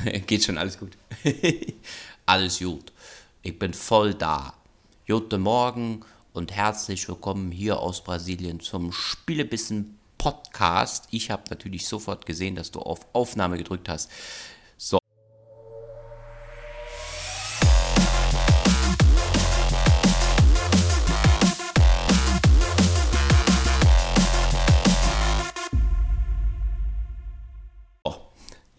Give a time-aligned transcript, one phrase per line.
[0.26, 0.96] Geht schon, alles gut.
[2.26, 2.92] alles gut.
[3.42, 4.54] Ich bin voll da.
[5.06, 11.08] Guten Morgen und herzlich willkommen hier aus Brasilien zum Spielebissen Podcast.
[11.10, 14.10] Ich habe natürlich sofort gesehen, dass du auf Aufnahme gedrückt hast.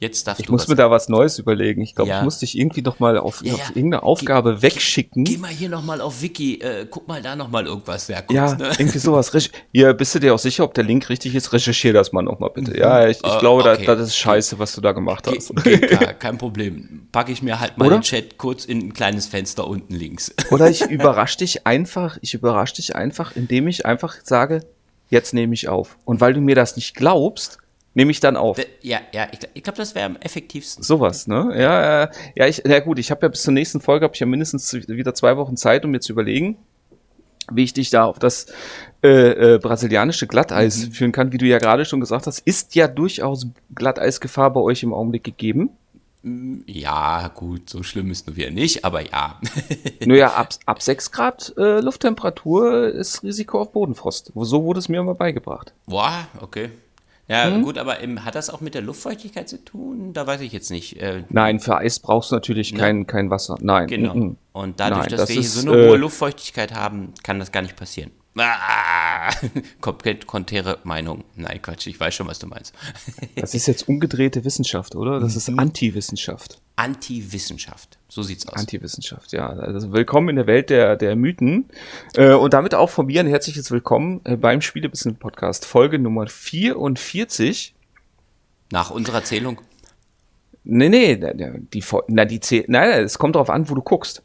[0.01, 1.83] Jetzt darfst ich du muss mir da was Neues überlegen.
[1.83, 2.17] Ich glaube, ja.
[2.17, 5.23] ich muss dich irgendwie noch mal auf, ja, auf irgendeine Aufgabe geh, wegschicken.
[5.23, 8.07] Geh, geh, mal hier noch mal auf Wiki, äh, guck mal da noch mal irgendwas.
[8.07, 8.71] Ja, ja ne?
[8.79, 9.31] irgendwie sowas.
[9.71, 11.53] Hier, bist du dir auch sicher, ob der Link richtig ist?
[11.53, 12.75] Recherchier das mal noch mal bitte.
[12.75, 13.85] Ja, ich, ich uh, glaube, okay.
[13.85, 15.55] das, das ist scheiße, was du da gemacht hast.
[15.63, 17.07] Ge geht gar, kein Problem.
[17.11, 17.99] Packe ich mir halt mal Oder?
[17.99, 20.33] den Chat kurz in ein kleines Fenster unten links.
[20.49, 24.61] Oder ich überrasche dich einfach, ich überrasche dich einfach, indem ich einfach sage,
[25.09, 25.99] jetzt nehme ich auf.
[26.05, 27.59] Und weil du mir das nicht glaubst,
[27.93, 28.57] nehme ich dann auf.
[28.81, 30.83] Ja, ja, ich, ich glaube, das wäre am effektivsten.
[30.83, 31.53] Sowas, ne?
[31.55, 34.25] Ja, ja, ich, ja gut, ich habe ja bis zur nächsten Folge habe ich ja
[34.25, 36.57] mindestens wieder zwei Wochen Zeit, um mir zu überlegen,
[37.51, 38.47] wie ich dich da auf das
[39.03, 40.91] äh, äh, brasilianische Glatteis mhm.
[40.91, 44.83] führen kann, wie du ja gerade schon gesagt hast, ist ja durchaus Glatteisgefahr bei euch
[44.83, 45.71] im Augenblick gegeben.
[46.23, 49.39] Mm, ja, gut, so schlimm ist nur wieder nicht, aber ja.
[50.05, 54.31] nur ja, ab, ab 6 Grad äh, Lufttemperatur ist Risiko auf Bodenfrost.
[54.35, 55.73] So wurde es mir immer beigebracht.
[55.87, 56.69] Boah, okay.
[57.27, 57.63] Ja, hm?
[57.63, 60.13] gut, aber im, hat das auch mit der Luftfeuchtigkeit zu tun?
[60.13, 60.97] Da weiß ich jetzt nicht.
[60.97, 62.79] Äh, Nein, für Eis brauchst du natürlich ne?
[62.79, 63.55] kein, kein Wasser.
[63.61, 63.87] Nein.
[63.87, 64.13] Genau.
[64.13, 64.35] -mm.
[64.53, 67.51] Und dadurch, Nein, dass das wir hier so eine hohe äh, Luftfeuchtigkeit haben, kann das
[67.51, 68.11] gar nicht passieren.
[68.37, 69.29] Ah,
[69.81, 71.25] komplett konträre Meinung.
[71.35, 72.73] Nein, Quatsch, ich weiß schon, was du meinst.
[73.35, 75.19] das ist jetzt umgedrehte Wissenschaft, oder?
[75.19, 75.59] Das ist mhm.
[75.59, 76.61] Anti-Wissenschaft.
[76.77, 78.55] Anti-Wissenschaft, so sieht's aus.
[78.55, 79.49] Anti-Wissenschaft, ja.
[79.49, 81.65] Also willkommen in der Welt der, der Mythen.
[82.15, 86.27] Äh, und damit auch von mir ein herzliches Willkommen äh, beim Spielebissen Podcast, Folge Nummer
[86.27, 87.75] 44.
[88.71, 89.59] Nach unserer Zählung?
[90.63, 94.23] Nee, nee, die, na, die, nein, es kommt darauf an, wo du guckst.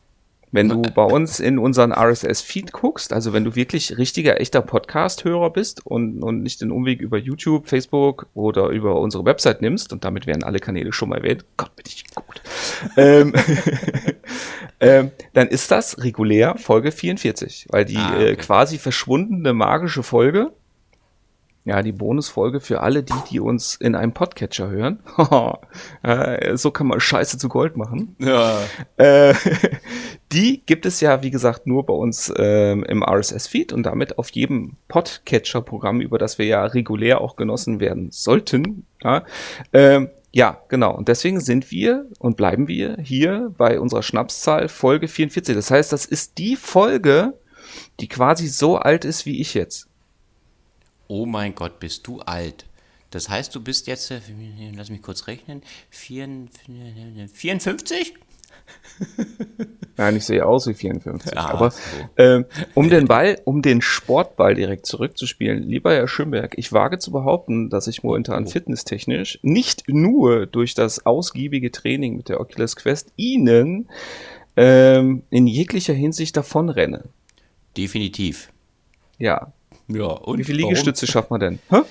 [0.56, 5.50] Wenn du bei uns in unseren RSS-Feed guckst, also wenn du wirklich richtiger, echter Podcast-Hörer
[5.50, 10.04] bist und, und nicht den Umweg über YouTube, Facebook oder über unsere Website nimmst, und
[10.04, 12.40] damit werden alle Kanäle schon mal erwähnt, Gott, bin ich gut,
[12.96, 13.34] ähm,
[14.80, 18.30] ähm, dann ist das regulär Folge 44, weil die ah, okay.
[18.30, 20.52] äh, quasi verschwundene magische Folge
[21.66, 25.00] ja, die Bonusfolge für alle die, die uns in einem Podcatcher hören.
[26.54, 28.14] so kann man Scheiße zu Gold machen.
[28.20, 28.60] Ja.
[28.96, 29.34] Äh,
[30.32, 34.30] die gibt es ja, wie gesagt, nur bei uns ähm, im RSS-Feed und damit auf
[34.30, 38.86] jedem Podcatcher-Programm, über das wir ja regulär auch genossen werden sollten.
[39.02, 39.24] Ja,
[39.72, 40.94] ähm, ja, genau.
[40.94, 45.56] Und deswegen sind wir und bleiben wir hier bei unserer Schnapszahl Folge 44.
[45.56, 47.34] Das heißt, das ist die Folge,
[47.98, 49.88] die quasi so alt ist wie ich jetzt
[51.08, 52.66] oh mein Gott, bist du alt.
[53.10, 54.20] Das heißt, du bist jetzt, äh,
[54.74, 58.14] lass mich kurz rechnen, 54?
[59.96, 61.36] Nein, ich sehe aus wie 54.
[61.36, 61.78] Ah, aber so.
[62.16, 67.12] ähm, um den Ball, um den Sportball direkt zurückzuspielen, lieber Herr Schönberg, ich wage zu
[67.12, 68.48] behaupten, dass ich momentan oh.
[68.48, 73.88] fitnesstechnisch nicht nur durch das ausgiebige Training mit der Oculus Quest Ihnen
[74.56, 77.04] ähm, in jeglicher Hinsicht davonrenne.
[77.76, 78.52] Definitiv.
[79.18, 79.52] Ja,
[79.88, 81.58] ja, und Wie viele Liegestütze schafft man denn?
[81.70, 81.82] Hä?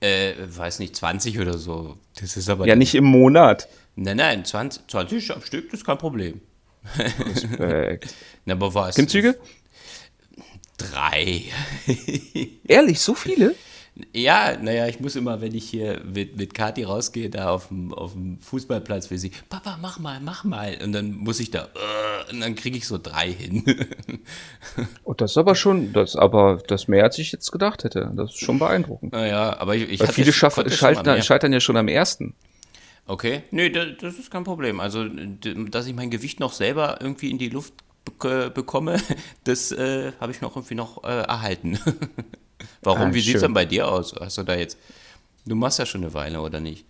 [0.00, 1.96] Äh, weiß nicht, 20 oder so.
[2.20, 2.66] Das ist aber.
[2.66, 3.68] Ja, nicht im Monat.
[3.94, 6.40] Nein, nein, 20, 20 am Stück, das ist kein Problem.
[6.98, 8.14] Respekt.
[8.44, 8.94] Na, aber was?
[8.94, 9.38] Klimmzüge?
[10.78, 11.44] Drei.
[12.66, 13.54] Ehrlich, so viele?
[14.14, 17.92] Ja, naja, ich muss immer, wenn ich hier mit, mit Kathi rausgehe, da auf dem,
[17.92, 20.78] auf dem Fußballplatz für sie, Papa, mach mal, mach mal.
[20.82, 23.64] Und dann muss ich da, uh, und dann kriege ich so drei hin.
[23.66, 28.10] und oh, das ist aber schon, das aber das mehr als ich jetzt gedacht hätte.
[28.16, 29.12] Das ist schon beeindruckend.
[29.12, 32.34] Naja, aber ich, ich Weil viele schaffen, scheitern, scheitern ja schon am ersten.
[33.06, 34.80] Okay, nee, das, das ist kein Problem.
[34.80, 37.74] Also, dass ich mein Gewicht noch selber irgendwie in die Luft
[38.18, 39.00] bekomme,
[39.44, 41.78] das äh, habe ich noch irgendwie noch äh, erhalten.
[42.82, 43.10] Warum?
[43.10, 44.14] Ah, Wie sieht es denn bei dir aus?
[44.18, 44.78] Hast du da jetzt.
[45.44, 46.84] Du machst ja schon eine Weile, oder nicht?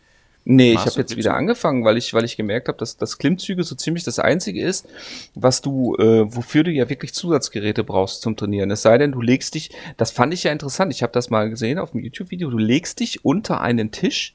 [0.44, 3.19] Nee, Machst ich habe jetzt wieder angefangen, weil ich, weil ich gemerkt habe, dass das
[3.19, 4.89] Klimmzüge so ziemlich das Einzige ist,
[5.34, 8.71] was du, äh, wofür du ja wirklich Zusatzgeräte brauchst zum Trainieren.
[8.72, 11.48] Es sei denn, du legst dich, das fand ich ja interessant, ich habe das mal
[11.48, 14.34] gesehen auf dem YouTube-Video, du legst dich unter einen Tisch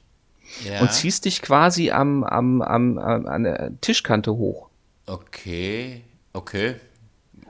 [0.66, 0.80] ja.
[0.80, 4.68] und ziehst dich quasi am, am, am, am, an der Tischkante hoch.
[5.06, 6.02] Okay,
[6.32, 6.76] okay.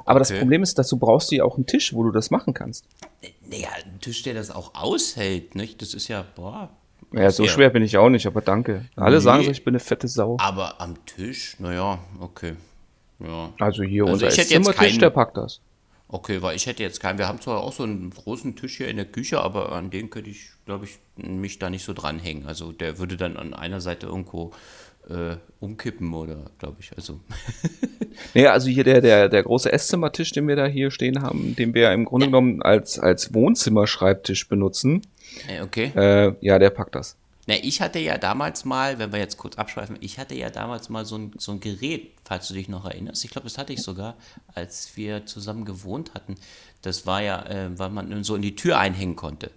[0.09, 0.31] Aber okay.
[0.31, 2.87] das Problem ist, dass du brauchst ja auch einen Tisch, wo du das machen kannst.
[3.47, 5.83] Naja, ein Tisch, der das auch aushält, nicht?
[5.83, 6.71] Das ist ja, boah.
[7.13, 8.87] Ja, so schwer bin ich auch nicht, aber danke.
[8.97, 10.37] Alle nee, sagen so, ich bin eine fette Sau.
[10.41, 12.55] Aber am Tisch, naja, okay.
[13.19, 13.53] Ja.
[13.59, 15.61] Also hier also unser Zimmertisch, der packt das.
[16.11, 17.19] Okay, weil ich hätte jetzt keinen.
[17.19, 20.09] Wir haben zwar auch so einen großen Tisch hier in der Küche, aber an den
[20.09, 22.47] könnte ich, glaube ich, mich da nicht so dranhängen.
[22.47, 24.53] Also der würde dann an einer Seite irgendwo
[25.11, 26.93] äh, umkippen oder, glaube ich.
[26.97, 27.21] Also.
[28.35, 31.75] naja, also hier der, der, der große Esszimmertisch, den wir da hier stehen haben, den
[31.75, 35.03] wir im Grunde genommen als, als Wohnzimmerschreibtisch benutzen.
[35.47, 35.93] Äh, okay.
[35.95, 37.17] Äh, ja, der packt das.
[37.49, 40.91] Na, ich hatte ja damals mal, wenn wir jetzt kurz abschweifen, ich hatte ja damals
[40.91, 43.25] mal so ein, so ein Gerät, falls du dich noch erinnerst.
[43.25, 44.19] Ich glaube, das hatte ich sogar,
[44.55, 46.35] als wir zusammen gewohnt hatten.
[46.83, 49.51] Das war ja, äh, weil man so in die Tür einhängen konnte.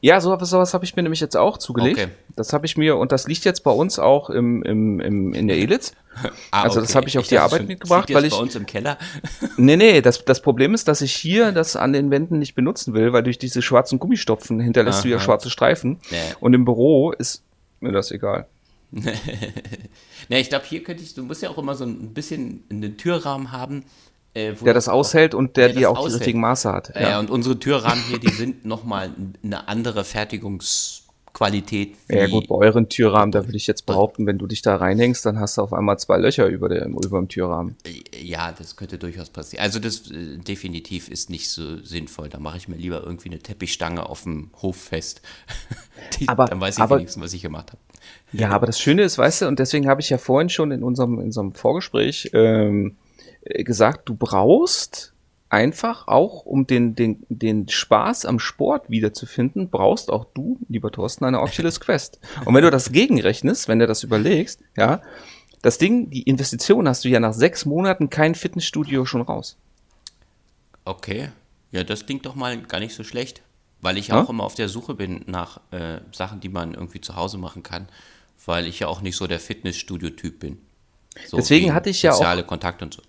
[0.00, 1.98] Ja, sowas, sowas habe ich mir nämlich jetzt auch zugelegt.
[1.98, 2.10] Okay.
[2.36, 5.48] Das habe ich mir, und das liegt jetzt bei uns auch im, im, im, in
[5.48, 5.94] der Elitz.
[6.50, 8.32] ah, also das habe ich auf ich die Arbeit schon, mitgebracht, weil ich.
[8.32, 8.98] bei uns im Keller?
[9.56, 12.94] nee, nee, das, das Problem ist, dass ich hier das an den Wänden nicht benutzen
[12.94, 15.02] will, weil durch diese schwarzen Gummistopfen hinterlässt Aha.
[15.04, 15.98] du ja schwarze Streifen.
[16.10, 16.16] Nee.
[16.40, 17.42] Und im Büro ist
[17.80, 18.46] mir das egal.
[18.90, 19.12] ne,
[20.28, 23.50] ich glaube, hier könnte ich, du musst ja auch immer so ein bisschen einen Türrahmen
[23.50, 23.84] haben,
[24.36, 26.12] äh, der das aushält und der, der die auch aushält.
[26.12, 26.92] die richtigen Maße hat.
[26.94, 27.00] Ja.
[27.00, 29.10] ja, und unsere Türrahmen hier, die sind nochmal
[29.42, 31.96] eine andere Fertigungsqualität.
[32.10, 35.24] Ja gut, bei euren Türrahmen, da würde ich jetzt behaupten, wenn du dich da reinhängst,
[35.24, 37.76] dann hast du auf einmal zwei Löcher über, der, über dem Türrahmen.
[37.86, 39.64] Äh, ja, das könnte durchaus passieren.
[39.64, 42.28] Also das äh, definitiv ist nicht so sinnvoll.
[42.28, 45.22] Da mache ich mir lieber irgendwie eine Teppichstange auf dem Hof fest.
[46.20, 47.80] Die, aber, dann weiß ich aber, wenigstens, was ich gemacht habe.
[48.32, 50.82] Ja, aber das Schöne ist, weißt du, und deswegen habe ich ja vorhin schon in
[50.82, 53.05] unserem, in unserem Vorgespräch ähm, äh,
[53.64, 55.12] gesagt, du brauchst
[55.48, 61.24] einfach auch, um den, den, den Spaß am Sport wiederzufinden, brauchst auch du, lieber Thorsten,
[61.24, 62.18] eine Oculus Quest.
[62.44, 65.02] Und wenn du das gegenrechnest, wenn du das überlegst, ja,
[65.62, 69.56] das Ding, die Investition hast du ja nach sechs Monaten kein Fitnessstudio schon raus.
[70.84, 71.30] Okay.
[71.72, 73.42] Ja, das klingt doch mal gar nicht so schlecht,
[73.80, 74.22] weil ich ja?
[74.22, 77.62] auch immer auf der Suche bin nach äh, Sachen, die man irgendwie zu Hause machen
[77.62, 77.88] kann,
[78.44, 80.58] weil ich ja auch nicht so der Fitnessstudio-Typ bin.
[81.26, 82.16] So Deswegen hatte ich ja auch.
[82.16, 83.02] Soziale Kontakt und so.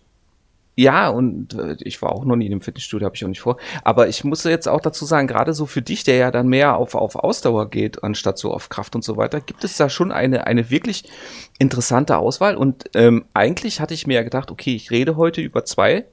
[0.79, 3.41] Ja, und äh, ich war auch noch nie in einem Fitnessstudio, habe ich auch nicht
[3.41, 3.57] vor.
[3.83, 6.77] Aber ich muss jetzt auch dazu sagen, gerade so für dich, der ja dann mehr
[6.77, 10.11] auf, auf Ausdauer geht, anstatt so auf Kraft und so weiter, gibt es da schon
[10.11, 11.09] eine, eine wirklich
[11.57, 12.55] interessante Auswahl.
[12.55, 16.05] Und ähm, eigentlich hatte ich mir ja gedacht, okay, ich rede heute über zwei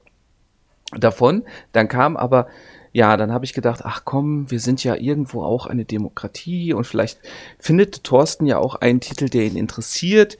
[0.97, 1.43] davon.
[1.71, 2.47] Dann kam aber
[2.95, 6.87] ja, dann habe ich gedacht, ach komm, wir sind ja irgendwo auch eine Demokratie und
[6.87, 7.19] vielleicht
[7.59, 10.37] findet Thorsten ja auch einen Titel, der ihn interessiert.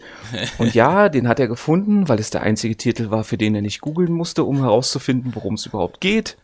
[0.57, 3.61] Und ja, den hat er gefunden, weil es der einzige Titel war, für den er
[3.61, 6.37] nicht googeln musste, um herauszufinden, worum es überhaupt geht.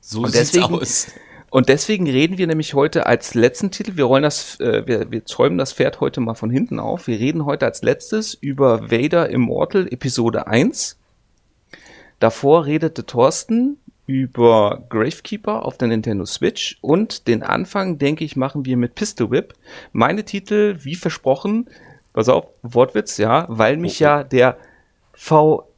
[0.00, 1.08] So und sieht's deswegen, aus.
[1.50, 5.26] Und deswegen reden wir nämlich heute als letzten Titel, wir rollen das, äh, wir, wir
[5.26, 7.06] zäumen das Pferd heute mal von hinten auf.
[7.06, 10.96] Wir reden heute als letztes über Vader Immortal Episode 1.
[12.18, 13.76] Davor redete Thorsten
[14.08, 19.30] über Gravekeeper auf der Nintendo Switch und den Anfang, denke ich, machen wir mit Pistol
[19.30, 19.52] Whip.
[19.92, 21.68] Meine Titel, wie versprochen,
[22.14, 24.08] pass auf, Wortwitz, ja, weil mich oh, oh.
[24.08, 24.56] ja der
[25.12, 25.68] V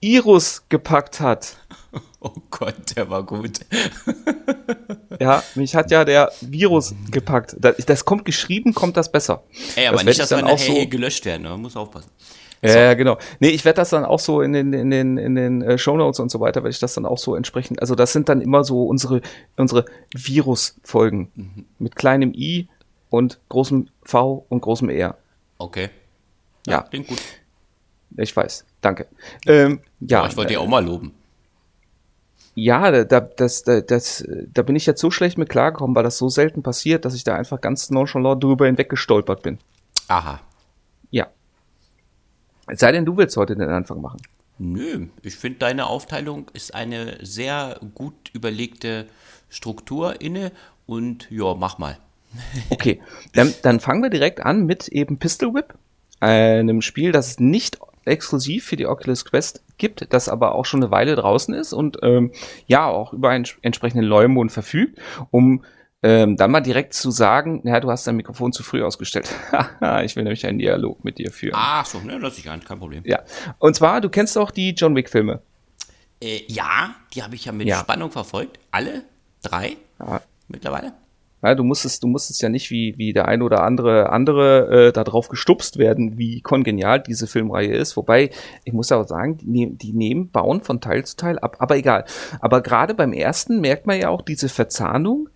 [0.00, 1.56] Irus gepackt hat.
[2.22, 3.60] Oh Gott, der war gut.
[5.20, 7.56] ja, mich hat ja der Virus gepackt.
[7.58, 9.42] Das, das kommt geschrieben, kommt das besser.
[9.74, 11.58] Ey, aber das nicht, dass wir nachher so, gelöscht werden, man ne?
[11.58, 12.10] muss aufpassen.
[12.62, 13.16] Ja, ja, genau.
[13.38, 16.20] Nee, ich werde das dann auch so in den, in den, in den äh, Shownotes
[16.20, 17.80] und so weiter, werde ich das dann auch so entsprechend.
[17.80, 19.22] Also das sind dann immer so unsere,
[19.56, 21.64] unsere Virus-Folgen mhm.
[21.78, 22.68] mit kleinem I
[23.08, 25.16] und großem V und großem R.
[25.56, 25.88] Okay.
[26.66, 26.82] Ja, ja.
[26.82, 27.22] klingt gut.
[28.16, 29.06] Ich weiß, danke.
[29.46, 31.14] Ähm, ja, oh, ich wollte äh, dir auch mal loben.
[32.54, 36.18] Ja, da, das, das, das, da bin ich jetzt so schlecht mit klargekommen, weil das
[36.18, 39.58] so selten passiert, dass ich da einfach ganz nonchalant drüber hinweggestolpert bin.
[40.08, 40.40] Aha.
[42.70, 44.20] Es sei denn, du willst heute den Anfang machen.
[44.58, 49.06] Nö, ich finde, deine Aufteilung ist eine sehr gut überlegte
[49.48, 50.52] Struktur inne
[50.86, 51.98] und ja, mach mal.
[52.70, 53.00] okay,
[53.32, 55.74] dann, dann fangen wir direkt an mit eben Pistol Whip,
[56.20, 60.82] einem Spiel, das es nicht exklusiv für die Oculus Quest gibt, das aber auch schon
[60.82, 62.32] eine Weile draußen ist und ähm,
[62.66, 64.98] ja auch über einen entsprechenden Leumund verfügt,
[65.30, 65.64] um
[66.02, 69.30] ähm, dann mal direkt zu sagen, ja, du hast dein Mikrofon zu früh ausgestellt.
[70.04, 71.54] ich will nämlich einen Dialog mit dir führen.
[71.54, 73.02] Ach so, ne, lass ich an, kein Problem.
[73.04, 73.22] Ja.
[73.58, 75.42] Und zwar, du kennst doch die John Wick-Filme.
[76.22, 77.80] Äh, ja, die habe ich ja mit ja.
[77.80, 78.58] Spannung verfolgt.
[78.70, 79.02] Alle
[79.42, 80.22] drei ja.
[80.48, 80.92] mittlerweile.
[81.42, 84.92] Ja, du musstest, du musstest ja nicht wie, wie der ein oder andere andere äh,
[84.92, 87.96] darauf gestupst werden, wie kongenial diese Filmreihe ist.
[87.96, 88.30] Wobei,
[88.64, 91.56] ich muss auch sagen, die, die nehmen, bauen von Teil zu Teil ab.
[91.58, 92.04] Aber egal.
[92.40, 95.30] Aber gerade beim ersten merkt man ja auch diese Verzahnung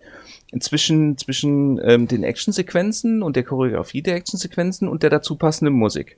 [0.61, 6.17] zwischen, zwischen ähm, den Actionsequenzen und der Choreografie der Actionsequenzen und der dazu passenden Musik.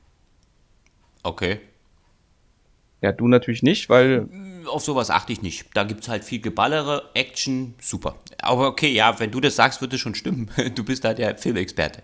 [1.23, 1.59] Okay.
[3.01, 4.27] Ja, du natürlich nicht, weil.
[4.67, 5.67] Auf sowas achte ich nicht.
[5.75, 8.15] Da gibt es halt viel Geballere, Action, super.
[8.41, 10.49] Aber okay, ja, wenn du das sagst, wird es schon stimmen.
[10.75, 12.01] Du bist da der Filmexperte.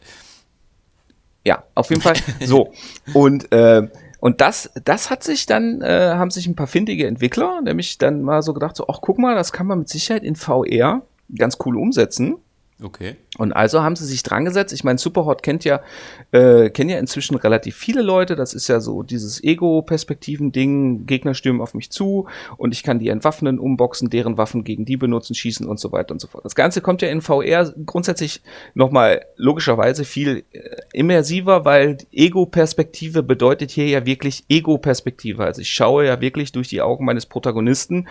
[1.46, 2.16] Ja, auf jeden Fall.
[2.46, 2.72] so.
[3.14, 3.88] Und, äh,
[4.20, 8.22] und das, das hat sich dann, äh, haben sich ein paar findige Entwickler, nämlich dann
[8.22, 11.02] mal so gedacht, so, ach guck mal, das kann man mit Sicherheit in VR
[11.36, 12.38] ganz cool umsetzen.
[12.82, 13.16] Okay.
[13.38, 14.74] Und also haben sie sich dran gesetzt.
[14.74, 15.82] Ich meine, Superhot kennt ja,
[16.32, 18.36] äh, kennen ja inzwischen relativ viele Leute.
[18.36, 21.06] Das ist ja so dieses Ego-Perspektiven-Ding.
[21.06, 24.98] Gegner stürmen auf mich zu und ich kann die entwaffnen, umboxen, deren Waffen gegen die
[24.98, 26.44] benutzen, schießen und so weiter und so fort.
[26.44, 28.42] Das Ganze kommt ja in VR grundsätzlich
[28.74, 30.60] nochmal logischerweise viel äh,
[30.92, 35.46] immersiver, weil Ego-Perspektive bedeutet hier ja wirklich Ego-Perspektive.
[35.46, 38.08] Also ich schaue ja wirklich durch die Augen meines Protagonisten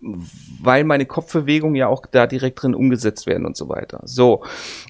[0.00, 4.00] weil meine Kopfbewegungen ja auch da direkt drin umgesetzt werden und so weiter.
[4.04, 4.44] So,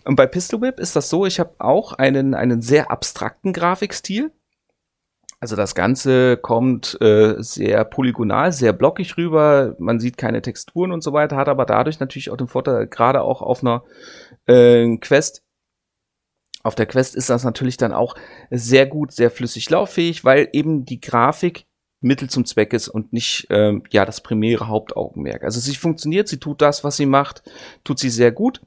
[0.04, 4.32] und bei Pistol Whip ist das so, ich habe auch einen, einen sehr abstrakten Grafikstil.
[5.38, 11.02] Also das Ganze kommt äh, sehr polygonal, sehr blockig rüber, man sieht keine Texturen und
[11.02, 13.84] so weiter, hat aber dadurch natürlich auch den Vorteil, gerade auch auf einer
[14.46, 15.42] äh, Quest,
[16.66, 18.16] auf der Quest ist das natürlich dann auch
[18.50, 21.66] sehr gut, sehr flüssig lauffähig, weil eben die Grafik
[22.06, 25.44] Mittel zum Zweck ist und nicht ähm, ja das primäre Hauptaugenmerk.
[25.44, 27.42] Also sie funktioniert, sie tut das, was sie macht,
[27.84, 28.60] tut sie sehr gut.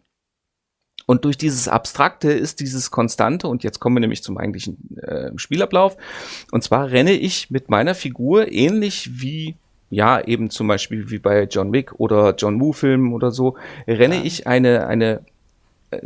[1.10, 5.32] Und durch dieses Abstrakte ist dieses Konstante, und jetzt kommen wir nämlich zum eigentlichen äh,
[5.38, 5.98] Spielablauf.
[6.52, 9.56] Und zwar renne ich mit meiner Figur ähnlich wie,
[9.90, 14.18] ja, eben zum Beispiel wie bei John Wick oder John Woo Filmen oder so, renne
[14.18, 14.24] ja.
[14.24, 15.22] ich eine, eine,
[15.90, 16.00] äh,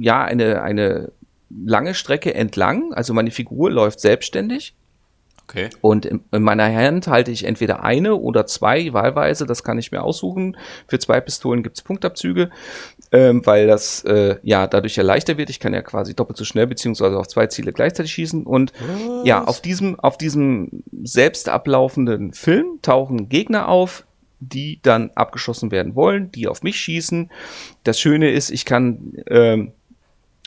[0.00, 1.12] ja, eine, eine
[1.50, 2.94] lange Strecke entlang.
[2.94, 4.74] Also meine Figur läuft selbstständig
[5.48, 5.70] Okay.
[5.80, 9.90] Und in, in, meiner Hand halte ich entweder eine oder zwei wahlweise, das kann ich
[9.90, 10.58] mir aussuchen.
[10.86, 12.50] Für zwei Pistolen gibt's Punktabzüge,
[13.12, 15.48] ähm, weil das äh, ja dadurch ja leichter wird.
[15.48, 18.44] Ich kann ja quasi doppelt so schnell beziehungsweise auf zwei Ziele gleichzeitig schießen.
[18.44, 19.26] Und Was?
[19.26, 24.04] ja, auf diesem, auf diesem selbst ablaufenden Film tauchen Gegner auf,
[24.40, 27.30] die dann abgeschossen werden wollen, die auf mich schießen.
[27.84, 29.72] Das Schöne ist, ich kann ähm,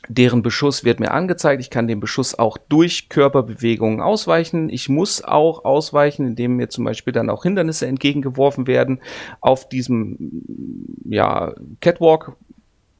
[0.07, 1.61] deren Beschuss wird mir angezeigt.
[1.61, 4.69] Ich kann den Beschuss auch durch Körperbewegungen ausweichen.
[4.69, 8.99] Ich muss auch ausweichen, indem mir zum Beispiel dann auch Hindernisse entgegengeworfen werden
[9.41, 10.43] auf diesem
[11.05, 12.33] ja, Catwalk.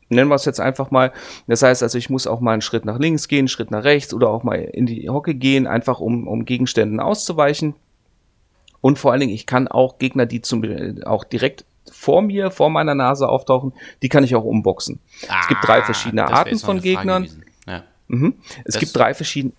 [0.09, 1.11] Nennen wir es jetzt einfach mal.
[1.47, 3.83] Das heißt also, ich muss auch mal einen Schritt nach links gehen, einen Schritt nach
[3.83, 7.75] rechts oder auch mal in die Hocke gehen, einfach um, um Gegenständen auszuweichen.
[8.81, 10.63] Und vor allen Dingen, ich kann auch Gegner, die zum,
[11.05, 14.99] auch direkt vor mir, vor meiner Nase auftauchen, die kann ich auch umboxen.
[15.27, 17.27] Ah, es gibt drei ah, verschiedene Arten von Gegnern.
[17.67, 17.83] Ja.
[18.07, 18.35] Mhm.
[18.65, 19.53] Es das gibt drei verschiedene.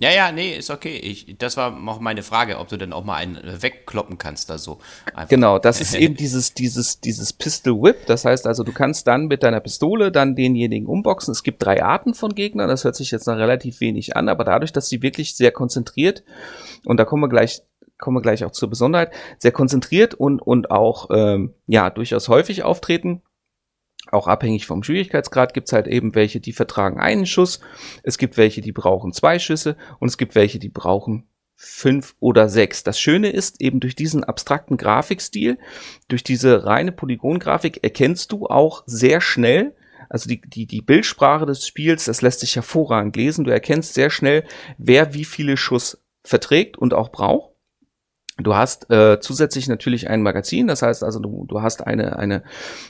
[0.00, 0.96] Ja, ja, nee, ist okay.
[0.96, 4.56] Ich, das war auch meine Frage, ob du denn auch mal einen wegkloppen kannst da
[4.56, 4.78] so.
[5.06, 5.28] Einfach.
[5.28, 8.06] Genau, das ist eben dieses, dieses, dieses Pistol Whip.
[8.06, 11.32] Das heißt also, du kannst dann mit deiner Pistole dann denjenigen umboxen.
[11.32, 12.68] Es gibt drei Arten von Gegnern.
[12.68, 16.22] Das hört sich jetzt noch relativ wenig an, aber dadurch, dass sie wirklich sehr konzentriert,
[16.84, 17.62] und da kommen wir gleich
[17.98, 22.62] kommen wir gleich auch zur Besonderheit, sehr konzentriert und, und auch ähm, ja durchaus häufig
[22.62, 23.22] auftreten.
[24.10, 27.60] Auch abhängig vom Schwierigkeitsgrad gibt es halt eben welche, die vertragen einen Schuss,
[28.02, 32.48] es gibt welche, die brauchen zwei Schüsse und es gibt welche, die brauchen fünf oder
[32.48, 32.84] sechs.
[32.84, 35.58] Das Schöne ist eben durch diesen abstrakten Grafikstil,
[36.06, 39.74] durch diese reine Polygongrafik erkennst du auch sehr schnell,
[40.08, 43.44] also die, die, die Bildsprache des Spiels, das lässt sich hervorragend lesen.
[43.44, 44.44] Du erkennst sehr schnell,
[44.78, 47.52] wer wie viele Schuss verträgt und auch braucht.
[48.38, 52.44] Du hast äh, zusätzlich natürlich ein Magazin, das heißt also, du, du hast eine, eine,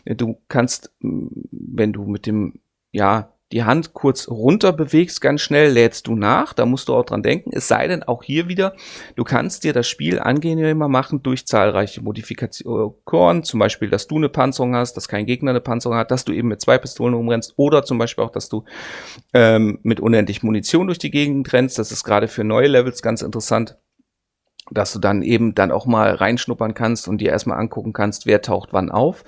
[0.05, 2.61] du kannst, wenn du mit dem,
[2.93, 7.05] ja, die Hand kurz runter bewegst, ganz schnell lädst du nach, da musst du auch
[7.05, 7.51] dran denken.
[7.55, 8.75] Es sei denn, auch hier wieder,
[9.17, 14.29] du kannst dir das Spiel angenehmer machen durch zahlreiche Modifikationen, zum Beispiel, dass du eine
[14.29, 17.55] Panzerung hast, dass kein Gegner eine Panzerung hat, dass du eben mit zwei Pistolen umrennst
[17.57, 18.65] oder zum Beispiel auch, dass du
[19.33, 21.79] ähm, mit unendlich Munition durch die Gegend rennst.
[21.79, 23.79] Das ist gerade für neue Levels ganz interessant
[24.71, 28.43] dass du dann eben dann auch mal reinschnuppern kannst und dir erstmal angucken kannst, wer
[28.43, 29.25] taucht wann auf.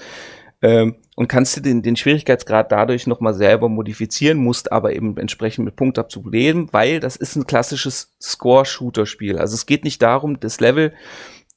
[0.63, 5.65] Ähm, und kannst du den, den Schwierigkeitsgrad dadurch nochmal selber modifizieren, musst aber eben entsprechend
[5.65, 9.39] mit Punktabzug leben, weil das ist ein klassisches Score-Shooter-Spiel.
[9.39, 10.93] Also es geht nicht darum, das Level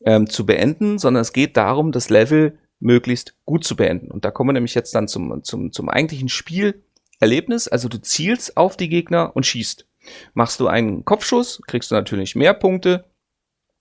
[0.05, 4.11] ähm, zu beenden, sondern es geht darum, das Level möglichst gut zu beenden.
[4.11, 7.67] Und da kommen wir nämlich jetzt dann zum, zum, zum eigentlichen Spielerlebnis.
[7.67, 9.85] Also du zielst auf die Gegner und schießt.
[10.33, 13.05] Machst du einen Kopfschuss, kriegst du natürlich mehr Punkte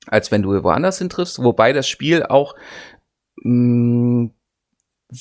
[0.07, 2.55] als wenn du woanders hin triffst, wobei das Spiel auch
[3.37, 4.31] mh, mm,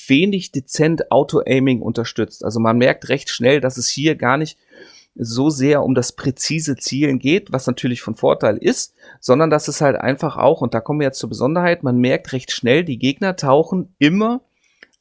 [0.08, 2.46] wenig dezent Auto-Aiming unterstützt.
[2.46, 4.58] Also man merkt recht schnell, dass es hier gar nicht
[5.16, 9.82] so sehr um das präzise Zielen geht, was natürlich von Vorteil ist, sondern dass es
[9.82, 12.98] halt einfach auch, und da kommen wir jetzt zur Besonderheit, man merkt recht schnell, die
[12.98, 14.42] Gegner tauchen immer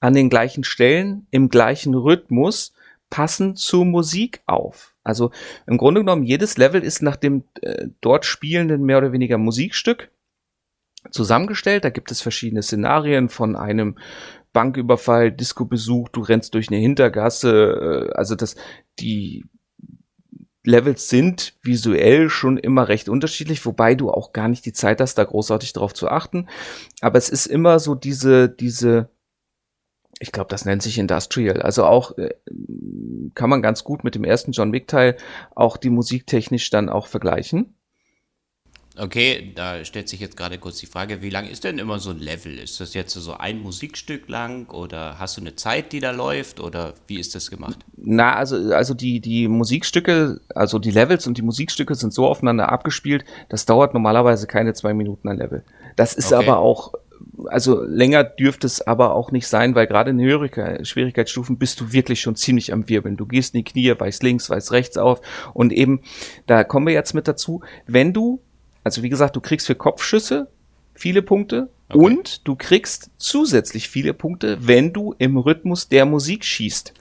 [0.01, 2.73] an den gleichen Stellen, im gleichen Rhythmus,
[3.09, 4.95] passend zur Musik auf.
[5.11, 5.31] Also
[5.67, 10.11] im Grunde genommen, jedes Level ist nach dem äh, dort spielenden mehr oder weniger Musikstück
[11.11, 11.85] zusammengestellt.
[11.85, 13.99] Da gibt es verschiedene Szenarien von einem
[14.52, 18.57] Banküberfall, Disco-Besuch, du rennst durch eine Hintergasse, äh, also das,
[18.99, 19.45] die
[20.64, 25.17] Levels sind visuell schon immer recht unterschiedlich, wobei du auch gar nicht die Zeit hast,
[25.17, 26.49] da großartig drauf zu achten.
[27.00, 29.09] Aber es ist immer so diese, diese
[30.23, 31.62] Ich glaube, das nennt sich Industrial.
[31.62, 32.35] Also auch äh,
[33.35, 35.17] kann man ganz gut mit dem ersten John Wick Teil
[35.55, 37.75] auch die musiktechnisch dann auch vergleichen.
[38.99, 42.11] Okay, da stellt sich jetzt gerade kurz die Frage, wie lang ist denn immer so
[42.11, 42.59] ein Level?
[42.59, 46.61] Ist das jetzt so ein Musikstück lang oder hast du eine Zeit, die da läuft
[46.61, 47.79] oder wie ist das gemacht?
[47.97, 52.71] Na, also, also die, die Musikstücke, also die Levels und die Musikstücke sind so aufeinander
[52.71, 55.65] abgespielt, das dauert normalerweise keine zwei Minuten ein Level.
[55.97, 56.45] Das ist okay.
[56.47, 56.93] aber auch,
[57.47, 61.93] also länger dürfte es aber auch nicht sein, weil gerade in höheren Schwierigkeitsstufen bist du
[61.93, 63.17] wirklich schon ziemlich am Wirbeln.
[63.17, 65.21] Du gehst in die Knie, weißt links, weißt rechts auf
[65.55, 66.00] und eben,
[66.47, 68.41] da kommen wir jetzt mit dazu, wenn du
[68.85, 70.49] also wie gesagt, du kriegst für Kopfschüsse
[71.00, 71.99] viele Punkte okay.
[71.99, 76.92] und du kriegst zusätzlich viele Punkte, wenn du im Rhythmus der Musik schießt.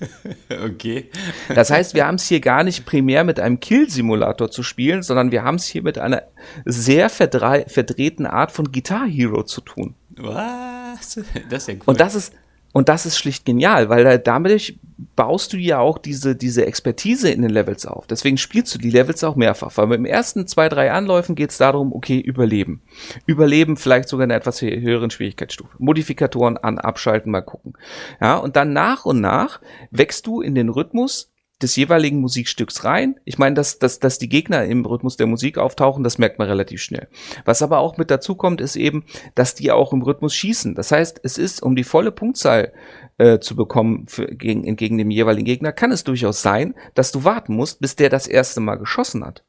[0.64, 1.10] okay.
[1.52, 5.32] Das heißt, wir haben es hier gar nicht primär mit einem Kill-Simulator zu spielen, sondern
[5.32, 6.22] wir haben es hier mit einer
[6.64, 9.94] sehr verdrehten Art von Guitar Hero zu tun.
[10.10, 11.20] Was?
[11.48, 11.82] Das ist ja cool.
[11.86, 12.32] Und das ist,
[12.72, 14.78] und das ist schlicht genial, weil damit
[15.16, 18.06] baust du ja auch diese, diese Expertise in den Levels auf.
[18.06, 19.76] Deswegen spielst du die Levels auch mehrfach.
[19.76, 22.82] Weil beim ersten zwei, drei Anläufen geht es darum, okay, überleben.
[23.26, 25.74] Überleben, vielleicht sogar in einer etwas höheren Schwierigkeitsstufe.
[25.78, 27.74] Modifikatoren an, abschalten, mal gucken.
[28.20, 29.60] Ja, und dann nach und nach
[29.90, 33.16] wächst du in den Rhythmus des jeweiligen Musikstücks rein.
[33.24, 36.48] Ich meine, dass, dass, dass die Gegner im Rhythmus der Musik auftauchen, das merkt man
[36.48, 37.08] relativ schnell.
[37.44, 40.74] Was aber auch mit dazu kommt, ist eben, dass die auch im Rhythmus schießen.
[40.74, 42.72] Das heißt, es ist, um die volle Punktzahl
[43.18, 47.24] äh, zu bekommen für, gegen, entgegen dem jeweiligen Gegner, kann es durchaus sein, dass du
[47.24, 49.44] warten musst, bis der das erste Mal geschossen hat.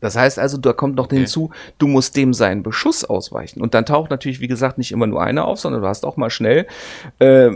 [0.00, 1.18] Das heißt also, da kommt noch okay.
[1.18, 3.60] hinzu, du musst dem seinen Beschuss ausweichen.
[3.60, 6.16] Und dann taucht natürlich, wie gesagt, nicht immer nur einer auf, sondern du hast auch
[6.16, 6.66] mal schnell,
[7.18, 7.50] äh,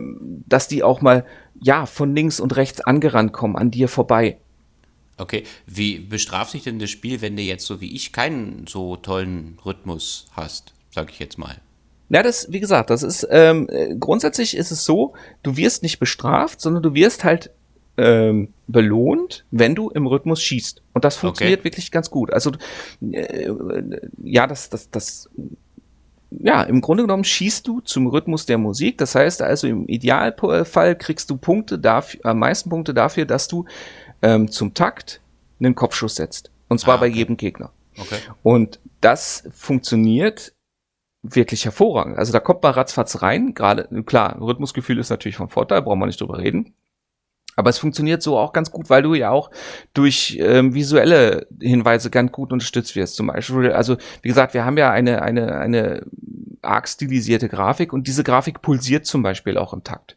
[0.46, 1.25] dass die auch mal
[1.64, 4.37] ja, von links und rechts angerannt kommen, an dir vorbei.
[5.16, 8.97] Okay, wie bestraft sich denn das Spiel, wenn du jetzt so wie ich keinen so
[8.97, 11.56] tollen Rhythmus hast, sag ich jetzt mal?
[12.11, 13.66] Na, das, wie gesagt, das ist, ähm,
[13.99, 17.50] grundsätzlich ist es so, du wirst nicht bestraft, sondern du wirst halt
[17.97, 20.83] ähm, belohnt, wenn du im Rhythmus schießt.
[20.92, 21.64] Und das funktioniert okay.
[21.64, 22.30] wirklich ganz gut.
[22.30, 22.52] Also,
[23.11, 23.50] äh,
[24.23, 25.31] ja, das, das, das
[26.40, 28.99] ja, im Grunde genommen schießt du zum Rhythmus der Musik.
[28.99, 33.66] Das heißt also, im Idealfall kriegst du Punkte dafür, am meisten Punkte dafür, dass du
[34.23, 35.20] ähm, zum Takt
[35.61, 36.51] einen Kopfschuss setzt.
[36.68, 37.11] Und zwar ah, okay.
[37.11, 37.70] bei jedem Gegner.
[37.99, 38.18] Okay.
[38.42, 40.53] Und das funktioniert
[41.23, 42.18] wirklich hervorragend.
[42.18, 43.55] Also da kommt man ratzfatz rein.
[43.55, 46.75] Gerade, klar, Rhythmusgefühl ist natürlich von Vorteil, brauchen wir nicht drüber reden.
[47.57, 49.51] Aber es funktioniert so auch ganz gut, weil du ja auch
[49.93, 53.17] durch ähm, visuelle Hinweise ganz gut unterstützt wirst.
[53.17, 56.07] Zum Beispiel, also wie gesagt, wir haben ja eine, eine, eine
[56.62, 60.17] arg stilisierte Grafik und diese Grafik pulsiert zum Beispiel auch im Takt.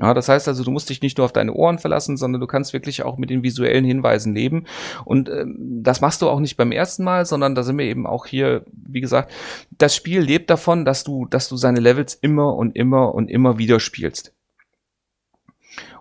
[0.00, 2.46] Ja, das heißt also, du musst dich nicht nur auf deine Ohren verlassen, sondern du
[2.46, 4.64] kannst wirklich auch mit den visuellen Hinweisen leben.
[5.04, 8.06] Und ähm, das machst du auch nicht beim ersten Mal, sondern da sind wir eben
[8.06, 9.32] auch hier, wie gesagt,
[9.72, 13.58] das Spiel lebt davon, dass du, dass du seine Levels immer und immer und immer
[13.58, 14.32] wieder spielst.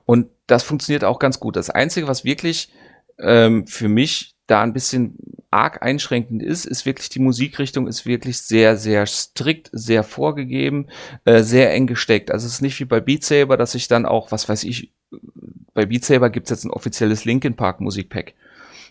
[0.07, 1.57] Und das funktioniert auch ganz gut.
[1.57, 2.69] Das Einzige, was wirklich
[3.19, 5.17] ähm, für mich da ein bisschen
[5.51, 10.87] arg einschränkend ist, ist wirklich die Musikrichtung ist wirklich sehr, sehr strikt, sehr vorgegeben,
[11.25, 12.31] äh, sehr eng gesteckt.
[12.31, 14.93] Also es ist nicht wie bei Beat Saber, dass ich dann auch, was weiß ich,
[15.73, 18.33] bei Beat Saber gibt's jetzt ein offizielles Linkin Park Musikpack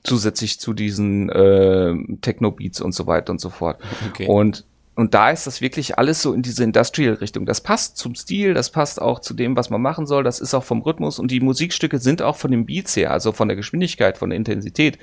[0.04, 3.80] zusätzlich zu diesen äh, Techno Beats und so weiter und so fort.
[4.10, 4.26] Okay.
[4.26, 7.44] Und und da ist das wirklich alles so in diese Industrial-Richtung.
[7.44, 10.54] Das passt zum Stil, das passt auch zu dem, was man machen soll, das ist
[10.54, 13.58] auch vom Rhythmus und die Musikstücke sind auch von den Beats her, also von der
[13.58, 14.98] Geschwindigkeit, von der Intensität,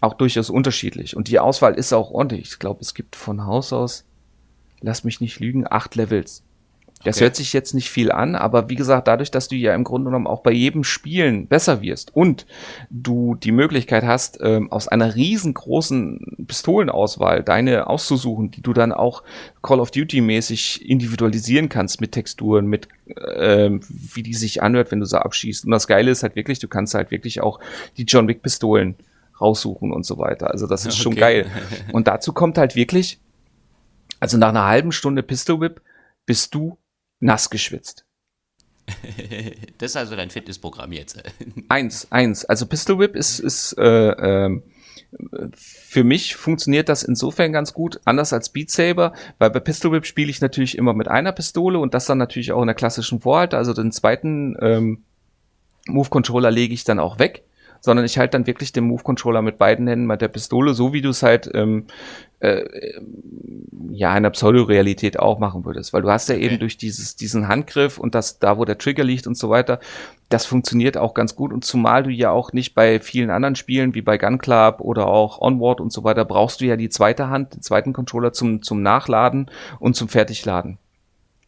[0.00, 1.16] auch durchaus unterschiedlich.
[1.16, 2.48] Und die Auswahl ist auch ordentlich.
[2.50, 4.04] Ich glaube, es gibt von Haus aus,
[4.80, 6.42] lass mich nicht lügen, acht Levels.
[7.02, 7.24] Das okay.
[7.24, 10.10] hört sich jetzt nicht viel an, aber wie gesagt, dadurch, dass du ja im Grunde
[10.10, 12.46] genommen auch bei jedem Spielen besser wirst und
[12.90, 19.22] du die Möglichkeit hast, ähm, aus einer riesengroßen Pistolenauswahl deine auszusuchen, die du dann auch
[19.62, 22.88] Call of Duty mäßig individualisieren kannst mit Texturen, mit
[23.34, 25.64] ähm, wie die sich anhört, wenn du sie abschießt.
[25.64, 27.60] Und das Geile ist halt wirklich, du kannst halt wirklich auch
[27.96, 28.96] die John Wick Pistolen
[29.40, 30.50] raussuchen und so weiter.
[30.50, 31.02] Also das ist okay.
[31.02, 31.46] schon geil.
[31.92, 33.18] Und dazu kommt halt wirklich,
[34.20, 35.80] also nach einer halben Stunde Pistol Whip
[36.26, 36.76] bist du
[37.20, 38.04] nass geschwitzt.
[39.78, 41.22] das ist also dein Fitnessprogramm jetzt.
[41.68, 42.44] eins, eins.
[42.44, 44.60] Also Pistol Whip ist, ist äh, äh,
[45.54, 50.06] für mich funktioniert das insofern ganz gut, anders als Beat Saber, weil bei Pistol Whip
[50.06, 53.20] spiele ich natürlich immer mit einer Pistole und das dann natürlich auch in der klassischen
[53.20, 53.56] Vorhalte.
[53.56, 55.04] Also den zweiten ähm,
[55.86, 57.44] Move Controller lege ich dann auch weg
[57.80, 61.00] sondern ich halte dann wirklich den Move-Controller mit beiden Händen, mit der Pistole, so wie
[61.00, 61.86] du es halt ähm,
[62.40, 62.64] äh,
[63.90, 65.92] ja in der Pseudo-Realität auch machen würdest.
[65.92, 66.44] Weil du hast ja okay.
[66.44, 69.80] eben durch dieses, diesen Handgriff und das, da wo der Trigger liegt und so weiter,
[70.28, 71.52] das funktioniert auch ganz gut.
[71.52, 75.06] Und zumal du ja auch nicht bei vielen anderen Spielen wie bei Gun Club oder
[75.06, 78.62] auch Onward und so weiter, brauchst du ja die zweite Hand, den zweiten Controller zum,
[78.62, 80.78] zum Nachladen und zum Fertigladen.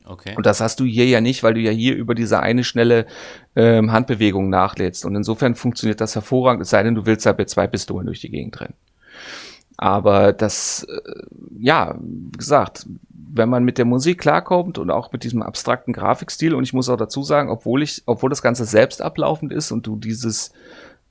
[0.04, 0.34] Okay.
[0.36, 3.06] Und das hast du hier ja nicht, weil du ja hier über diese eine schnelle
[3.54, 5.04] ähm, Handbewegung nachlädst.
[5.04, 8.20] Und insofern funktioniert das hervorragend, es sei denn, du willst da mit zwei Pistolen durch
[8.20, 8.74] die Gegend rennen.
[9.76, 11.22] Aber das, äh,
[11.58, 12.86] ja, wie gesagt,
[13.34, 16.88] wenn man mit der Musik klarkommt und auch mit diesem abstrakten Grafikstil, und ich muss
[16.88, 20.52] auch dazu sagen, obwohl ich, obwohl das Ganze selbst ablaufend ist und du dieses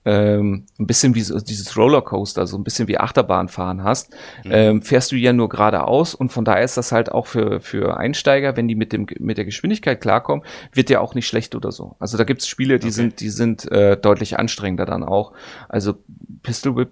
[0.06, 4.12] ähm, ein bisschen wie so dieses Rollercoaster, so ein bisschen wie Achterbahnfahren hast,
[4.44, 4.52] mhm.
[4.52, 7.98] ähm, fährst du ja nur geradeaus und von daher ist das halt auch für, für
[7.98, 11.72] Einsteiger, wenn die mit dem mit der Geschwindigkeit klarkommen, wird ja auch nicht schlecht oder
[11.72, 11.96] so.
[12.00, 12.94] Also da gibt's Spiele, die okay.
[12.94, 15.34] sind, die sind äh, deutlich anstrengender dann auch.
[15.70, 15.96] Also
[16.42, 16.92] Pistol Whip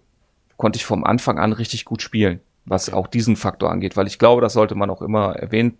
[0.57, 4.19] konnte ich vom Anfang an richtig gut spielen was auch diesen Faktor angeht, weil ich
[4.19, 5.77] glaube, das sollte man auch immer erwähnen,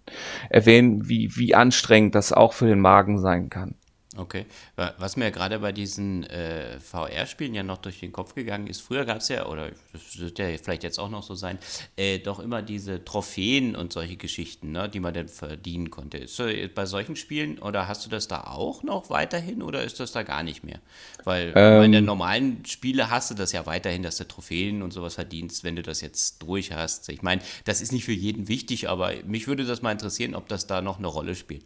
[0.50, 3.76] erwähnen, wie, wie anstrengend das auch für den Magen sein kann.
[4.18, 4.48] Okay.
[4.76, 9.06] Was mir gerade bei diesen äh, VR-Spielen ja noch durch den Kopf gegangen ist, früher
[9.06, 11.60] gab es ja, oder das wird ja vielleicht jetzt auch noch so sein,
[11.96, 16.18] äh, doch immer diese Trophäen und solche Geschichten, ne, die man dann verdienen konnte.
[16.18, 20.00] Ist so bei solchen Spielen, oder hast du das da auch noch weiterhin oder ist
[20.00, 20.80] das da gar nicht mehr?
[21.24, 24.92] Weil ähm, in den normalen Spiele hast du das ja weiterhin, dass du Trophäen und
[24.92, 27.10] sowas verdienst, wenn du das jetzt durch hast.
[27.10, 30.48] Ich meine, das ist nicht für jeden wichtig, aber mich würde das mal interessieren, ob
[30.48, 31.64] das da noch eine Rolle spielt.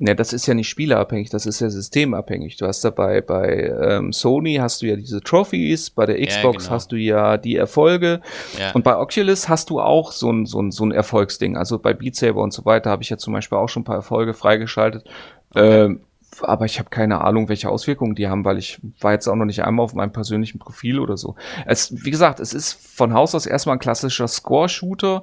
[0.00, 2.56] Ja, das ist ja nicht spielerabhängig, das ist ja systemabhängig.
[2.56, 6.68] Du hast dabei bei ähm, Sony hast du ja diese Trophies, bei der Xbox ja,
[6.68, 6.70] genau.
[6.70, 8.20] hast du ja die Erfolge
[8.58, 8.72] ja.
[8.72, 11.56] und bei Oculus hast du auch so ein, so ein, so ein Erfolgsding.
[11.56, 13.84] Also bei Beat Saber und so weiter habe ich ja zum Beispiel auch schon ein
[13.84, 15.04] paar Erfolge freigeschaltet.
[15.50, 15.84] Okay.
[15.84, 16.00] Ähm,
[16.42, 19.44] aber ich habe keine Ahnung, welche Auswirkungen die haben, weil ich war jetzt auch noch
[19.44, 21.36] nicht einmal auf meinem persönlichen Profil oder so.
[21.66, 25.22] Es, wie gesagt, es ist von Haus aus erstmal ein klassischer Score-Shooter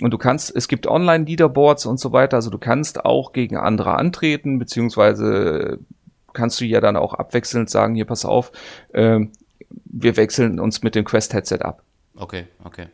[0.00, 3.94] und du kannst, es gibt Online-Leaderboards und so weiter, also du kannst auch gegen andere
[3.94, 5.78] antreten, beziehungsweise
[6.32, 8.52] kannst du ja dann auch abwechselnd sagen, hier pass auf,
[8.92, 9.20] äh,
[9.84, 11.82] wir wechseln uns mit dem Quest-Headset ab.
[12.16, 12.88] Okay, okay.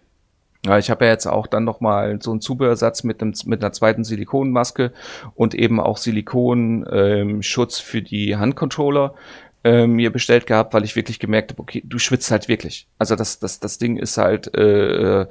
[0.65, 3.73] Ja, ich habe ja jetzt auch dann nochmal so einen Zubehörsatz mit, einem, mit einer
[3.73, 4.93] zweiten Silikonmaske
[5.35, 9.15] und eben auch Silikonschutz ähm, für die Handcontroller
[9.63, 12.87] äh, mir bestellt gehabt, weil ich wirklich gemerkt habe, okay, du schwitzt halt wirklich.
[12.99, 15.27] Also das, das, das Ding ist halt, äh, äh,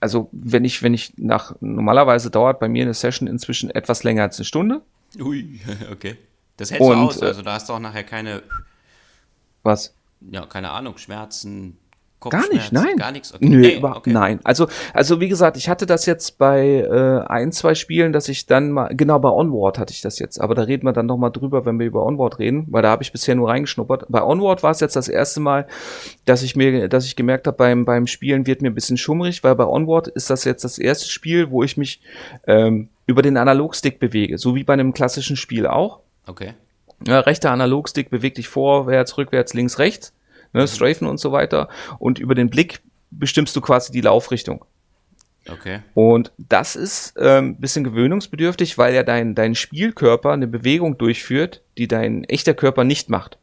[0.00, 4.22] also wenn ich, wenn ich nach, normalerweise dauert bei mir eine Session inzwischen etwas länger
[4.22, 4.82] als eine Stunde.
[5.20, 5.60] Ui,
[5.92, 6.16] okay.
[6.56, 8.42] Das hältst und, du aus, also da hast du auch nachher keine.
[9.62, 9.94] Was?
[10.20, 11.78] Ja, keine Ahnung, Schmerzen,
[12.30, 12.96] Gar nicht, nein.
[12.96, 13.34] Gar nichts.
[13.34, 13.48] Okay.
[13.48, 14.12] Nö, nee, überhaupt okay.
[14.12, 14.40] nein.
[14.44, 18.46] Also, also wie gesagt, ich hatte das jetzt bei äh, ein, zwei Spielen, dass ich
[18.46, 21.16] dann mal, genau bei Onward hatte ich das jetzt, aber da reden wir dann noch
[21.16, 24.06] mal drüber, wenn wir über Onward reden, weil da habe ich bisher nur reingeschnuppert.
[24.08, 25.66] Bei Onward war es jetzt das erste Mal,
[26.24, 29.44] dass ich mir, dass ich gemerkt habe, beim beim Spielen wird mir ein bisschen schummrig,
[29.44, 32.00] weil bei Onward ist das jetzt das erste Spiel, wo ich mich
[32.46, 36.00] ähm, über den Analogstick bewege, so wie bei einem klassischen Spiel auch.
[36.26, 36.54] Okay.
[37.06, 40.12] Ja, rechter Analogstick bewegt dich vorwärts, rückwärts, links, rechts
[40.52, 41.68] ne, Strafen und so weiter.
[41.98, 44.64] Und über den Blick bestimmst du quasi die Laufrichtung.
[45.48, 45.80] Okay.
[45.94, 51.62] Und das ist ein ähm, bisschen gewöhnungsbedürftig, weil ja dein, dein Spielkörper eine Bewegung durchführt,
[51.78, 53.38] die dein echter Körper nicht macht.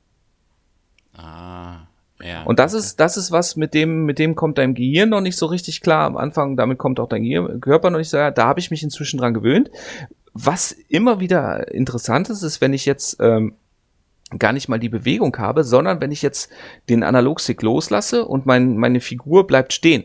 [1.14, 1.88] Ah,
[2.22, 2.44] ja.
[2.44, 5.36] Und das ist, das ist was, mit dem, mit dem kommt dein Gehirn noch nicht
[5.36, 8.32] so richtig klar am Anfang, damit kommt auch dein Gehirn, Körper noch nicht so klar.
[8.32, 9.70] Da habe ich mich inzwischen dran gewöhnt.
[10.34, 13.56] Was immer wieder interessant ist, ist, wenn ich jetzt ähm,
[14.38, 16.52] gar nicht mal die Bewegung habe, sondern wenn ich jetzt
[16.88, 20.04] den Analogstick loslasse und mein, meine Figur bleibt stehen,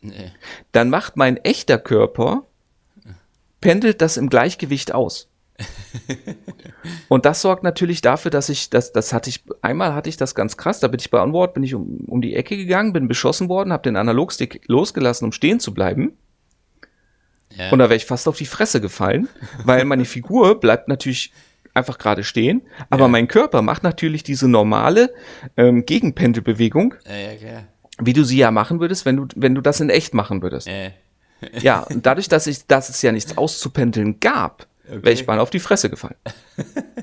[0.00, 0.30] nee.
[0.72, 2.44] dann macht mein echter Körper,
[3.60, 5.28] pendelt das im Gleichgewicht aus.
[7.08, 10.36] und das sorgt natürlich dafür, dass ich, das, das hatte ich, einmal hatte ich das
[10.36, 13.08] ganz krass, da bin ich bei Onboard, bin ich um, um die Ecke gegangen, bin
[13.08, 16.16] beschossen worden, habe den Analogstick losgelassen, um stehen zu bleiben.
[17.56, 17.70] Ja.
[17.70, 19.28] Und da wäre ich fast auf die Fresse gefallen,
[19.64, 21.32] weil meine Figur bleibt natürlich
[21.78, 23.08] einfach gerade stehen, aber ja.
[23.08, 25.14] mein Körper macht natürlich diese normale
[25.56, 27.64] ähm, Gegenpendelbewegung, ja, ja,
[28.00, 30.68] wie du sie ja machen würdest, wenn du, wenn du das in echt machen würdest.
[31.60, 35.02] ja, und dadurch, dass, ich, dass es ja nichts auszupendeln gab, okay.
[35.02, 36.16] wäre ich mal auf die Fresse gefallen.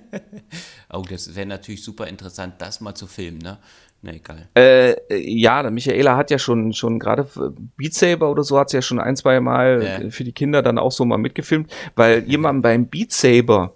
[0.93, 3.57] oh, das wäre natürlich super interessant, das mal zu filmen, ne?
[4.01, 4.47] Na egal.
[4.55, 7.27] Äh, ja, der Michaela hat ja schon, schon gerade
[7.75, 10.09] Beat Saber oder so hat sie ja schon ein, zwei Mal ja.
[10.11, 13.73] für die Kinder dann auch so mal mitgefilmt, weil jemand beim Beat Saber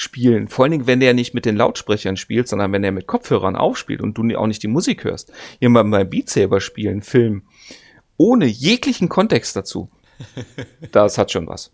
[0.00, 0.48] spielen.
[0.48, 3.54] Vor allen Dingen, wenn der nicht mit den Lautsprechern spielt, sondern wenn er mit Kopfhörern
[3.54, 5.30] aufspielt und du auch nicht die Musik hörst.
[5.60, 7.42] Jemand beim Beat Saber spielen, Film,
[8.16, 9.90] ohne jeglichen Kontext dazu.
[10.92, 11.70] Das hat schon was.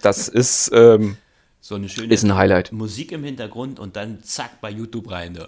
[0.00, 1.16] Das ist, ähm,
[1.60, 2.72] so eine schöne ist ein Highlight.
[2.72, 5.32] Musik im Hintergrund und dann zack bei YouTube rein.
[5.32, 5.46] Ne?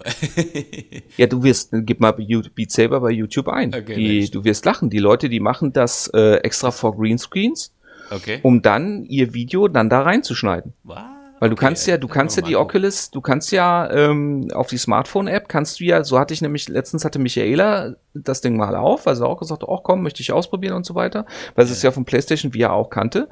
[1.17, 3.73] ja, du wirst, gib mal Beat Saber bei YouTube ein.
[3.73, 4.91] Okay, die, du wirst lachen.
[4.91, 7.73] Die Leute, die machen das äh, extra vor Greenscreens,
[8.11, 8.39] okay.
[8.43, 10.73] um dann ihr Video dann da reinzuschneiden.
[10.83, 14.49] Wow Weil du okay, kannst ja, du kannst ja die Oculus, du kannst ja ähm,
[14.53, 18.57] auf die Smartphone-App kannst du ja, so hatte ich nämlich, letztens hatte Michaela das Ding
[18.57, 21.25] mal auf, also auch gesagt, oh komm, möchte ich ausprobieren und so weiter,
[21.55, 21.77] weil sie ja.
[21.77, 23.29] es ja von PlayStation VR auch kannte.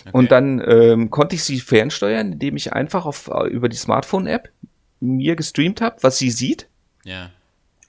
[0.00, 0.10] Okay.
[0.12, 4.48] Und dann ähm, konnte ich sie fernsteuern, indem ich einfach auf, äh, über die Smartphone-App
[5.00, 6.68] mir gestreamt habe, was sie sieht.
[7.04, 7.30] Ja.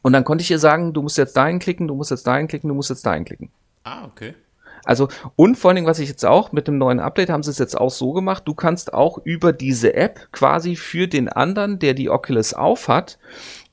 [0.02, 2.48] Und dann konnte ich ihr sagen, du musst jetzt dahin klicken, du musst jetzt dahin
[2.48, 3.52] klicken, du musst jetzt dahin klicken.
[3.84, 4.34] Ah, okay.
[4.84, 7.52] Also, und vor allen Dingen, was ich jetzt auch mit dem neuen Update haben sie
[7.52, 11.80] es jetzt auch so gemacht, du kannst auch über diese App quasi für den anderen,
[11.80, 13.20] der die Oculus aufhat,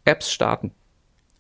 [0.05, 0.73] Apps starten.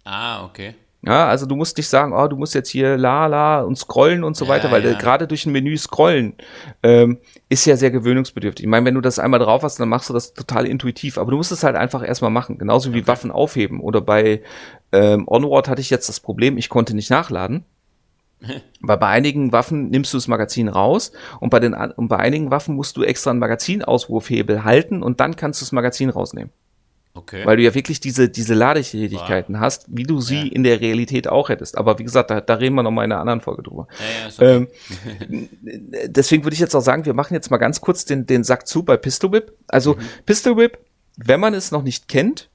[0.04, 0.74] Ah, okay.
[1.02, 4.24] Ja, also du musst nicht sagen, oh, du musst jetzt hier la la und scrollen
[4.24, 4.98] und so ja, weiter, weil ja.
[4.98, 6.34] gerade durch ein Menü scrollen
[6.82, 8.64] ähm, ist ja sehr gewöhnungsbedürftig.
[8.64, 11.30] Ich meine, wenn du das einmal drauf hast, dann machst du das total intuitiv, aber
[11.30, 13.06] du musst es halt einfach erstmal machen, genauso wie okay.
[13.06, 13.80] Waffen aufheben.
[13.80, 14.42] Oder bei
[14.90, 17.64] ähm, Onward hatte ich jetzt das Problem, ich konnte nicht nachladen.
[18.80, 22.50] Weil bei einigen Waffen nimmst du das Magazin raus und bei, den, und bei einigen
[22.50, 26.52] Waffen musst du extra einen Magazinauswurfhebel halten und dann kannst du das Magazin rausnehmen.
[27.14, 27.44] Okay.
[27.44, 29.62] Weil du ja wirklich diese, diese Ladetätigkeiten wow.
[29.62, 30.52] hast, wie du sie ja.
[30.52, 31.76] in der Realität auch hättest.
[31.76, 33.88] Aber wie gesagt, da, da reden wir nochmal in einer anderen Folge drüber.
[34.38, 34.68] Ja, ja, ähm,
[36.06, 38.68] deswegen würde ich jetzt auch sagen, wir machen jetzt mal ganz kurz den, den Sack
[38.68, 39.52] zu bei Pistol Whip.
[39.66, 40.00] Also mhm.
[40.26, 40.78] Pistol Whip,
[41.16, 42.50] wenn man es noch nicht kennt,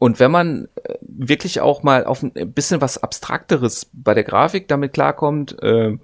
[0.00, 4.68] und wenn man äh, wirklich auch mal auf ein bisschen was Abstrakteres bei der Grafik
[4.68, 5.98] damit klarkommt äh,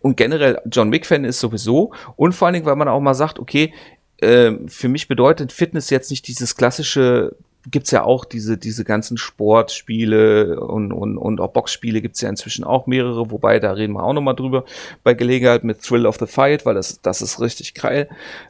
[0.00, 3.38] und generell John Wick-Fan ist sowieso und vor allen Dingen, weil man auch mal sagt,
[3.38, 3.72] okay,
[4.18, 7.36] äh, für mich bedeutet Fitness jetzt nicht dieses klassische
[7.70, 12.64] gibt's ja auch diese, diese ganzen Sportspiele und, und, und auch Boxspiele gibt's ja inzwischen
[12.64, 14.64] auch mehrere, wobei da reden wir auch nochmal drüber
[15.02, 18.08] bei Gelegenheit mit Thrill of the Fight, weil das, das ist richtig geil.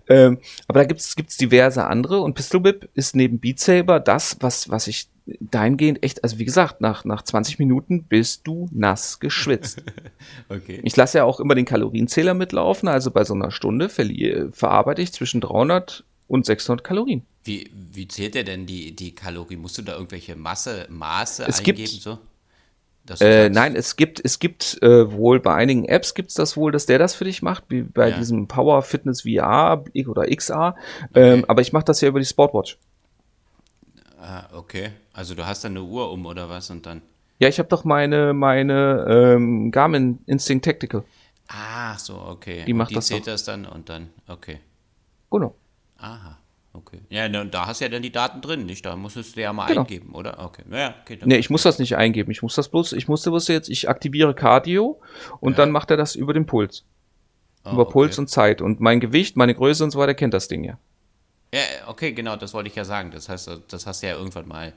[0.09, 4.37] Ähm, aber da gibt's, gibt's diverse andere und Pistol Whip ist neben Beat Saber das,
[4.41, 9.21] was, was ich dahingehend echt, also wie gesagt, nach, nach 20 Minuten bist du nass
[9.21, 9.83] geschwitzt.
[10.49, 10.81] okay.
[10.83, 15.13] Ich lasse ja auch immer den Kalorienzähler mitlaufen, also bei so einer Stunde verarbeite ich
[15.13, 17.25] zwischen 300 und 600 Kalorien.
[17.45, 19.61] Wie, wie zählt er denn die, die Kalorien?
[19.61, 21.79] Musst du da irgendwelche Masse, Maße es eingeben?
[21.79, 22.19] Gibt, so?
[23.21, 26.73] Äh, nein, es gibt, es gibt äh, wohl bei einigen Apps gibt es das wohl,
[26.73, 28.17] dass der das für dich macht, wie bei ja.
[28.17, 30.75] diesem Power Fitness VR oder XR.
[31.11, 31.35] Okay.
[31.35, 32.79] Ähm, aber ich mache das ja über die Sportwatch.
[34.19, 34.93] Ah, okay.
[35.13, 37.03] Also du hast dann eine Uhr um oder was und dann.
[37.41, 39.05] Ja, ich habe doch meine, meine
[39.37, 41.05] ähm, Garmin Instinct Tactical.
[41.49, 42.65] Ah, so, okay.
[42.67, 43.33] Die und macht die das zählt doch.
[43.33, 44.61] das dann und dann, okay.
[45.31, 45.55] Genau.
[45.99, 46.39] Aha.
[46.73, 47.01] Okay.
[47.09, 48.85] Ja, und da hast du ja dann die Daten drin, nicht?
[48.85, 49.83] Da musstest du ja mal genau.
[49.83, 50.41] eingeben, oder?
[50.41, 50.63] Okay.
[50.67, 51.21] Naja, okay.
[51.25, 52.33] Nee, ich muss das nicht eingeben.
[52.33, 55.01] Ich muss das bloß, ich musste was jetzt, ich aktiviere Cardio
[55.41, 55.59] und ja.
[55.59, 56.85] dann macht er das über den Puls.
[57.65, 58.23] Oh, über Puls okay.
[58.23, 58.61] und Zeit.
[58.61, 60.77] Und mein Gewicht, meine Größe und so weiter kennt das Ding ja.
[61.55, 63.13] Ja, okay, genau, das wollte ich ja sagen.
[63.13, 64.73] Das heißt, das hast du ja irgendwann mal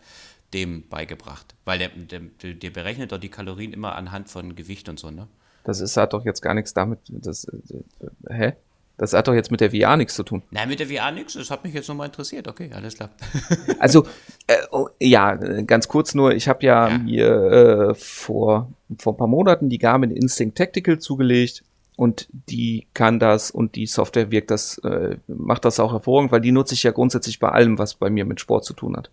[0.53, 1.55] dem beigebracht.
[1.65, 5.27] Weil der, der, der berechnet doch die Kalorien immer anhand von Gewicht und so, ne?
[5.63, 6.99] Das ist, hat doch jetzt gar nichts damit.
[7.09, 8.53] Das, äh, hä?
[8.97, 10.41] Das hat doch jetzt mit der VR nichts zu tun.
[10.49, 11.33] Nein, mit der VR nichts.
[11.33, 12.47] Das hat mich jetzt nochmal interessiert.
[12.47, 13.11] Okay, alles klar.
[13.79, 14.07] also,
[14.47, 16.33] äh, oh, ja, ganz kurz nur.
[16.33, 20.97] Ich habe ja, ja, mir äh, vor, vor ein paar Monaten die Garmin Instinct Tactical
[20.97, 21.63] zugelegt.
[21.95, 26.41] Und die kann das und die Software wirkt das, äh, macht das auch hervorragend, weil
[26.41, 29.09] die nutze ich ja grundsätzlich bei allem, was bei mir mit Sport zu tun hat.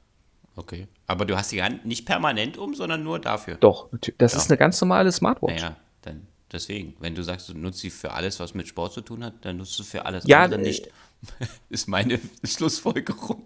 [0.55, 0.87] Okay.
[1.07, 3.57] Aber du hast die Hand nicht permanent um, sondern nur dafür.
[3.57, 4.39] Doch, das ja.
[4.39, 5.63] ist eine ganz normale Smartwatch.
[5.63, 9.01] Naja, dann Deswegen, wenn du sagst, du nutzt sie für alles, was mit Sport zu
[9.01, 10.89] tun hat, dann nutzt du für alles ja, andere nicht.
[11.71, 13.43] Ist meine Schlussfolgerung.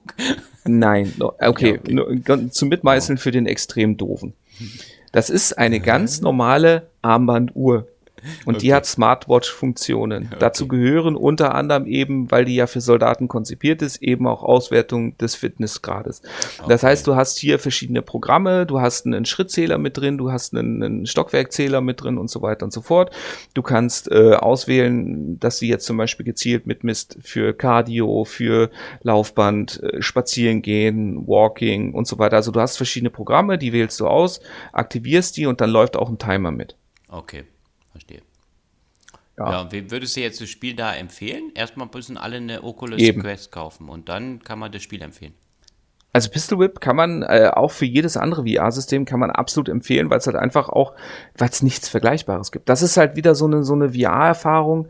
[0.65, 1.81] Nein, okay.
[1.89, 2.51] Ja, okay.
[2.51, 4.35] Zum Mitmeißeln für den extrem doofen.
[5.13, 7.89] Das ist eine ganz normale Armbanduhr.
[8.45, 8.67] Und okay.
[8.67, 10.27] die hat Smartwatch-Funktionen.
[10.27, 10.37] Okay.
[10.39, 15.17] Dazu gehören unter anderem eben, weil die ja für Soldaten konzipiert ist, eben auch Auswertung
[15.19, 16.23] des Fitnessgrades.
[16.59, 16.69] Okay.
[16.69, 20.55] Das heißt, du hast hier verschiedene Programme, du hast einen Schrittzähler mit drin, du hast
[20.55, 23.15] einen, einen Stockwerkzähler mit drin und so weiter und so fort.
[23.55, 28.71] Du kannst äh, auswählen, dass sie jetzt zum Beispiel gezielt mitmisst für Cardio, für
[29.03, 32.37] Laufband, äh, Spazieren gehen, Walking und so weiter.
[32.37, 34.41] Also du hast verschiedene Programme, die wählst du aus,
[34.73, 36.77] aktivierst die und dann läuft auch ein Timer mit.
[37.09, 37.45] Okay.
[37.91, 38.23] Verstehe.
[39.39, 39.53] Ja.
[39.53, 41.53] ja, wie würdest du jetzt das Spiel da empfehlen?
[41.55, 43.23] Erstmal müssen alle eine Oculus Eben.
[43.23, 45.35] Quest kaufen und dann kann man das Spiel empfehlen.
[46.13, 50.11] Also Pistol Whip kann man äh, auch für jedes andere VR-System kann man absolut empfehlen,
[50.11, 50.95] weil es halt einfach auch,
[51.37, 52.69] weil es nichts Vergleichbares gibt.
[52.69, 54.89] Das ist halt wieder so eine so eine VR-Erfahrung,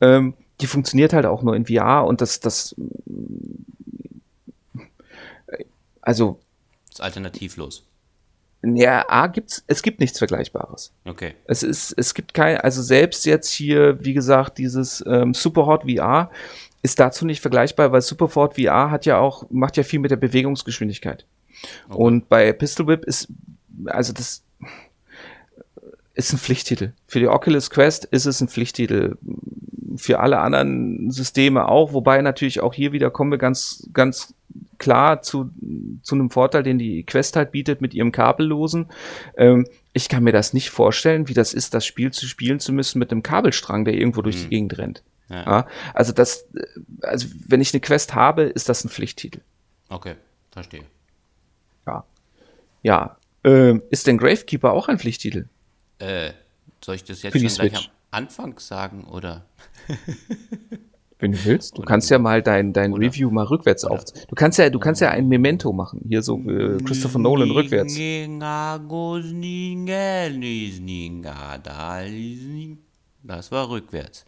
[0.00, 2.76] ähm, die funktioniert halt auch nur in VR und das das
[6.02, 6.38] also
[6.90, 7.87] ist alternativlos.
[8.62, 10.92] Ja, A gibt's, es gibt nichts Vergleichbares.
[11.04, 11.34] Okay.
[11.44, 16.30] Es ist, es gibt kein, also selbst jetzt hier, wie gesagt, dieses ähm, Superhot VR
[16.82, 20.16] ist dazu nicht vergleichbar, weil Superhot VR hat ja auch, macht ja viel mit der
[20.16, 21.24] Bewegungsgeschwindigkeit.
[21.88, 22.02] Okay.
[22.02, 23.28] Und bei Pistol Whip ist,
[23.86, 24.42] also das
[26.14, 26.92] ist ein Pflichttitel.
[27.06, 29.16] Für die Oculus Quest ist es ein Pflichttitel.
[29.96, 34.34] Für alle anderen Systeme auch, wobei natürlich auch hier wieder kommen wir ganz, ganz
[34.78, 35.50] klar zu,
[36.02, 38.86] zu einem Vorteil, den die Quest halt bietet mit ihrem Kabellosen.
[39.36, 42.72] Ähm, ich kann mir das nicht vorstellen, wie das ist, das Spiel zu spielen zu
[42.72, 44.42] müssen mit einem Kabelstrang, der irgendwo durch mhm.
[44.42, 45.02] die Gegend rennt.
[45.28, 45.44] Ja.
[45.44, 45.66] ja.
[45.94, 46.46] also das,
[47.02, 49.40] also wenn ich eine Quest habe, ist das ein Pflichttitel.
[49.88, 50.14] Okay,
[50.50, 50.84] verstehe.
[51.86, 52.04] Ja.
[52.82, 53.16] Ja.
[53.44, 55.48] Ähm, ist denn Gravekeeper auch ein Pflichttitel?
[55.98, 56.30] Äh,
[56.84, 59.46] soll ich das jetzt schon gleich am Anfang sagen, oder?
[61.18, 61.76] Wenn du willst.
[61.76, 64.04] Du oder kannst ja mal dein, dein Review mal rückwärts auf.
[64.04, 66.04] Du kannst ja, du kannst ja ein Memento machen.
[66.08, 67.96] Hier so äh, Christopher Nolan rückwärts.
[73.24, 74.24] Das war rückwärts.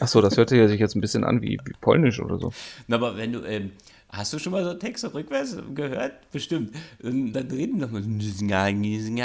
[0.00, 2.52] Ach so, das hörte sich jetzt ein bisschen an wie, wie Polnisch oder so.
[2.86, 3.72] Na, aber wenn du, ähm,
[4.16, 6.30] Hast du schon mal so Texte rückwärts gehört?
[6.30, 6.74] Bestimmt.
[7.02, 8.02] Und dann reden doch mal.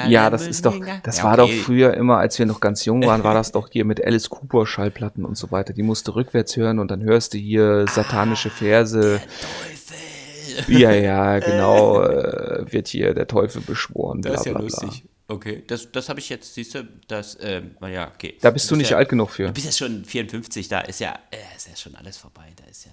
[0.09, 3.05] Ja, das ist doch, das ja, war doch früher immer, als wir noch ganz jung
[3.05, 5.73] waren, war das doch hier mit Alice Cooper Schallplatten und so weiter.
[5.73, 9.21] Die musste rückwärts hören und dann hörst du hier satanische Verse.
[9.21, 14.21] Ah, ja, ja, genau, äh, wird hier der Teufel beschworen.
[14.21, 15.03] Bla, das ist ja bla, lustig.
[15.27, 18.35] Okay, das, das habe ich jetzt, siehst du, das, ähm, ja, okay.
[18.41, 19.45] Da bist du nicht ja, alt genug für.
[19.45, 22.63] Du bist ja schon 54, da ist ja, äh, ist ja schon alles vorbei, da
[22.65, 22.91] ist ja,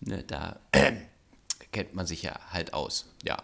[0.00, 0.92] ne, da äh,
[1.72, 3.12] kennt man sich ja halt aus.
[3.24, 3.42] Ja.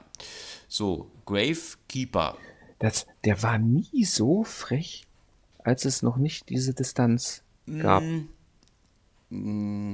[0.69, 2.37] So, Gravekeeper.
[2.79, 5.07] Das, der war nie so frech,
[5.59, 8.03] als es noch nicht diese Distanz gab.
[8.03, 8.29] Mm,
[9.31, 9.91] mm,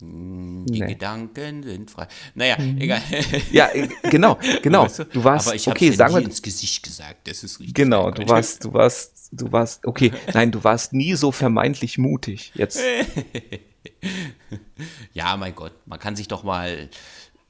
[0.00, 0.86] mm die nee.
[0.86, 2.08] Gedanken sind frei.
[2.34, 2.80] Naja, mhm.
[2.80, 3.02] egal.
[3.50, 4.86] Ja, äh, genau, genau.
[5.12, 7.74] Du warst, Aber ich okay, sagen wir ins Gesicht gesagt, das ist richtig.
[7.74, 12.52] Genau, du warst, du warst, du warst, okay, nein, du warst nie so vermeintlich mutig.
[12.54, 12.80] Jetzt.
[15.14, 16.88] ja, mein Gott, man kann sich doch mal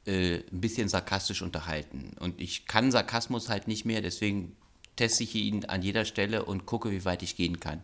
[0.07, 2.17] äh, ein bisschen sarkastisch unterhalten.
[2.21, 4.57] Und ich kann Sarkasmus halt nicht mehr, deswegen
[4.97, 7.83] teste ich ihn an jeder Stelle und gucke, wie weit ich gehen kann.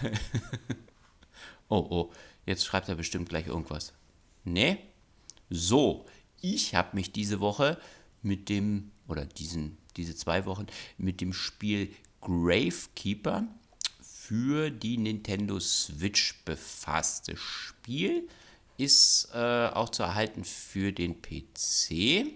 [1.68, 2.12] oh, oh,
[2.46, 3.92] jetzt schreibt er bestimmt gleich irgendwas.
[4.44, 4.78] Ne?
[5.50, 6.06] So,
[6.40, 7.78] ich habe mich diese Woche
[8.22, 10.66] mit dem, oder diesen, diese zwei Wochen,
[10.98, 13.46] mit dem Spiel Gravekeeper
[14.26, 17.28] für die Nintendo Switch befasst.
[17.28, 18.26] Das Spiel
[18.76, 22.26] ist äh, auch zu erhalten für den PC.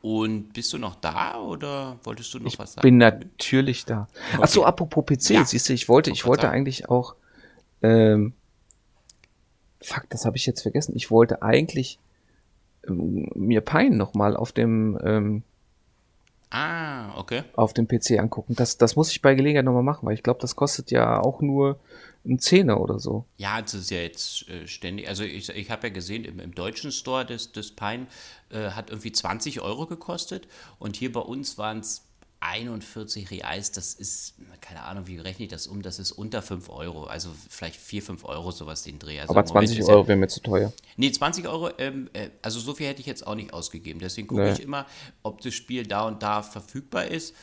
[0.00, 2.86] Und bist du noch da oder wolltest du noch ich was sagen?
[2.86, 4.06] Ich bin natürlich da.
[4.34, 4.42] Okay.
[4.42, 5.44] Achso, apropos PC, ja.
[5.44, 7.14] siehst du, ich wollte, ich wollte eigentlich auch.
[7.82, 8.34] Ähm,
[9.80, 10.94] fuck, das habe ich jetzt vergessen.
[10.94, 11.98] Ich wollte eigentlich
[12.86, 15.42] ähm, mir Pine nochmal auf dem ähm,
[16.56, 17.42] Ah, okay.
[17.54, 18.54] Auf dem PC angucken.
[18.54, 21.40] Das, das muss ich bei Gelegenheit nochmal machen, weil ich glaube, das kostet ja auch
[21.40, 21.80] nur
[22.24, 23.24] ein Zehner oder so.
[23.38, 25.08] Ja, das ist ja jetzt äh, ständig.
[25.08, 28.06] Also ich, ich habe ja gesehen, im, im, deutschen Store des, des Pine
[28.50, 30.46] äh, hat irgendwie 20 Euro gekostet
[30.78, 32.06] und hier bei uns waren es
[32.44, 36.68] 41 Reais, das ist, keine Ahnung, wie rechne ich das um, das ist unter 5
[36.68, 39.20] Euro, also vielleicht 4, 5 Euro sowas den Dreh.
[39.20, 40.72] Also Aber 20 Euro ja, wäre mir zu teuer.
[40.96, 43.98] Nee, 20 Euro, ähm, äh, also so viel hätte ich jetzt auch nicht ausgegeben.
[43.98, 44.52] Deswegen gucke nee.
[44.52, 44.86] ich immer,
[45.22, 47.34] ob das Spiel da und da verfügbar ist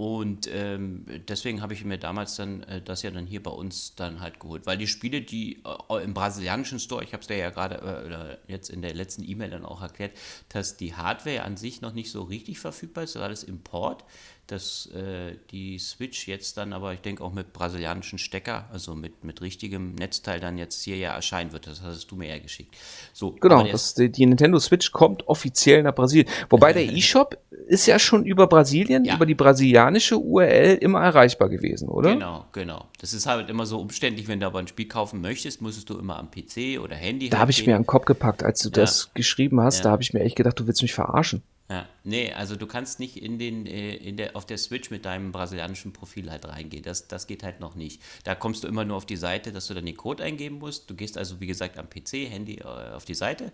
[0.00, 3.96] und ähm, deswegen habe ich mir damals dann äh, das ja dann hier bei uns
[3.96, 4.64] dann halt geholt.
[4.64, 8.50] Weil die Spiele, die äh, im brasilianischen Store, ich habe es dir ja gerade äh,
[8.50, 10.12] jetzt in der letzten E-Mail dann auch erklärt,
[10.48, 14.04] dass die Hardware an sich noch nicht so richtig verfügbar ist, das ist alles Import
[14.50, 19.22] dass äh, die Switch jetzt dann aber, ich denke auch mit brasilianischen Stecker, also mit,
[19.22, 21.66] mit richtigem Netzteil dann jetzt hier ja erscheinen wird.
[21.66, 22.76] Das hast du mir ja geschickt.
[23.12, 26.28] So, genau, das, die, die, Nintendo Switch kommt offiziell nach Brasilien.
[26.48, 29.14] Wobei der eShop ist ja schon über Brasilien, ja.
[29.14, 32.14] über die brasilianische URL immer erreichbar gewesen, oder?
[32.14, 32.86] Genau, genau.
[32.98, 35.98] Das ist halt immer so umständlich, wenn du aber ein Spiel kaufen möchtest, musstest du
[35.98, 37.30] immer am PC oder Handy.
[37.30, 38.74] Da habe ich mir an den Kopf gepackt, als du ja.
[38.74, 39.84] das geschrieben hast, ja.
[39.84, 41.42] da habe ich mir echt gedacht, du willst mich verarschen.
[41.70, 45.04] Ja, nee, also du kannst nicht in den, äh, in der, auf der Switch mit
[45.04, 46.82] deinem brasilianischen Profil halt reingehen.
[46.82, 48.02] Das, das geht halt noch nicht.
[48.24, 50.90] Da kommst du immer nur auf die Seite, dass du dann den Code eingeben musst.
[50.90, 53.52] Du gehst also, wie gesagt, am PC, Handy äh, auf die Seite,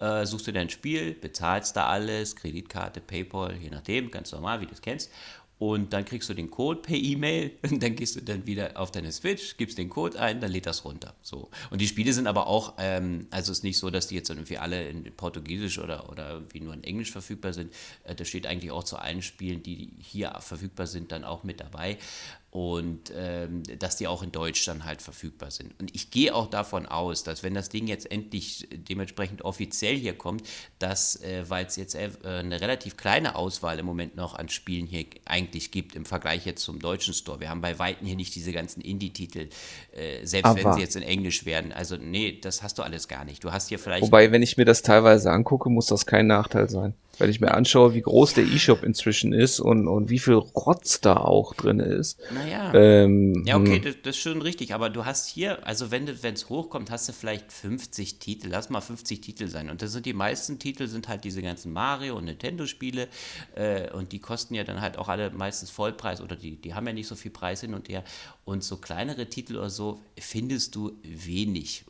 [0.00, 4.66] äh, suchst du dein Spiel, bezahlst da alles, Kreditkarte, PayPal, je nachdem, ganz normal, wie
[4.66, 5.12] du es kennst
[5.58, 9.12] und dann kriegst du den Code per E-Mail dann gehst du dann wieder auf deine
[9.12, 11.14] Switch, gibst den Code ein, dann lädt das runter.
[11.22, 11.50] So.
[11.70, 14.30] Und die Spiele sind aber auch, ähm, also es ist nicht so, dass die jetzt
[14.30, 17.72] irgendwie alle in Portugiesisch oder, oder irgendwie nur in Englisch verfügbar sind.
[18.04, 21.60] Äh, das steht eigentlich auch zu allen Spielen, die hier verfügbar sind, dann auch mit
[21.60, 21.98] dabei
[22.52, 25.72] und ähm, dass die auch in Deutsch dann halt verfügbar sind.
[25.80, 30.12] Und ich gehe auch davon aus, dass wenn das Ding jetzt endlich dementsprechend offiziell hier
[30.12, 30.42] kommt,
[30.78, 34.86] dass, äh, weil es jetzt äh, eine relativ kleine Auswahl im Moment noch an Spielen
[34.86, 37.40] hier eigentlich gibt, im Vergleich jetzt zum deutschen Store.
[37.40, 39.48] Wir haben bei Weitem hier nicht diese ganzen Indie-Titel,
[39.96, 41.72] äh, selbst Aber wenn sie jetzt in Englisch werden.
[41.72, 43.42] Also nee, das hast du alles gar nicht.
[43.42, 44.02] Du hast hier vielleicht...
[44.02, 46.92] Wobei, wenn ich mir das teilweise angucke, muss das kein Nachteil sein.
[47.18, 51.00] Wenn ich mir anschaue, wie groß der E-Shop inzwischen ist und, und wie viel Rotz
[51.00, 52.18] da auch drin ist.
[52.32, 52.72] Naja.
[52.74, 53.82] Ähm, Ja, okay, hm.
[53.82, 57.12] das, das ist schon richtig, aber du hast hier, also wenn es hochkommt, hast du
[57.12, 59.68] vielleicht 50 Titel, lass mal 50 Titel sein.
[59.70, 63.08] Und das sind die meisten Titel, sind halt diese ganzen Mario- und Nintendo-Spiele
[63.54, 66.86] äh, und die kosten ja dann halt auch alle meistens Vollpreis oder die, die haben
[66.86, 68.04] ja nicht so viel Preis hin und her.
[68.44, 71.84] Und so kleinere Titel oder so findest du wenig.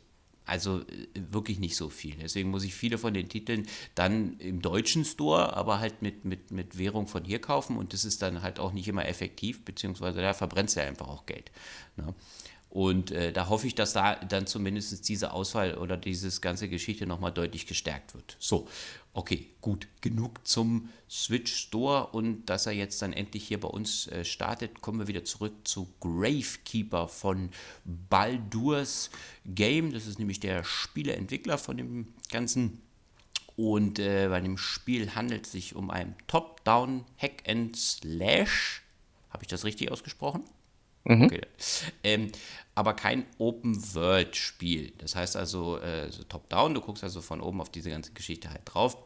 [0.45, 2.15] Also äh, wirklich nicht so viel.
[2.15, 6.51] Deswegen muss ich viele von den Titeln dann im deutschen Store, aber halt mit, mit,
[6.51, 10.21] mit Währung von hier kaufen und das ist dann halt auch nicht immer effektiv, beziehungsweise
[10.21, 11.51] da verbrennst du ja einfach auch Geld.
[11.95, 12.13] Ne?
[12.73, 17.05] Und äh, da hoffe ich, dass da dann zumindest diese Auswahl oder diese ganze Geschichte
[17.05, 18.35] nochmal deutlich gestärkt wird.
[18.39, 18.67] So,
[19.13, 24.07] okay, gut, genug zum Switch Store und dass er jetzt dann endlich hier bei uns
[24.07, 27.51] äh, startet, kommen wir wieder zurück zu Gravekeeper von
[27.85, 29.11] Baldur's
[29.45, 29.93] Game.
[29.93, 32.81] Das ist nämlich der Spieleentwickler von dem ganzen.
[33.55, 38.81] Und äh, bei dem Spiel handelt es sich um ein Top-Down Hack and Slash.
[39.29, 40.43] Habe ich das richtig ausgesprochen?
[41.05, 41.41] Okay.
[42.03, 42.31] Ähm,
[42.75, 44.93] aber kein Open-World-Spiel.
[44.97, 48.49] Das heißt also äh, so top-down, du guckst also von oben auf diese ganze Geschichte
[48.49, 48.97] halt drauf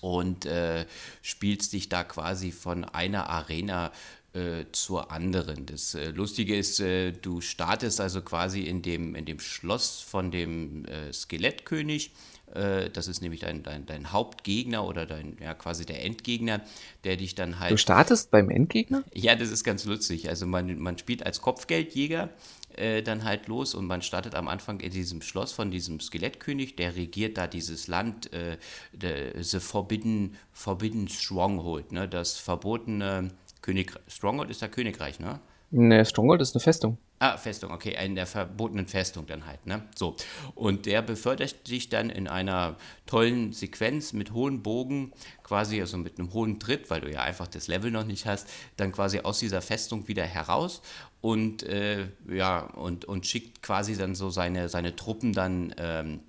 [0.00, 0.86] und äh,
[1.22, 3.92] spielst dich da quasi von einer Arena
[4.34, 5.66] äh, zur anderen.
[5.66, 10.30] Das äh, Lustige ist, äh, du startest also quasi in dem, in dem Schloss von
[10.30, 12.12] dem äh, Skelettkönig.
[12.54, 16.60] Äh, Das ist nämlich dein, dein, dein Hauptgegner oder dein, ja, quasi der Endgegner,
[17.04, 19.04] der dich dann halt Du startest beim Endgegner?
[19.14, 20.28] ja, das ist ganz lustig.
[20.28, 22.30] Also man, man spielt als Kopfgeldjäger
[22.76, 26.76] äh, dann halt los und man startet am Anfang in diesem Schloss von diesem Skelettkönig,
[26.76, 28.58] der regiert da dieses Land, äh,
[28.92, 32.08] the, the Forbidden, Forbidden Stronghold, ne?
[32.08, 33.30] das verbotene
[33.62, 34.02] Königreich.
[34.08, 35.40] Stronghold ist da Königreich, ne?
[35.78, 36.96] Ne, Stronghold ist eine Festung.
[37.18, 39.82] Ah, Festung, okay, in der verbotenen Festung dann halt, ne?
[39.94, 40.16] So.
[40.54, 45.12] Und der befördert dich dann in einer tollen Sequenz mit hohen Bogen,
[45.42, 48.48] quasi also mit einem hohen Tritt, weil du ja einfach das Level noch nicht hast,
[48.78, 50.80] dann quasi aus dieser Festung wieder heraus
[51.20, 56.20] und äh, ja, und, und schickt quasi dann so seine, seine Truppen dann ähm,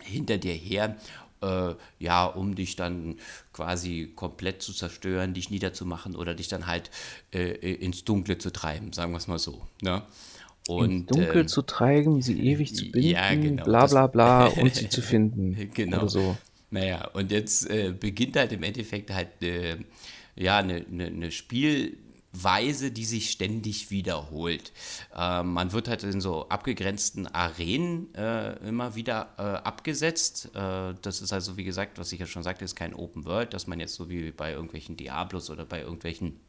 [0.00, 0.96] hinter dir her,
[1.42, 3.16] äh, ja, um dich dann
[3.52, 6.90] quasi komplett zu zerstören, dich niederzumachen oder dich dann halt
[7.32, 9.62] äh, ins Dunkle zu treiben, sagen wir es mal so.
[9.82, 10.02] Ne?
[10.68, 14.74] Und, Dunkel ähm, zu treiben, sie ewig zu binden, ja, genau, bla bla bla und
[14.74, 15.70] sie zu finden.
[15.74, 15.98] Genau.
[15.98, 16.36] Oder so.
[16.70, 19.76] Naja, und jetzt äh, beginnt halt im Endeffekt halt äh,
[20.36, 21.30] ja, eine, eine, eine
[22.32, 24.72] Spielweise, die sich ständig wiederholt.
[25.14, 30.50] Äh, man wird halt in so abgegrenzten Arenen äh, immer wieder äh, abgesetzt.
[30.54, 33.52] Äh, das ist also, wie gesagt, was ich ja schon sagte, ist kein Open World,
[33.52, 36.40] dass man jetzt so wie bei irgendwelchen Diablos oder bei irgendwelchen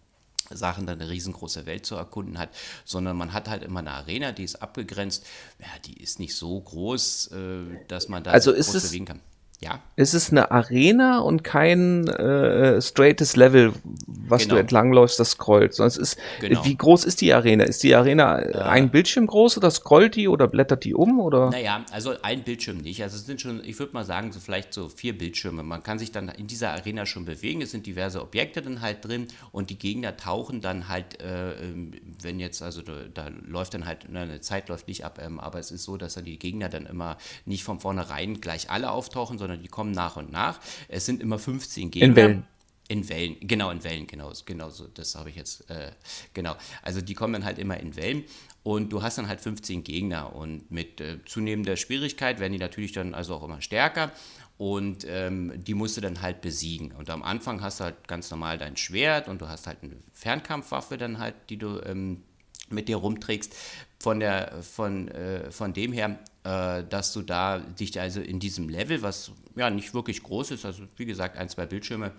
[0.49, 2.49] Sachen dann eine riesengroße Welt zu erkunden hat,
[2.86, 5.25] sondern man hat halt immer eine Arena, die ist abgegrenzt.
[5.59, 9.21] Ja, die ist nicht so groß, äh, dass man da Also groß bewegen kann.
[9.64, 13.74] Ja, Es ist eine Arena und kein äh, straightes Level,
[14.07, 14.55] was Genau.
[14.55, 15.74] du entlangläufst, das scrollt.
[15.74, 16.66] Sondern es ist, Genau.
[16.66, 17.64] wie groß ist die Arena?
[17.64, 21.20] Ist die Arena ein Bildschirm groß oder scrollt die oder blättert die um?
[21.20, 21.49] Oder?
[21.51, 23.01] Naja, also ein Bildschirm nicht.
[23.03, 25.64] Also es sind schon, ich würde mal sagen, so vielleicht so vier Bildschirme.
[25.64, 27.61] Man kann sich dann in dieser Arena schon bewegen.
[27.61, 31.91] Es sind diverse Objekte dann halt drin und die Gegner tauchen dann halt, äh, ähm,
[32.22, 35.39] wenn jetzt, also da, da läuft dann halt, na, eine Zeit läuft nicht ab, ähm,
[35.39, 38.91] aber es ist so, dass dann die Gegner dann immer nicht von vornherein gleich alle
[38.91, 40.60] auftauchen, sondern die kommen nach und nach.
[40.88, 42.16] Es sind immer 15 Gegner.
[42.16, 42.47] Wellen.
[42.89, 45.91] In Wellen, genau, in Wellen, genau, genau so, das habe ich jetzt, äh,
[46.34, 46.58] genau.
[46.82, 48.26] Also die kommen dann halt immer in Wellen
[48.62, 52.91] und du hast dann halt 15 Gegner und mit äh, zunehmender Schwierigkeit werden die natürlich
[52.91, 54.12] dann also auch immer stärker
[54.58, 56.91] und ähm, die musst du dann halt besiegen.
[56.91, 59.95] Und am Anfang hast du halt ganz normal dein Schwert und du hast halt eine
[60.14, 62.24] Fernkampfwaffe dann halt, die du ähm,
[62.70, 63.56] mit dir rumträgst,
[64.04, 68.68] von, der, von, äh, von dem her, äh, dass du da dich also in diesem
[68.68, 72.12] Level, was ja nicht wirklich groß ist, also wie gesagt, ein, zwei Bildschirme,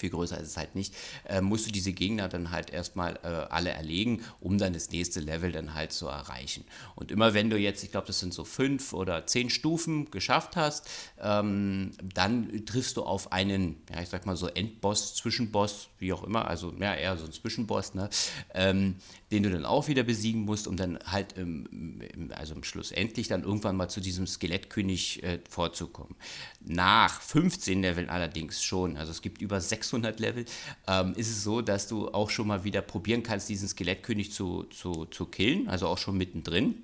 [0.00, 0.94] viel größer ist es halt nicht,
[1.28, 5.20] äh, musst du diese Gegner dann halt erstmal äh, alle erlegen, um dann das nächste
[5.20, 6.64] Level dann halt zu erreichen.
[6.96, 10.56] Und immer wenn du jetzt, ich glaube, das sind so fünf oder zehn Stufen geschafft
[10.56, 10.88] hast,
[11.20, 16.24] ähm, dann triffst du auf einen, ja, ich sag mal so Endboss, Zwischenboss, wie auch
[16.24, 18.08] immer, also ja, eher so ein Zwischenboss, ne,
[18.54, 18.96] ähm,
[19.30, 22.00] den du dann auch wieder besiegen musst, um dann halt, im,
[22.34, 26.16] also im Schluss endlich dann irgendwann mal zu diesem Skelettkönig äh, vorzukommen.
[26.60, 30.44] Nach 15 Leveln allerdings schon, also es gibt über 600 Level,
[30.86, 34.64] ähm, ist es so, dass du auch schon mal wieder probieren kannst, diesen Skelettkönig zu,
[34.64, 36.82] zu, zu killen, also auch schon mittendrin.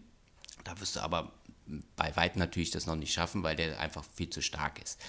[0.64, 1.32] Da wirst du aber
[1.96, 5.00] bei weitem natürlich das noch nicht schaffen, weil der einfach viel zu stark ist.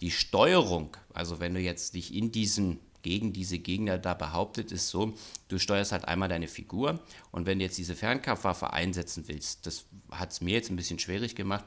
[0.00, 4.88] Die Steuerung, also wenn du jetzt dich in diesen gegen diese Gegner da behauptet, ist
[4.88, 5.14] so,
[5.46, 6.98] du steuerst halt einmal deine Figur
[7.30, 10.98] und wenn du jetzt diese Fernkampfwaffe einsetzen willst, das hat es mir jetzt ein bisschen
[10.98, 11.64] schwierig gemacht,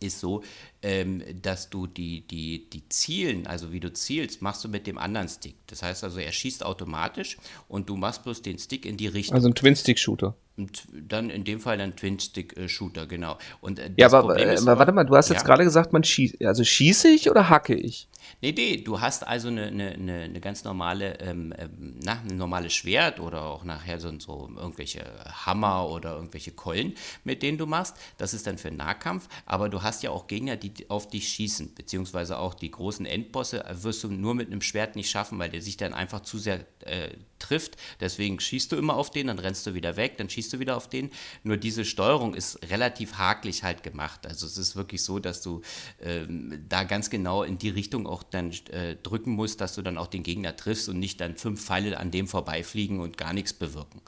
[0.00, 0.42] ist so,
[0.82, 4.98] ähm, dass du die, die, die Zielen, also wie du zielst, machst du mit dem
[4.98, 5.54] anderen Stick.
[5.66, 7.36] Das heißt also, er schießt automatisch
[7.68, 9.34] und du machst bloß den Stick in die Richtung.
[9.34, 10.34] Also ein Twin-Stick-Shooter.
[10.56, 13.38] Und dann in dem Fall ein Twin-Stick-Shooter, genau.
[13.60, 15.36] Und, äh, ja, aber, äh, aber, warte mal, du hast ja.
[15.36, 16.44] jetzt gerade gesagt, man schießt.
[16.44, 18.08] Also schieße ich oder hacke ich?
[18.40, 22.72] Nee, nee, du hast also eine, eine, eine ganz normale, ähm, ähm, na, ein normales
[22.72, 25.04] Schwert oder auch nachher so, so irgendwelche
[25.46, 26.94] Hammer oder irgendwelche Keulen,
[27.24, 27.96] mit denen du machst.
[28.18, 31.74] Das ist dann für Nahkampf, aber du hast ja auch Gegner, die auf dich schießen,
[31.74, 35.62] beziehungsweise auch die großen Endbosse wirst du nur mit einem Schwert nicht schaffen, weil der
[35.62, 37.10] sich dann einfach zu sehr äh,
[37.40, 37.76] trifft.
[37.98, 40.76] Deswegen schießt du immer auf den, dann rennst du wieder weg, dann schießt du wieder
[40.76, 41.10] auf den.
[41.42, 44.26] Nur diese Steuerung ist relativ hakelig halt gemacht.
[44.26, 45.62] Also es ist wirklich so, dass du
[46.00, 49.98] ähm, da ganz genau in die Richtung auch dann äh, drücken musst, dass du dann
[49.98, 53.52] auch den Gegner triffst und nicht dann fünf Pfeile an dem vorbeifliegen und gar nichts
[53.52, 54.00] bewirken.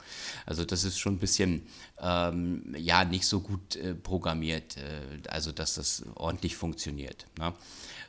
[0.45, 1.67] Also das ist schon ein bisschen,
[1.99, 7.25] ähm, ja, nicht so gut äh, programmiert, äh, also dass das ordentlich funktioniert.
[7.37, 7.53] Ne?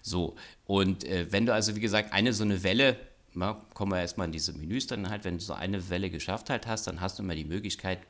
[0.02, 2.96] So, und äh, wenn du also, wie gesagt, eine so eine Welle
[3.34, 6.50] na, kommen wir erstmal in diese Menüs dann halt, wenn du so eine Welle geschafft
[6.50, 8.00] halt hast, dann hast du immer die Möglichkeit,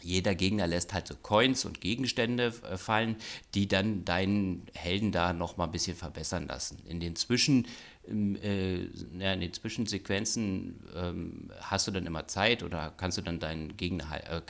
[0.00, 3.16] jeder Gegner lässt halt so Coins und Gegenstände äh, fallen,
[3.54, 6.78] die dann deinen Helden da nochmal ein bisschen verbessern lassen.
[6.86, 7.66] In den Zwischen,
[8.06, 13.40] ähm, äh, in den Zwischensequenzen ähm, hast du dann immer Zeit oder kannst du dann
[13.40, 14.40] deinen Gegner, äh,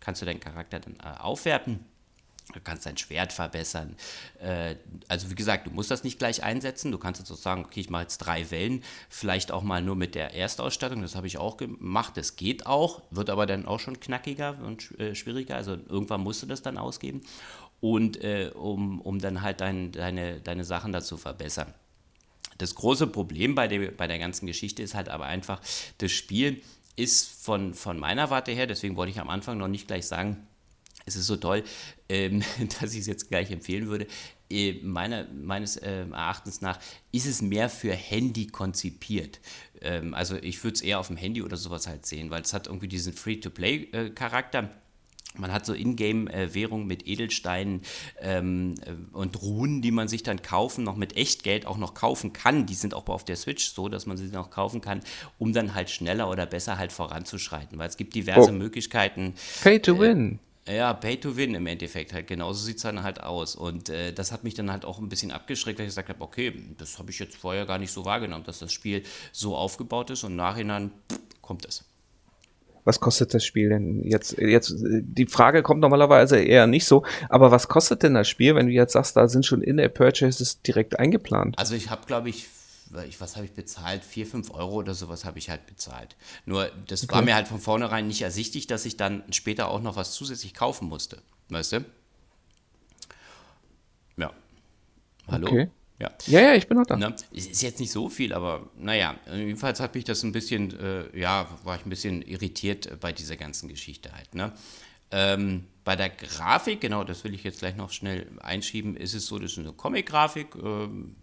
[0.00, 1.80] kannst du deinen Charakter dann äh, aufwerten
[2.54, 3.94] Du kannst dein Schwert verbessern.
[4.40, 4.76] Äh,
[5.06, 6.90] also wie gesagt, du musst das nicht gleich einsetzen.
[6.92, 9.96] Du kannst jetzt so sagen, okay, ich mache jetzt drei Wellen, vielleicht auch mal nur
[9.96, 11.02] mit der Erstausstattung.
[11.02, 12.16] Das habe ich auch gemacht.
[12.16, 15.56] Das geht auch, wird aber dann auch schon knackiger und äh, schwieriger.
[15.56, 17.20] Also irgendwann musst du das dann ausgeben.
[17.80, 21.72] Und äh, um, um dann halt dein, deine, deine Sachen dazu verbessern.
[22.56, 25.60] Das große Problem bei der, bei der ganzen Geschichte ist halt aber einfach,
[25.98, 26.62] das Spiel
[26.96, 30.48] ist von, von meiner Warte her, deswegen wollte ich am Anfang noch nicht gleich sagen,
[31.06, 31.62] es ist so toll,
[32.08, 32.42] ähm,
[32.80, 34.06] dass ich es jetzt gleich empfehlen würde.
[34.50, 36.78] Äh, meiner, meines äh, Erachtens nach
[37.12, 39.40] ist es mehr für Handy konzipiert.
[39.80, 42.52] Ähm, also ich würde es eher auf dem Handy oder sowas halt sehen, weil es
[42.52, 44.58] hat irgendwie diesen Free-to-Play-Charakter.
[44.60, 44.68] Äh,
[45.36, 47.82] man hat so Ingame-Währung mit Edelsteinen
[48.20, 52.32] ähm, äh, und Runen, die man sich dann kaufen, noch mit Echtgeld auch noch kaufen
[52.32, 52.66] kann.
[52.66, 55.00] Die sind auch auf der Switch so, dass man sie noch kaufen kann,
[55.38, 57.78] um dann halt schneller oder besser halt voranzuschreiten.
[57.78, 58.54] Weil es gibt diverse oh.
[58.54, 59.34] Möglichkeiten.
[59.62, 60.38] Pay to äh, win.
[60.68, 62.26] Ja, Pay to Win im Endeffekt halt.
[62.26, 63.56] Genauso sieht es dann halt aus.
[63.56, 66.20] Und äh, das hat mich dann halt auch ein bisschen abgeschreckt, weil ich gesagt habe,
[66.20, 69.02] okay, das habe ich jetzt vorher gar nicht so wahrgenommen, dass das Spiel
[69.32, 71.84] so aufgebaut ist und im Nachhinein pff, kommt es.
[72.84, 74.38] Was kostet das Spiel denn jetzt?
[74.38, 78.66] Jetzt die Frage kommt normalerweise eher nicht so, aber was kostet denn das Spiel, wenn
[78.66, 81.58] du jetzt sagst, da sind schon In-App-Purchases direkt eingeplant?
[81.58, 82.46] Also ich habe, glaube ich,
[83.06, 84.04] ich, was habe ich bezahlt?
[84.04, 86.16] 4, 5 Euro oder sowas habe ich halt bezahlt.
[86.46, 87.14] Nur das okay.
[87.14, 90.54] war mir halt von vornherein nicht ersichtlich, dass ich dann später auch noch was zusätzlich
[90.54, 91.22] kaufen musste.
[91.48, 91.84] Weißt du?
[94.16, 94.32] Ja.
[95.28, 95.46] Hallo?
[95.46, 95.70] Okay.
[96.00, 96.12] Ja.
[96.26, 96.96] ja, ja, ich bin noch da.
[96.96, 97.14] Ne?
[97.32, 101.48] Ist jetzt nicht so viel, aber naja, jedenfalls hat mich das ein bisschen, äh, ja,
[101.64, 104.32] war ich ein bisschen irritiert bei dieser ganzen Geschichte halt.
[104.32, 104.52] Ne?
[105.10, 109.26] Ähm, bei der Grafik, genau, das will ich jetzt gleich noch schnell einschieben, ist es
[109.26, 111.16] so, das ist eine Comic-Grafik, ähm,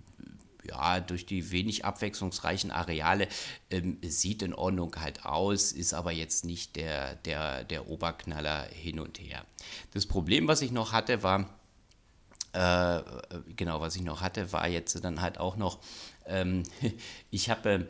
[0.68, 3.28] ja, durch die wenig abwechslungsreichen Areale
[3.70, 9.00] ähm, sieht in Ordnung halt aus, ist aber jetzt nicht der, der, der Oberknaller hin
[9.00, 9.46] und her.
[9.94, 11.50] Das Problem, was ich noch hatte, war,
[12.54, 13.02] äh,
[13.56, 15.80] genau, was ich noch hatte, war jetzt dann halt auch noch,
[16.28, 16.64] ähm,
[17.32, 17.88] ich habe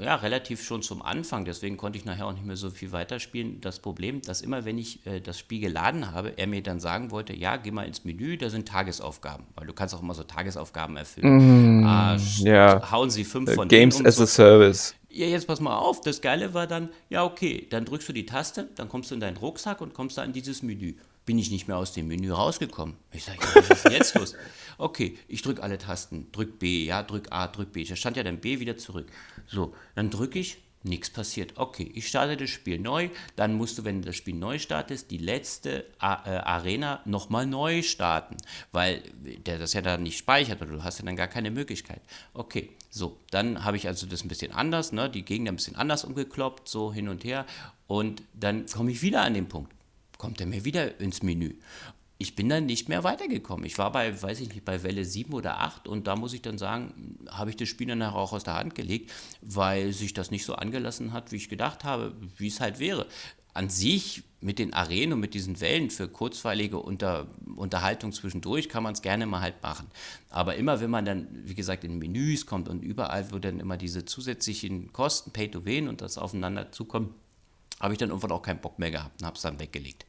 [0.00, 2.92] äh, ja relativ schon zum Anfang, deswegen konnte ich nachher auch nicht mehr so viel
[2.92, 6.80] weiterspielen, das Problem, dass immer wenn ich äh, das Spiel geladen habe, er mir dann
[6.80, 10.14] sagen wollte, ja, geh mal ins Menü, da sind Tagesaufgaben, weil du kannst auch immer
[10.14, 11.82] so Tagesaufgaben erfüllen.
[11.82, 12.90] Mm, ah, ja.
[12.90, 14.24] Hauen sie fünf von Games as so.
[14.24, 14.94] a Service.
[15.10, 18.26] Ja, jetzt pass mal auf, das Geile war dann, ja, okay, dann drückst du die
[18.26, 20.94] Taste, dann kommst du in deinen Rucksack und kommst da in dieses Menü
[21.28, 22.96] bin ich nicht mehr aus dem Menü rausgekommen.
[23.12, 24.34] Ich sage, was ist denn jetzt los?
[24.78, 27.84] Okay, ich drücke alle Tasten, drück B, ja, drück A, drück B.
[27.84, 29.08] Da stand ja dann B wieder zurück.
[29.46, 31.54] So, dann drücke ich, nichts passiert.
[31.56, 33.10] Okay, ich starte das Spiel neu.
[33.36, 37.82] Dann musst du, wenn du das Spiel neu startest, die letzte äh, Arena nochmal neu
[37.82, 38.36] starten,
[38.70, 39.02] weil
[39.46, 42.00] der das ja dann nicht speichert oder du hast ja dann gar keine Möglichkeit.
[42.32, 45.76] Okay, so, dann habe ich also das ein bisschen anders, ne, die Gegner ein bisschen
[45.76, 47.46] anders umgekloppt, so hin und her.
[47.88, 49.72] Und dann komme ich wieder an den Punkt
[50.18, 51.54] kommt er mir wieder ins Menü.
[52.20, 53.64] Ich bin dann nicht mehr weitergekommen.
[53.64, 56.42] Ich war bei, weiß ich nicht, bei Welle 7 oder 8 und da muss ich
[56.42, 60.32] dann sagen, habe ich das Spiel dann auch aus der Hand gelegt, weil sich das
[60.32, 63.06] nicht so angelassen hat, wie ich gedacht habe, wie es halt wäre.
[63.54, 68.82] An sich mit den Arenen und mit diesen Wellen für kurzweilige Unter Unterhaltung zwischendurch kann
[68.82, 69.86] man es gerne mal halt machen.
[70.28, 73.76] Aber immer wenn man dann, wie gesagt, in Menüs kommt und überall, wo dann immer
[73.76, 77.14] diese zusätzlichen Kosten, Pay to Win und das aufeinander zukommt,
[77.80, 80.04] habe ich dann irgendwann auch keinen Bock mehr gehabt und habe es dann weggelegt.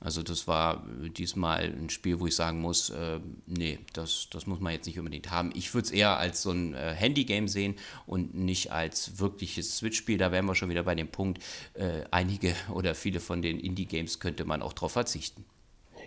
[0.00, 0.84] Also das war
[1.16, 4.98] diesmal ein Spiel, wo ich sagen muss, äh, nee, das, das muss man jetzt nicht
[4.98, 5.50] unbedingt haben.
[5.54, 7.76] Ich würde es eher als so ein äh, Handy-Game sehen
[8.06, 10.18] und nicht als wirkliches Switch-Spiel.
[10.18, 11.42] Da wären wir schon wieder bei dem Punkt,
[11.74, 15.44] äh, einige oder viele von den Indie-Games könnte man auch darauf verzichten.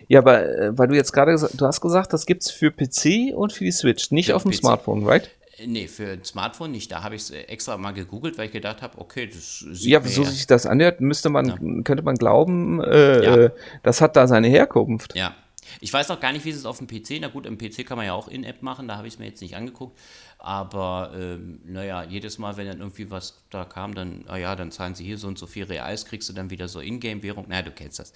[0.06, 2.70] Ja, aber äh, weil du jetzt gerade gesagt, du hast gesagt, das gibt es für
[2.70, 4.58] PC und für die Switch, nicht für auf dem PC.
[4.58, 5.28] Smartphone, right?
[5.66, 6.92] Nee, für ein Smartphone nicht.
[6.92, 9.90] Da habe ich es äh, extra mal gegoogelt, weil ich gedacht habe, okay, das sieht
[9.90, 11.82] Ja, so sich das anhört, müsste man, ja.
[11.82, 13.36] könnte man glauben, äh, ja.
[13.36, 13.50] Äh,
[13.82, 15.14] das hat da seine Herkunft.
[15.16, 15.34] Ja.
[15.80, 17.18] Ich weiß noch gar nicht, wie es ist auf dem PC.
[17.20, 19.26] Na gut, im PC kann man ja auch In-App machen, da habe ich es mir
[19.26, 19.98] jetzt nicht angeguckt.
[20.40, 24.70] Aber ähm, naja, jedes Mal, wenn dann irgendwie was da kam, dann, ah ja, dann
[24.70, 27.48] zahlen sie hier so und so viel Reals, kriegst du dann wieder so Ingame-Währung.
[27.48, 28.12] Naja, du kennst das.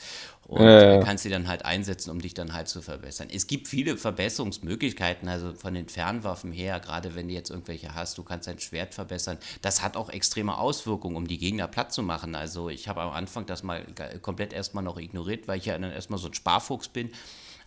[0.47, 1.01] Und äh.
[1.05, 3.27] kannst sie dann halt einsetzen, um dich dann halt zu verbessern.
[3.33, 8.19] Es gibt viele Verbesserungsmöglichkeiten, also von den Fernwaffen her, gerade wenn du jetzt irgendwelche hast,
[8.19, 9.39] du kannst dein Schwert verbessern.
[9.61, 12.37] Das hat auch extreme Auswirkungen, um die Gegner platt zu machen.
[12.37, 13.85] Also ich habe am Anfang das mal
[14.23, 17.11] komplett erstmal noch ignoriert, weil ich ja dann erstmal so ein Sparfuchs bin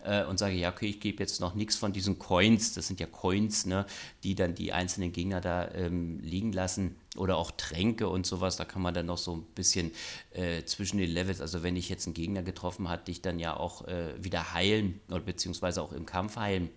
[0.05, 2.99] äh, und sage, ja, okay, ich gebe jetzt noch nichts von diesen Coins, das sind
[2.99, 3.85] ja Coins, ne,
[4.23, 8.65] die dann die einzelnen Gegner da ähm, liegen lassen oder auch Tränke und sowas, da
[8.65, 9.91] kann man dann noch so ein bisschen
[10.31, 13.55] äh, zwischen den Levels, also wenn ich jetzt einen Gegner getroffen hat, dich dann ja
[13.55, 16.69] auch äh, wieder heilen oder beziehungsweise auch im Kampf heilen.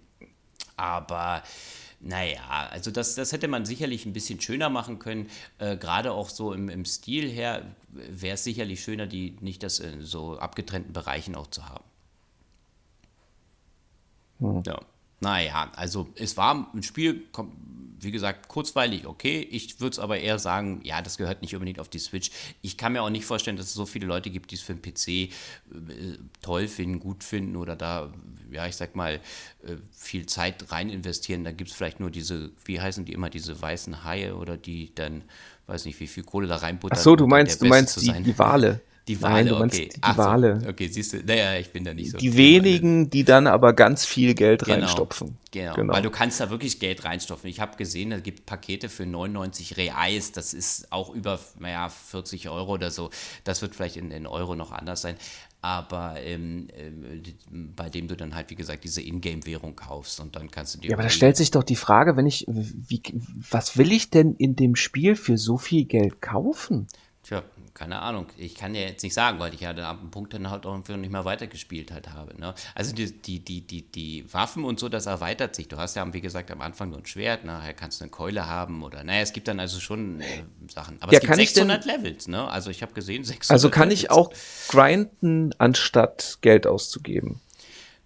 [0.76, 1.42] Aber
[2.00, 5.28] naja, also das, das hätte man sicherlich ein bisschen schöner machen können.
[5.58, 9.80] Äh, Gerade auch so im, im Stil her wäre es sicherlich schöner, die nicht das
[9.80, 11.84] in so abgetrennten Bereichen auch zu haben.
[14.40, 14.62] Hm.
[14.66, 14.80] Ja.
[15.20, 17.24] Naja, also es war ein Spiel,
[18.00, 19.40] wie gesagt, kurzweilig okay.
[19.50, 22.30] Ich würde es aber eher sagen, ja, das gehört nicht unbedingt auf die Switch.
[22.62, 24.74] Ich kann mir auch nicht vorstellen, dass es so viele Leute gibt, die es für
[24.74, 25.30] den PC äh,
[26.40, 28.12] toll finden, gut finden oder da,
[28.52, 29.14] ja, ich sag mal,
[29.64, 31.42] äh, viel Zeit rein investieren.
[31.42, 34.94] Da gibt es vielleicht nur diese, wie heißen die immer, diese weißen Haie oder die
[34.94, 35.24] dann,
[35.66, 36.98] weiß nicht, wie viel Kohle da reinbuttern.
[36.98, 38.80] Ach so, du meinst, du meinst die, die Wale.
[39.08, 39.88] Die Wale, Nein, okay.
[39.94, 40.60] Die, die Wale.
[40.60, 42.18] So, okay, siehst du, naja, ich bin da nicht so.
[42.18, 45.38] Die wenigen, die dann aber ganz viel Geld genau, reinstopfen.
[45.50, 47.48] Genau, genau, weil du kannst da wirklich Geld reinstopfen.
[47.48, 52.50] Ich habe gesehen, es gibt Pakete für 99 Reais, das ist auch über, naja, 40
[52.50, 53.10] Euro oder so.
[53.44, 55.16] Das wird vielleicht in, in Euro noch anders sein
[55.60, 56.90] aber ähm, äh,
[57.50, 60.90] bei dem du dann halt, wie gesagt, diese Ingame-Währung kaufst und dann kannst du dir.
[60.90, 63.02] Ja, aber da stellt sich doch die Frage, wenn ich, wie,
[63.50, 66.86] was will ich denn in dem Spiel für so viel Geld kaufen?
[67.78, 68.26] Keine Ahnung.
[68.36, 70.76] Ich kann ja jetzt nicht sagen, weil ich ja ab einem Punkt dann halt auch
[70.76, 72.38] nicht mehr weitergespielt halt habe.
[72.38, 72.52] Ne?
[72.74, 75.68] Also die, die, die, die, die Waffen und so, das erweitert sich.
[75.68, 78.48] Du hast ja, wie gesagt, am Anfang nur ein Schwert, nachher kannst du eine Keule
[78.48, 80.24] haben oder, naja, es gibt dann also schon äh,
[80.68, 81.00] Sachen.
[81.00, 82.48] Aber ja, es gibt 600 denn, Levels, ne?
[82.48, 84.00] Also ich habe gesehen, 600 Also kann Levels.
[84.00, 84.32] ich auch
[84.66, 87.40] grinden, anstatt Geld auszugeben?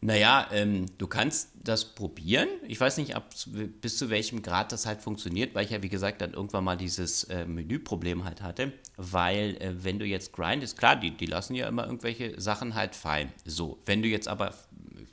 [0.05, 2.49] Naja, ähm, du kannst das probieren.
[2.67, 3.33] Ich weiß nicht, ab,
[3.81, 6.77] bis zu welchem Grad das halt funktioniert, weil ich ja, wie gesagt, dann irgendwann mal
[6.77, 8.73] dieses äh, Menüproblem halt hatte.
[8.97, 12.97] Weil, äh, wenn du jetzt grindest, klar, die, die lassen ja immer irgendwelche Sachen halt
[12.97, 13.33] fallen.
[13.45, 14.55] So, wenn du jetzt aber,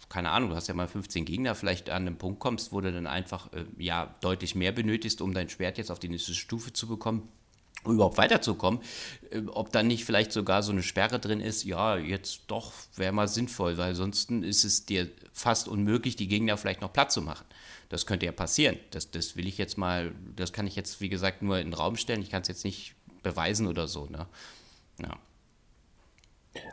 [0.09, 2.91] keine Ahnung, du hast ja mal 15 Gegner, vielleicht an einem Punkt kommst, wo du
[2.91, 6.73] dann einfach, äh, ja, deutlich mehr benötigst, um dein Schwert jetzt auf die nächste Stufe
[6.73, 7.29] zu bekommen
[7.85, 8.81] überhaupt weiterzukommen,
[9.31, 13.11] äh, ob dann nicht vielleicht sogar so eine Sperre drin ist, ja, jetzt doch wäre
[13.11, 17.21] mal sinnvoll, weil sonst ist es dir fast unmöglich, die Gegner vielleicht noch platt zu
[17.21, 17.45] machen.
[17.89, 18.77] Das könnte ja passieren.
[18.91, 21.73] Das, das will ich jetzt mal, das kann ich jetzt, wie gesagt, nur in den
[21.73, 22.21] Raum stellen.
[22.21, 24.05] Ich kann es jetzt nicht beweisen oder so.
[24.05, 24.27] Ne?
[25.01, 25.17] Ja.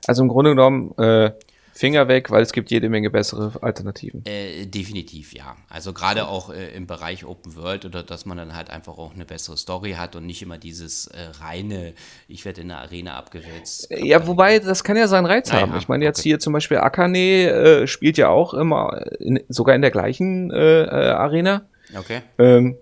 [0.06, 1.32] Also im Grunde genommen, äh,
[1.76, 4.24] Finger weg, weil es gibt jede Menge bessere Alternativen.
[4.24, 5.56] Äh, definitiv, ja.
[5.68, 9.12] Also gerade auch äh, im Bereich Open World oder dass man dann halt einfach auch
[9.12, 11.92] eine bessere Story hat und nicht immer dieses äh, reine,
[12.28, 13.90] ich werde in der Arena abgewälzt.
[13.90, 15.76] Äh, ja, wobei, das kann ja seinen Reiz naja, haben.
[15.76, 16.30] Ich meine jetzt okay.
[16.30, 20.54] hier zum Beispiel Akane äh, spielt ja auch immer, in, sogar in der gleichen äh,
[20.56, 21.68] Arena.
[21.94, 22.22] Okay.
[22.38, 22.78] Ähm,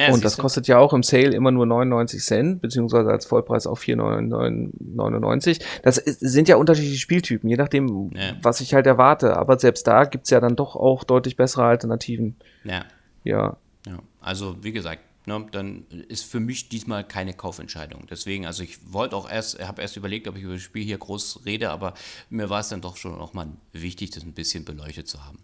[0.00, 3.66] ja, und das kostet ja auch im Sale immer nur 99 Cent, beziehungsweise als Vollpreis
[3.66, 5.62] auch 4,99.
[5.82, 8.32] Das sind ja unterschiedliche Spieltypen, je nachdem, ja.
[8.42, 9.36] was ich halt erwarte.
[9.36, 12.36] Aber selbst da gibt's ja dann doch auch deutlich bessere Alternativen.
[12.64, 12.84] Ja.
[13.24, 13.56] Ja.
[13.86, 13.98] ja.
[14.20, 18.06] Also, wie gesagt, ne, dann ist für mich diesmal keine Kaufentscheidung.
[18.10, 20.98] Deswegen, also ich wollte auch erst, habe erst überlegt, ob ich über das Spiel hier
[20.98, 21.94] groß rede, aber
[22.28, 25.38] mir war es dann doch schon auch mal wichtig, das ein bisschen beleuchtet zu haben.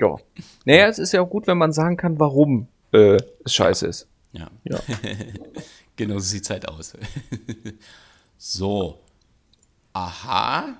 [0.00, 0.16] ja.
[0.64, 4.06] Naja, es ist ja auch gut, wenn man sagen kann, warum äh, es scheiße ist.
[4.32, 4.48] Ja.
[4.64, 4.80] ja.
[5.96, 6.94] genau so sieht es halt aus.
[8.38, 9.00] so.
[9.92, 10.76] Aha.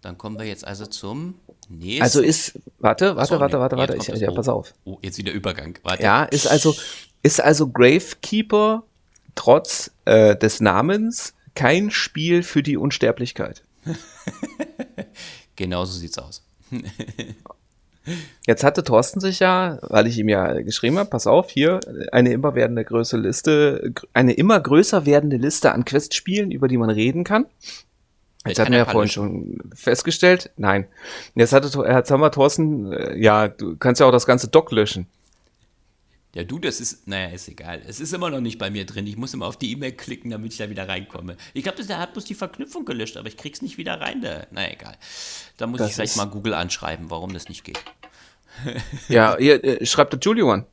[0.00, 1.36] Dann kommen wir jetzt also zum
[1.68, 2.02] nächsten.
[2.02, 4.74] Also ist, warte, warte, so, warte, warte, warte, ich, ja, pass auf.
[4.84, 5.78] Oh, jetzt wieder Übergang.
[5.82, 6.02] Warte.
[6.02, 6.74] Ja, ist also,
[7.22, 8.84] ist also Gravekeeper
[9.34, 13.62] trotz äh, des Namens kein Spiel für die Unsterblichkeit.
[15.56, 16.42] genau so sieht's aus.
[18.46, 21.80] Jetzt hatte Thorsten sich ja, weil ich ihm ja geschrieben habe, pass auf, hier
[22.12, 26.90] eine immer werdende größere Liste, eine immer größer werdende Liste an Questspielen, über die man
[26.90, 27.46] reden kann.
[28.46, 30.50] Jetzt hatten wir ja vorhin schon festgestellt.
[30.58, 30.86] Nein.
[31.34, 34.70] Jetzt hatte, jetzt haben wir Thorsten, äh, ja, du kannst ja auch das ganze Doc
[34.70, 35.06] löschen.
[36.34, 37.80] Ja, du, das ist, naja, ist egal.
[37.86, 39.06] Es ist immer noch nicht bei mir drin.
[39.06, 41.36] Ich muss immer auf die E-Mail klicken, damit ich da wieder reinkomme.
[41.52, 44.20] Ich glaube, der hat bloß die Verknüpfung gelöscht, aber ich krieg's nicht wieder rein.
[44.20, 44.46] Da.
[44.50, 44.96] Naja, egal.
[45.56, 47.78] Da muss das ich vielleicht mal Google anschreiben, warum das nicht geht.
[49.08, 50.66] ja, ihr, äh, schreibt der Julio an.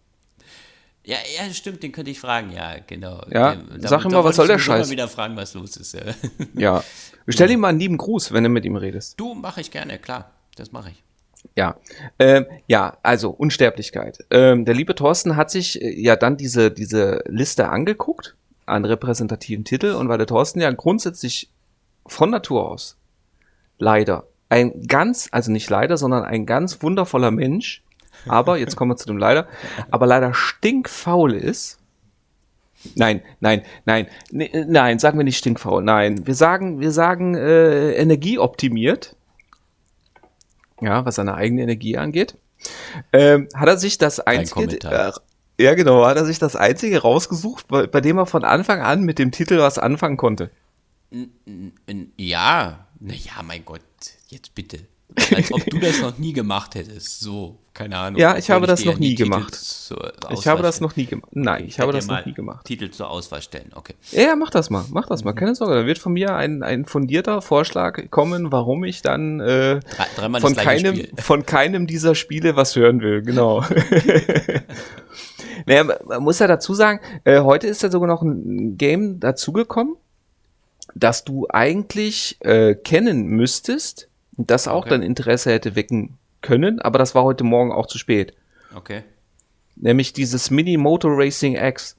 [1.04, 3.24] Ja, ja, stimmt, den könnte ich fragen, ja, genau.
[3.32, 4.86] Ja, den, sag ihm mal, was soll der Scheiß?
[4.86, 5.94] Ich wieder fragen, was los ist.
[5.94, 6.14] Ja,
[6.54, 6.84] ja.
[7.28, 9.20] stell ihm mal einen lieben Gruß, wenn du mit ihm redest.
[9.20, 11.04] Du, mache ich gerne, klar, das mache ich.
[11.56, 11.76] Ja,
[12.20, 14.20] ähm, ja, also Unsterblichkeit.
[14.30, 18.36] Ähm, der liebe Thorsten hat sich äh, ja dann diese, diese Liste angeguckt
[18.66, 21.50] an repräsentativen Titel und weil der Thorsten ja grundsätzlich
[22.06, 22.98] von Natur aus
[23.80, 27.84] leider ein ganz, also nicht leider, sondern ein ganz wundervoller Mensch,
[28.28, 29.48] aber jetzt kommen wir zu dem leider,
[29.90, 31.80] aber leider stinkfaul ist.
[32.96, 37.94] Nein, nein, nein, ne, nein, sagen wir nicht stinkfaul, nein, wir sagen, wir sagen äh,
[37.94, 39.16] energieoptimiert
[40.82, 42.36] ja, was seine eigene Energie angeht,
[43.14, 45.12] ähm, hat er sich das einzige, äh,
[45.60, 49.04] ja genau, hat er sich das einzige rausgesucht, bei, bei, dem er von Anfang an
[49.04, 50.50] mit dem Titel was anfangen konnte.
[52.18, 53.82] Ja, naja, mein Gott,
[54.28, 54.80] jetzt bitte.
[55.36, 57.20] Als ob du das noch nie gemacht hättest.
[57.20, 58.20] So, keine Ahnung.
[58.20, 59.58] Ja, ich habe das noch nie gemacht.
[60.30, 61.32] Ich habe das noch nie gemacht.
[61.34, 62.66] Nein, ich, ich habe das noch nie gemacht.
[62.66, 63.96] Titel zur Auswahl stellen, okay.
[64.12, 65.34] Ja, mach das mal, mach das mal.
[65.34, 69.80] Keine Sorge, da wird von mir ein, ein fundierter Vorschlag kommen, warum ich dann äh,
[70.16, 73.22] Drei, von, keinem, von keinem dieser Spiele was hören will.
[73.22, 73.66] Genau.
[75.66, 79.96] naja, man muss ja dazu sagen, äh, heute ist ja sogar noch ein Game dazugekommen,
[80.96, 84.90] das du eigentlich äh, kennen müsstest das auch okay.
[84.92, 88.34] dein Interesse hätte wecken können, aber das war heute Morgen auch zu spät.
[88.76, 89.04] Okay.
[89.76, 91.96] Nämlich dieses Mini Motor Racing X.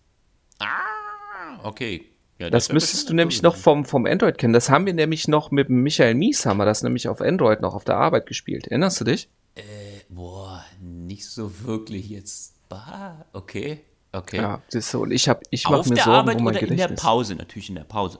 [0.58, 2.06] Ah, okay.
[2.38, 4.52] Ja, das, das müsstest du nämlich noch vom, vom Android kennen.
[4.52, 7.74] Das haben wir nämlich noch mit Michael Mies, haben wir das nämlich auf Android noch
[7.74, 8.66] auf der Arbeit gespielt.
[8.66, 9.28] Erinnerst du dich?
[9.54, 9.62] Äh,
[10.08, 12.54] boah, nicht so wirklich jetzt.
[12.68, 13.80] Bah, okay,
[14.12, 14.38] okay.
[14.38, 15.02] Ja, das ist so.
[15.02, 16.90] Und ich habe, ich mache mir Sorgen Arbeit um mein oder Gedächtnis.
[16.90, 18.18] in der Pause, natürlich in der Pause.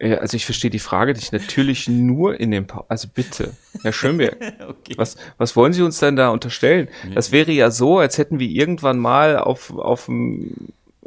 [0.00, 1.32] Ja, also ich verstehe die Frage nicht.
[1.32, 4.36] Natürlich nur in dem pa Also bitte, Herr Schönberg.
[4.68, 4.94] okay.
[4.96, 6.88] was, was wollen Sie uns denn da unterstellen?
[7.14, 10.10] Das wäre ja so, als hätten wir irgendwann mal auf, auf,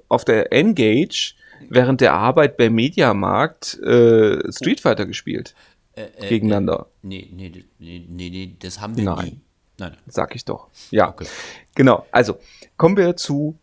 [0.08, 1.36] auf der Engage
[1.70, 5.54] während der Arbeit beim Mediamarkt äh, Street Fighter gespielt.
[5.96, 6.88] Äh, äh, gegeneinander.
[7.04, 9.26] Äh, nee, nee, nee, nee, nee, das haben wir Nein.
[9.26, 9.42] nie.
[9.80, 9.98] Nein.
[10.08, 10.68] Sag ich doch.
[10.92, 11.10] Ja.
[11.10, 11.28] Okay.
[11.76, 12.06] Genau.
[12.12, 12.40] Also,
[12.78, 13.58] kommen wir zu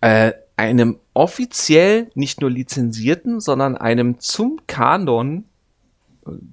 [0.00, 5.44] äh, einem offiziell nicht nur lizenzierten, sondern einem zum Kanon,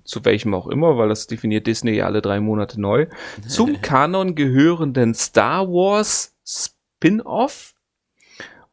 [0.04, 3.08] zu welchem auch immer, weil das definiert Disney ja alle drei Monate neu,
[3.47, 7.76] zum Kanon gehörenden Star Wars Spin-off.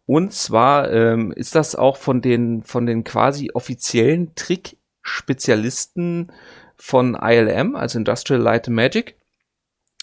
[0.07, 6.31] Und zwar ähm, ist das auch von den, von den quasi offiziellen Trick-Spezialisten
[6.77, 9.16] von ILM, also Industrial Light and Magic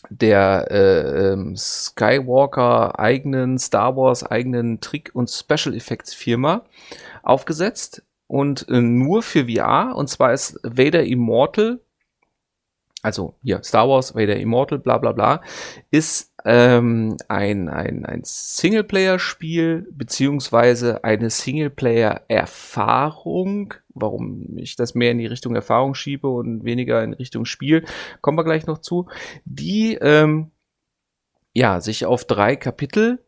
[0.09, 6.65] der äh, ähm, Skywalker eigenen, Star Wars eigenen Trick- und Special Effects Firma
[7.23, 11.79] aufgesetzt und äh, nur für VR und zwar ist Vader Immortal
[13.03, 15.41] also hier Star Wars, Vader Immortal, bla bla bla,
[15.91, 23.75] ist ähm, ein, ein, ein Singleplayer-Spiel beziehungsweise eine Singleplayer-Erfahrung.
[23.93, 27.85] Warum ich das mehr in die Richtung Erfahrung schiebe und weniger in Richtung Spiel,
[28.21, 29.07] kommen wir gleich noch zu,
[29.45, 30.51] die ähm,
[31.53, 33.19] ja sich auf drei Kapitel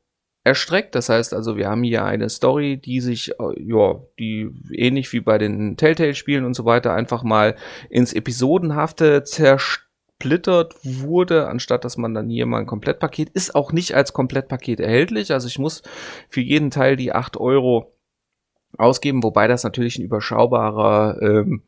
[0.45, 0.95] erstreckt.
[0.95, 5.19] Das heißt also, wir haben hier eine Story, die sich, äh, ja, die ähnlich wie
[5.19, 7.55] bei den Telltale-Spielen und so weiter einfach mal
[7.89, 13.95] ins Episodenhafte zersplittert wurde, anstatt dass man dann hier mal ein Komplettpaket, ist auch nicht
[13.95, 15.33] als Komplettpaket erhältlich.
[15.33, 15.81] Also ich muss
[16.29, 17.94] für jeden Teil die 8 Euro
[18.77, 21.63] ausgeben, wobei das natürlich ein überschaubarer ähm,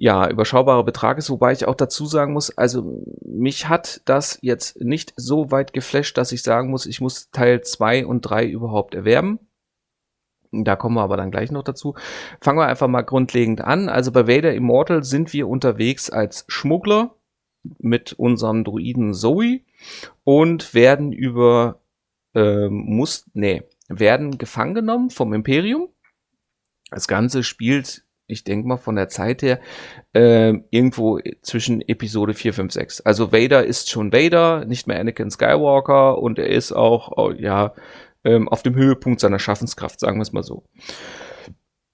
[0.00, 4.80] ja, überschaubarer Betrag ist, wobei ich auch dazu sagen muss, also mich hat das jetzt
[4.80, 8.94] nicht so weit geflasht, dass ich sagen muss, ich muss Teil 2 und 3 überhaupt
[8.94, 9.40] erwerben.
[10.52, 11.96] Da kommen wir aber dann gleich noch dazu.
[12.40, 13.88] Fangen wir einfach mal grundlegend an.
[13.88, 17.16] Also bei Vader Immortal sind wir unterwegs als Schmuggler
[17.78, 19.62] mit unserem Druiden Zoe
[20.22, 21.80] und werden über
[22.34, 25.88] ähm, muss nee, werden gefangen genommen vom Imperium.
[26.90, 29.58] Das Ganze spielt ich denke mal von der Zeit her,
[30.12, 33.00] äh, irgendwo zwischen Episode 4, 5, 6.
[33.00, 37.74] Also Vader ist schon Vader, nicht mehr Anakin Skywalker und er ist auch, oh, ja,
[38.24, 40.64] ähm, auf dem Höhepunkt seiner Schaffenskraft, sagen wir es mal so.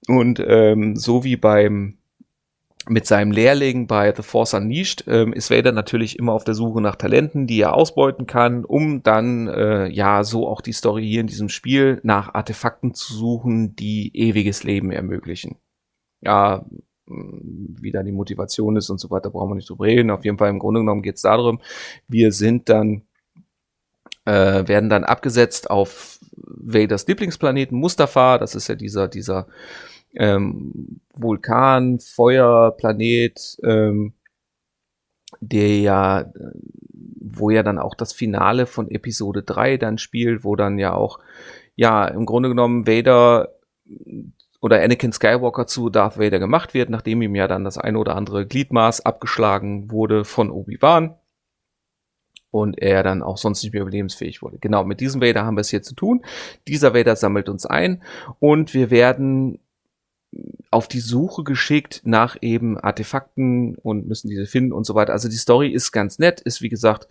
[0.07, 1.97] Und ähm, so wie beim
[2.87, 6.81] mit seinem Lehrling bei The Force Unleashed ähm, ist Vader natürlich immer auf der Suche
[6.81, 11.21] nach Talenten, die er ausbeuten kann, um dann äh, ja so auch die Story hier
[11.21, 15.57] in diesem Spiel nach Artefakten zu suchen, die ewiges Leben ermöglichen
[16.25, 16.65] ja,
[17.07, 20.09] wie da die Motivation ist und so weiter, brauchen wir nicht drüber reden.
[20.09, 21.61] Auf jeden Fall im Grunde genommen geht es darum,
[22.07, 23.03] wir sind dann,
[24.25, 29.47] äh, werden dann abgesetzt auf Vaders Lieblingsplaneten Mustafa, das ist ja dieser, dieser
[30.13, 34.13] ähm, Vulkan, Feuerplanet, ähm,
[35.39, 36.31] der ja,
[37.19, 41.19] wo ja dann auch das Finale von Episode 3 dann spielt, wo dann ja auch,
[41.75, 43.49] ja, im Grunde genommen Vader
[44.61, 48.15] oder Anakin Skywalker zu Darth Vader gemacht wird, nachdem ihm ja dann das eine oder
[48.15, 51.15] andere Gliedmaß abgeschlagen wurde von Obi-Wan
[52.51, 54.57] und er dann auch sonst nicht mehr überlebensfähig wurde.
[54.59, 56.23] Genau, mit diesem Vader haben wir es hier zu tun.
[56.67, 58.01] Dieser Vader sammelt uns ein
[58.39, 59.59] und wir werden
[60.75, 65.13] auf die Suche geschickt nach eben Artefakten und müssen diese finden und so weiter.
[65.13, 67.07] Also die Story ist ganz nett, ist wie gesagt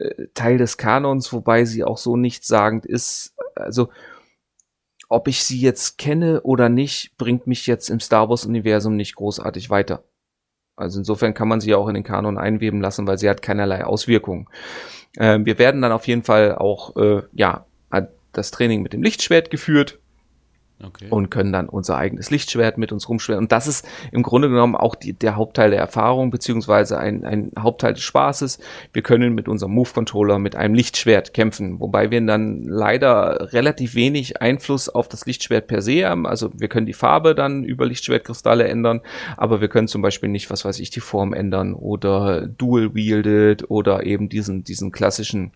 [0.00, 3.36] äh, Teil des Kanons, wobei sie auch so nichtssagend ist.
[3.54, 3.90] Also
[5.08, 9.70] ob ich sie jetzt kenne oder nicht, bringt mich jetzt im Star Wars-Universum nicht großartig
[9.70, 10.02] weiter.
[10.74, 13.84] Also insofern kann man sie auch in den Kanon einweben lassen, weil sie hat keinerlei
[13.84, 14.48] Auswirkungen.
[15.16, 17.66] Äh, wir werden dann auf jeden Fall auch, äh, ja,
[18.32, 19.98] das Training mit dem Lichtschwert geführt.
[20.84, 21.06] Okay.
[21.08, 23.44] Und können dann unser eigenes Lichtschwert mit uns rumschweren.
[23.44, 27.50] Und das ist im Grunde genommen auch die, der Hauptteil der Erfahrung, beziehungsweise ein, ein
[27.58, 28.58] Hauptteil des Spaßes.
[28.92, 34.42] Wir können mit unserem Move-Controller mit einem Lichtschwert kämpfen, wobei wir dann leider relativ wenig
[34.42, 36.26] Einfluss auf das Lichtschwert per se haben.
[36.26, 39.00] Also wir können die Farbe dann über Lichtschwertkristalle ändern,
[39.38, 44.04] aber wir können zum Beispiel nicht, was weiß ich, die Form ändern oder dual-wielded oder
[44.04, 45.52] eben diesen, diesen klassischen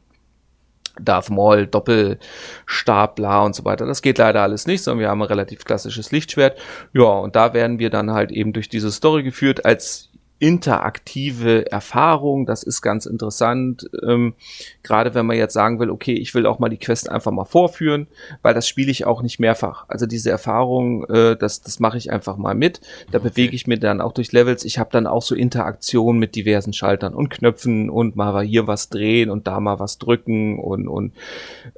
[1.00, 3.86] Darth Maul, Doppelstabler und so weiter.
[3.86, 6.58] Das geht leider alles nicht, sondern wir haben ein relativ klassisches Lichtschwert.
[6.92, 10.10] Ja, und da werden wir dann halt eben durch diese Story geführt als
[10.40, 12.46] interaktive Erfahrung.
[12.46, 13.88] Das ist ganz interessant.
[14.02, 14.34] Ähm,
[14.82, 17.44] Gerade wenn man jetzt sagen will, okay, ich will auch mal die Quest einfach mal
[17.44, 18.08] vorführen,
[18.40, 19.84] weil das spiele ich auch nicht mehrfach.
[19.88, 22.80] Also diese Erfahrung, äh, das, das mache ich einfach mal mit.
[23.12, 23.28] Da okay.
[23.28, 24.64] bewege ich mir dann auch durch Levels.
[24.64, 28.88] Ich habe dann auch so Interaktion mit diversen Schaltern und Knöpfen und mal hier was
[28.88, 31.12] drehen und da mal was drücken und, und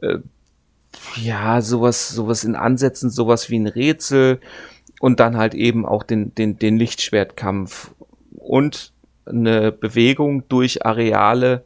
[0.03, 0.19] äh,
[1.21, 4.39] ja, sowas, sowas in Ansätzen, sowas wie ein Rätsel
[5.01, 7.91] und dann halt eben auch den, den, den Lichtschwertkampf
[8.43, 8.93] und
[9.27, 11.65] eine Bewegung durch Areale,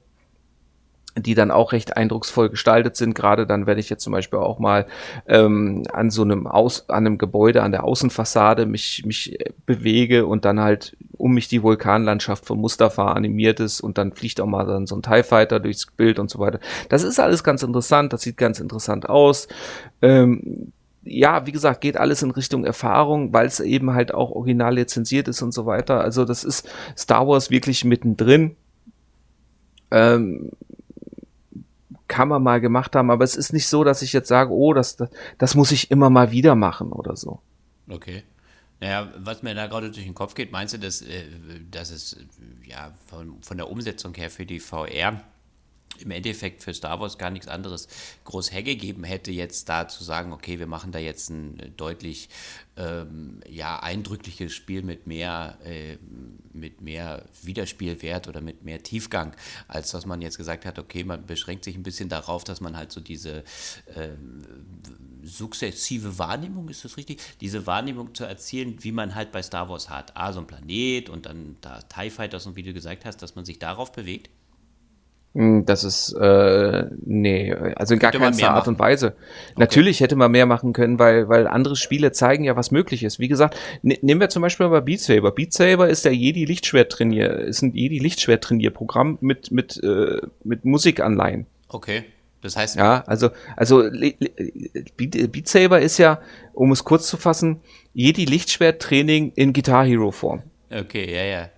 [1.18, 3.14] die dann auch recht eindrucksvoll gestaltet sind.
[3.14, 4.86] Gerade dann, wenn ich jetzt zum Beispiel auch mal
[5.26, 10.44] ähm, an so einem Aus, an einem Gebäude, an der Außenfassade mich, mich bewege und
[10.44, 14.66] dann halt um mich die Vulkanlandschaft von Mustafa animiert ist und dann fliegt auch mal
[14.66, 16.60] dann so ein TIE Fighter durchs Bild und so weiter.
[16.90, 19.48] Das ist alles ganz interessant, das sieht ganz interessant aus.
[20.02, 20.72] Ähm,
[21.06, 25.28] ja, wie gesagt, geht alles in Richtung Erfahrung, weil es eben halt auch original lizenziert
[25.28, 26.00] ist und so weiter.
[26.00, 28.56] Also das ist Star Wars wirklich mittendrin.
[29.90, 30.50] Ähm,
[32.08, 34.72] kann man mal gemacht haben, aber es ist nicht so, dass ich jetzt sage, oh,
[34.74, 37.40] das, das, das muss ich immer mal wieder machen oder so.
[37.88, 38.22] Okay.
[38.80, 41.24] Naja, was mir da gerade durch den Kopf geht, meinst du, dass, äh,
[41.70, 42.16] dass es
[42.66, 45.20] ja von, von der Umsetzung her für die VR
[46.02, 47.88] im Endeffekt für Star Wars gar nichts anderes
[48.24, 52.28] groß hergegeben hätte, jetzt da zu sagen, okay, wir machen da jetzt ein deutlich
[52.76, 55.96] ähm, ja, eindrückliches Spiel mit mehr, äh,
[56.52, 59.34] mit mehr Wiederspielwert oder mit mehr Tiefgang,
[59.66, 62.76] als dass man jetzt gesagt hat, okay, man beschränkt sich ein bisschen darauf, dass man
[62.76, 63.44] halt so diese
[63.94, 64.10] äh,
[65.22, 67.20] sukzessive Wahrnehmung, ist das richtig?
[67.40, 70.12] Diese Wahrnehmung zu erzielen, wie man halt bei Star Wars hat.
[70.14, 73.34] Ah, so ein Planet und dann da TIE Fighters und wie du gesagt hast, dass
[73.34, 74.30] man sich darauf bewegt.
[75.36, 79.08] Hm, das ist, äh, nee, also in gar keiner Art und Weise.
[79.08, 79.54] Okay.
[79.58, 83.18] Natürlich hätte man mehr machen können, weil, weil andere Spiele zeigen ja, was möglich ist.
[83.18, 85.32] Wie gesagt, ne, nehmen wir zum Beispiel mal Beat Saber.
[85.32, 90.22] Beat Saber ist der Jedi Lichtschwert Trainier, ist ein Jedi Lichtschwert Trainierprogramm mit, mit, äh,
[90.42, 91.44] mit Musikanleihen.
[91.68, 92.04] Okay.
[92.40, 92.76] Das heißt.
[92.76, 93.90] Ja, also, also,
[94.96, 96.18] Beat Saber ist ja,
[96.54, 97.60] um es kurz zu fassen,
[97.92, 100.44] Jedi Lichtschwert Training in Guitar Hero Form.
[100.70, 101.48] Okay, ja, ja.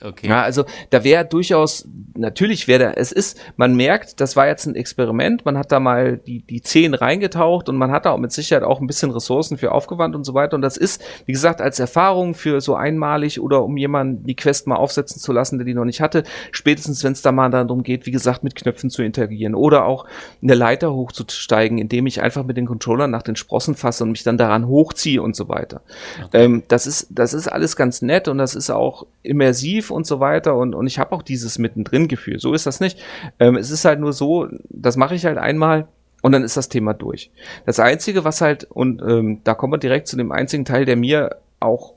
[0.00, 0.28] Okay.
[0.28, 4.66] Ja, also da wäre durchaus, natürlich wäre da, es ist, man merkt, das war jetzt
[4.66, 8.18] ein Experiment, man hat da mal die, die Zehen reingetaucht und man hat da auch
[8.18, 10.54] mit Sicherheit auch ein bisschen Ressourcen für aufgewandt und so weiter.
[10.54, 14.66] Und das ist, wie gesagt, als Erfahrung für so einmalig oder um jemanden die Quest
[14.66, 17.82] mal aufsetzen zu lassen, der die noch nicht hatte, spätestens wenn es da mal darum
[17.82, 20.06] geht, wie gesagt, mit Knöpfen zu interagieren oder auch
[20.42, 24.22] eine Leiter hochzusteigen, indem ich einfach mit den Controllern nach den Sprossen fasse und mich
[24.22, 25.82] dann daran hochziehe und so weiter.
[26.24, 26.44] Okay.
[26.44, 30.06] Ähm, das ist, das ist alles ganz nett und das ist auch immersiv intensiv und
[30.06, 32.38] so weiter und, und ich habe auch dieses Mittendrin-Gefühl.
[32.38, 32.98] So ist das nicht.
[33.38, 35.88] Ähm, es ist halt nur so, das mache ich halt einmal
[36.22, 37.30] und dann ist das Thema durch.
[37.66, 40.96] Das Einzige, was halt, und ähm, da kommen wir direkt zu dem einzigen Teil, der
[40.96, 41.94] mir auch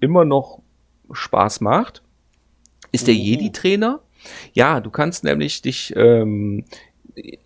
[0.00, 0.60] immer noch
[1.12, 2.02] Spaß macht,
[2.92, 3.18] ist der oh.
[3.18, 4.00] Jedi-Trainer.
[4.52, 6.64] Ja, du kannst nämlich dich, ähm,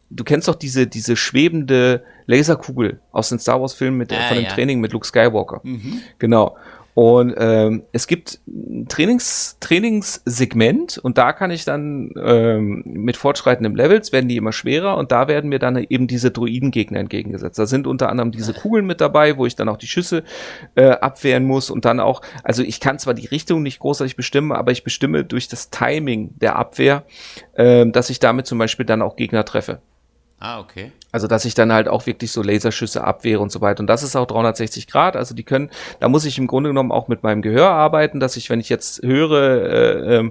[0.09, 4.45] du kennst doch diese, diese schwebende Laserkugel aus den Star Wars-Filmen mit, ah, von dem
[4.45, 4.51] ja.
[4.51, 5.61] Training mit Luke Skywalker.
[5.63, 6.01] Mhm.
[6.19, 6.57] Genau.
[6.95, 13.77] Und ähm, es gibt ein Trainings, Trainingssegment und da kann ich dann ähm, mit fortschreitendem
[13.77, 17.59] Levels werden die immer schwerer und da werden mir dann eben diese Druidengegner entgegengesetzt.
[17.59, 20.25] Da sind unter anderem diese Kugeln mit dabei, wo ich dann auch die Schüsse
[20.75, 24.53] äh, abwehren muss und dann auch, also ich kann zwar die Richtung nicht großartig bestimmen,
[24.53, 27.05] aber ich bestimme durch das Timing der Abwehr,
[27.55, 29.81] äh, dass ich damit zum Beispiel dann auch Gegner treffe.
[30.43, 30.91] Ah, okay.
[31.13, 33.81] Also, dass ich dann halt auch wirklich so Laserschüsse abwehre und so weiter.
[33.81, 35.15] Und das ist auch 360 Grad.
[35.15, 35.69] Also, die können,
[36.01, 38.71] da muss ich im Grunde genommen auch mit meinem Gehör arbeiten, dass ich, wenn ich
[38.71, 40.31] jetzt höre, äh, äh,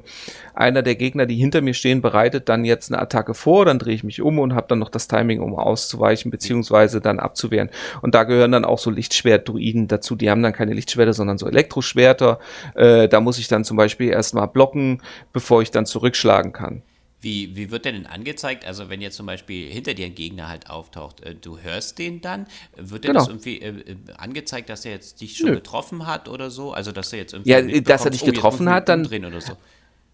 [0.55, 3.93] einer der Gegner, die hinter mir stehen, bereitet dann jetzt eine Attacke vor, dann drehe
[3.93, 7.69] ich mich um und habe dann noch das Timing, um auszuweichen, beziehungsweise dann abzuwehren.
[8.01, 10.15] Und da gehören dann auch so Lichtschwert-Druiden dazu.
[10.15, 12.39] Die haben dann keine Lichtschwerter, sondern so Elektroschwerter.
[12.73, 15.03] Äh, da muss ich dann zum Beispiel erstmal blocken,
[15.33, 16.81] bevor ich dann zurückschlagen kann.
[17.21, 18.65] Wie, wie wird der denn angezeigt?
[18.65, 22.21] Also wenn jetzt zum Beispiel hinter dir ein Gegner halt auftaucht, äh, du hörst den
[22.21, 22.47] dann,
[22.77, 23.19] wird dir genau.
[23.19, 25.55] das irgendwie äh, äh, angezeigt, dass er jetzt dich schon Nö.
[25.55, 26.71] getroffen hat oder so?
[26.71, 29.57] Also dass er jetzt irgendwie ja, dass er dich oh, getroffen hat, dann so.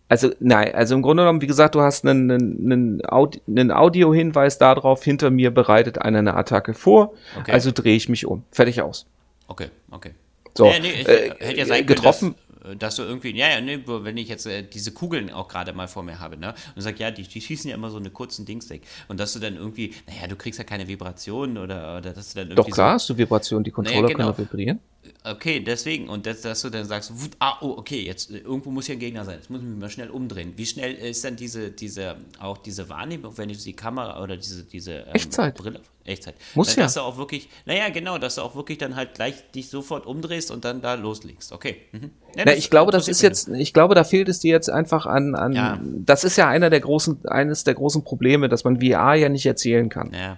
[0.08, 3.02] Also nein, also im Grunde genommen, wie gesagt, du hast einen, einen,
[3.48, 7.52] einen Audio-Hinweis darauf, hinter mir bereitet einer eine Attacke vor, okay.
[7.52, 8.44] also drehe ich mich um.
[8.52, 9.08] Fertig aus.
[9.48, 10.12] Okay, okay.
[10.58, 12.36] So, ja, nee, ich, äh, hätte ja sein getroffen.
[12.36, 12.45] Können,
[12.78, 15.88] dass du irgendwie, ja, ja, ne, wenn ich jetzt äh, diese Kugeln auch gerade mal
[15.88, 18.46] vor mir habe, ne, und sag, ja, die, die schießen ja immer so eine kurzen
[18.46, 18.82] Dings weg.
[19.08, 22.40] Und dass du dann irgendwie, naja, du kriegst ja keine Vibrationen oder, oder dass du
[22.40, 22.70] dann irgendwie.
[22.70, 24.34] Doch klar so, hast du Vibrationen, die Controller naja, genau.
[24.34, 24.80] können vibrieren.
[25.24, 26.10] Okay, deswegen.
[26.10, 29.00] Und das, dass du dann sagst, ah, oh, okay, jetzt äh, irgendwo muss hier ein
[29.00, 29.38] Gegner sein.
[29.38, 30.54] Jetzt muss ich mich mal schnell umdrehen.
[30.56, 34.64] Wie schnell ist dann diese, diese, auch diese Wahrnehmung, wenn du die Kamera oder diese,
[34.64, 35.56] diese ähm, Echtzeit.
[35.56, 35.82] Brille.
[36.06, 36.36] Echtzeit.
[36.54, 36.84] Muss dass, ja.
[36.84, 40.06] Dass du auch wirklich, naja, genau, dass du auch wirklich dann halt gleich dich sofort
[40.06, 41.52] umdrehst und dann da loslegst.
[41.52, 41.78] Okay.
[41.92, 42.12] Mhm.
[42.36, 45.08] Ja, Na, ich glaube, das ist jetzt, ich glaube, da fehlt es dir jetzt einfach
[45.08, 45.80] an, an ja.
[45.82, 49.46] das ist ja einer der großen, eines der großen Probleme, dass man VR ja nicht
[49.48, 50.12] erzählen kann.
[50.14, 50.38] Ja.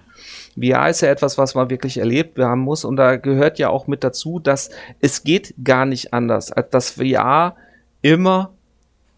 [0.59, 3.87] VR ist ja etwas, was man wirklich erlebt haben muss und da gehört ja auch
[3.87, 7.55] mit dazu, dass es geht gar nicht anders, als dass VR
[8.01, 8.53] immer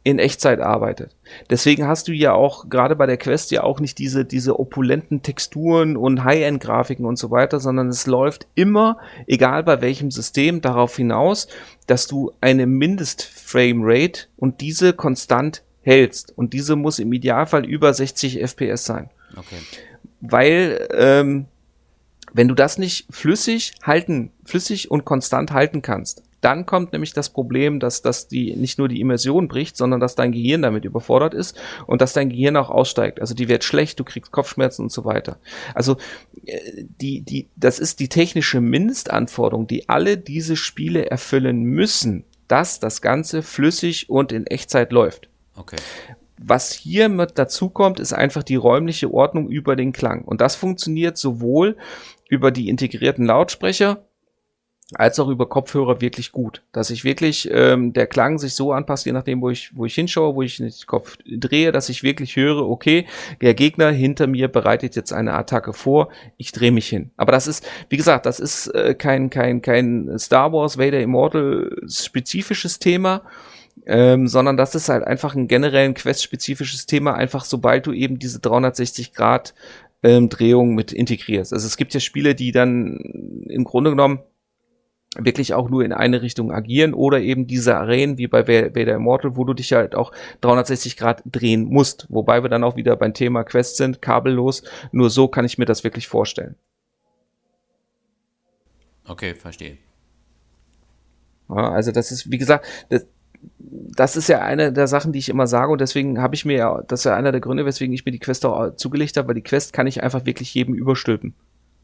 [0.04, 1.16] in Echtzeit arbeitet.
[1.50, 5.22] Deswegen hast du ja auch gerade bei der Quest ja auch nicht diese diese opulenten
[5.22, 10.62] Texturen und High-End Grafiken und so weiter, sondern es läuft immer, egal bei welchem System,
[10.62, 11.48] darauf hinaus,
[11.86, 17.94] dass du eine Mindest-Frame Rate und diese konstant hältst und diese muss im Idealfall über
[17.94, 19.10] 60 FPS sein.
[19.36, 19.58] Okay
[20.22, 21.46] weil ähm,
[22.34, 27.30] wenn du das nicht flüssig halten, flüssig und konstant halten kannst, dann kommt nämlich das
[27.30, 31.34] Problem, dass, dass die nicht nur die Immersion bricht, sondern dass dein Gehirn damit überfordert
[31.34, 33.20] ist und dass dein Gehirn auch aussteigt.
[33.20, 35.38] Also die wird schlecht, du kriegst Kopfschmerzen und so weiter.
[35.76, 35.98] Also
[36.46, 36.60] äh,
[37.02, 43.02] die, die, das ist die technische Mindestanforderung, die alle diese Spiele erfüllen müssen, dass das
[43.02, 45.30] Ganze flüssig und in Echtzeit läuft.
[45.56, 45.78] Okay.
[46.42, 50.24] Was hier mit dazu kommt, ist einfach die räumliche Ordnung über den Klang.
[50.24, 51.76] Und das funktioniert sowohl
[52.30, 54.06] über die integrierten Lautsprecher
[54.96, 56.64] als auch über Kopfhörer wirklich gut.
[56.72, 59.94] Dass ich wirklich ähm, der Klang sich so anpasst, je nachdem, wo ich, wo ich
[59.94, 63.06] hinschaue, wo ich den Kopf drehe, dass ich wirklich höre, okay,
[63.42, 67.12] der Gegner hinter mir bereitet jetzt eine Attacke vor, ich drehe mich hin.
[67.18, 71.70] Aber das ist, wie gesagt, das ist äh, kein, kein, kein Star Wars Vader Immortal
[71.88, 73.24] spezifisches Thema
[73.90, 78.40] ähm, sondern das ist halt einfach ein generell Quest-spezifisches Thema, einfach sobald du eben diese
[78.40, 79.56] 360 Grad
[80.04, 81.54] ähm, Drehung mit integrierst.
[81.54, 82.98] Also es gibt ja Spiele, die dann
[83.50, 84.20] im Grunde genommen
[85.18, 89.36] wirklich auch nur in eine Richtung agieren oder eben diese Arenen wie bei Vader Immortal,
[89.36, 90.12] wo du dich halt auch
[90.42, 92.06] 360 Grad drehen musst.
[92.10, 94.62] Wobei wir dann auch wieder beim Thema Quest sind, kabellos.
[94.92, 96.56] Nur so kann ich mir das wirklich vorstellen.
[99.04, 99.80] Okay, verstehe.
[101.50, 103.08] Ja, also das ist, wie gesagt, das,
[103.60, 106.58] das ist ja eine der Sachen, die ich immer sage und deswegen habe ich mir
[106.58, 109.28] ja, das ist ja einer der Gründe, weswegen ich mir die Quest auch zugelegt habe,
[109.28, 111.34] weil die Quest kann ich einfach wirklich jedem überstülpen.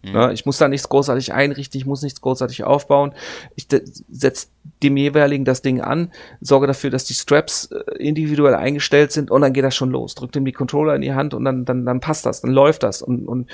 [0.05, 0.13] Mhm.
[0.13, 3.13] Ja, ich muss da nichts großartig einrichten, ich muss nichts großartig aufbauen.
[3.55, 3.67] Ich
[4.09, 4.47] setze
[4.83, 9.41] dem jeweiligen das Ding an, sorge dafür, dass die Straps äh, individuell eingestellt sind und
[9.41, 10.15] dann geht das schon los.
[10.15, 12.83] Drückt ihm die Controller in die Hand und dann, dann, dann passt das, dann läuft
[12.83, 13.01] das.
[13.01, 13.49] Und, und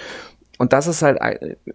[0.61, 1.19] und das ist halt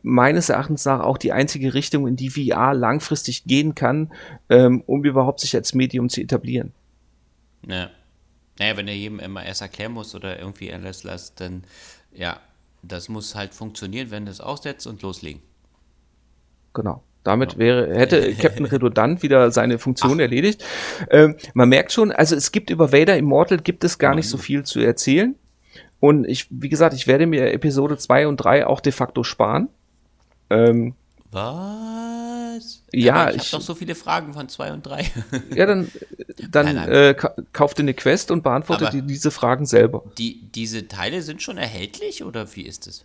[0.03, 4.12] meines Erachtens nach auch die einzige Richtung, in die VR langfristig gehen kann,
[4.49, 6.72] ähm, um überhaupt sich als Medium zu etablieren.
[7.66, 7.91] Ja.
[8.61, 11.64] Naja, wenn er jedem immer erst erklären muss oder irgendwie erlässt lässt, dann
[12.12, 12.39] ja,
[12.84, 15.43] das muss halt funktionieren, wenn du es aussetzt und loslegen.
[16.72, 17.03] Genau.
[17.24, 20.20] Damit wäre, hätte Captain Redundant wieder seine Funktion Ach.
[20.20, 20.64] erledigt.
[21.11, 24.39] Ähm, man merkt schon, also es gibt über Vader Immortal gibt es gar nicht so
[24.39, 25.34] viel zu erzählen.
[26.01, 29.68] Und ich, wie gesagt, ich werde mir Episode 2 und 3 auch de facto sparen.
[30.51, 30.94] Ähm,
[31.30, 32.82] Was?
[32.92, 35.11] Ja, ich, ich habe doch so viele Fragen von 2 und 3.
[35.55, 35.90] ja, dann,
[36.51, 36.88] dann nein, nein.
[36.90, 37.14] Äh,
[37.53, 40.05] kauf dir eine Quest und beantworte dir diese Fragen selber.
[40.18, 43.05] Die, diese Teile sind schon erhältlich oder wie ist es?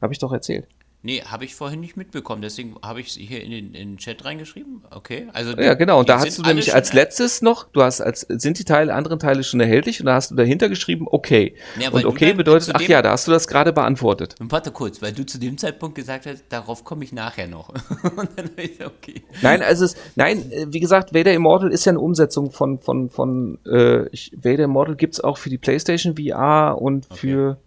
[0.00, 0.66] Habe ich doch erzählt.
[1.04, 3.96] Nee, habe ich vorhin nicht mitbekommen, deswegen habe ich es hier in den, in den,
[3.96, 4.84] Chat reingeschrieben.
[4.90, 5.98] Okay, also ja genau.
[5.98, 9.18] Und da hast du nämlich als letztes noch, du hast als sind die Teile anderen
[9.18, 11.56] Teile schon erhältlich und da hast du dahinter geschrieben okay.
[11.80, 14.36] Ja, und okay bedeutet, ach ja, da hast du das gerade beantwortet.
[14.38, 17.68] Und warte kurz, weil du zu dem Zeitpunkt gesagt hast, darauf komme ich nachher noch.
[18.16, 19.22] und dann ich, okay.
[19.42, 23.10] Nein, also es, nein, äh, wie gesagt, Vader Immortal ist ja eine Umsetzung von von
[23.10, 24.04] von äh,
[24.36, 27.18] Vader Immortal gibt's auch für die PlayStation VR und okay.
[27.18, 27.58] für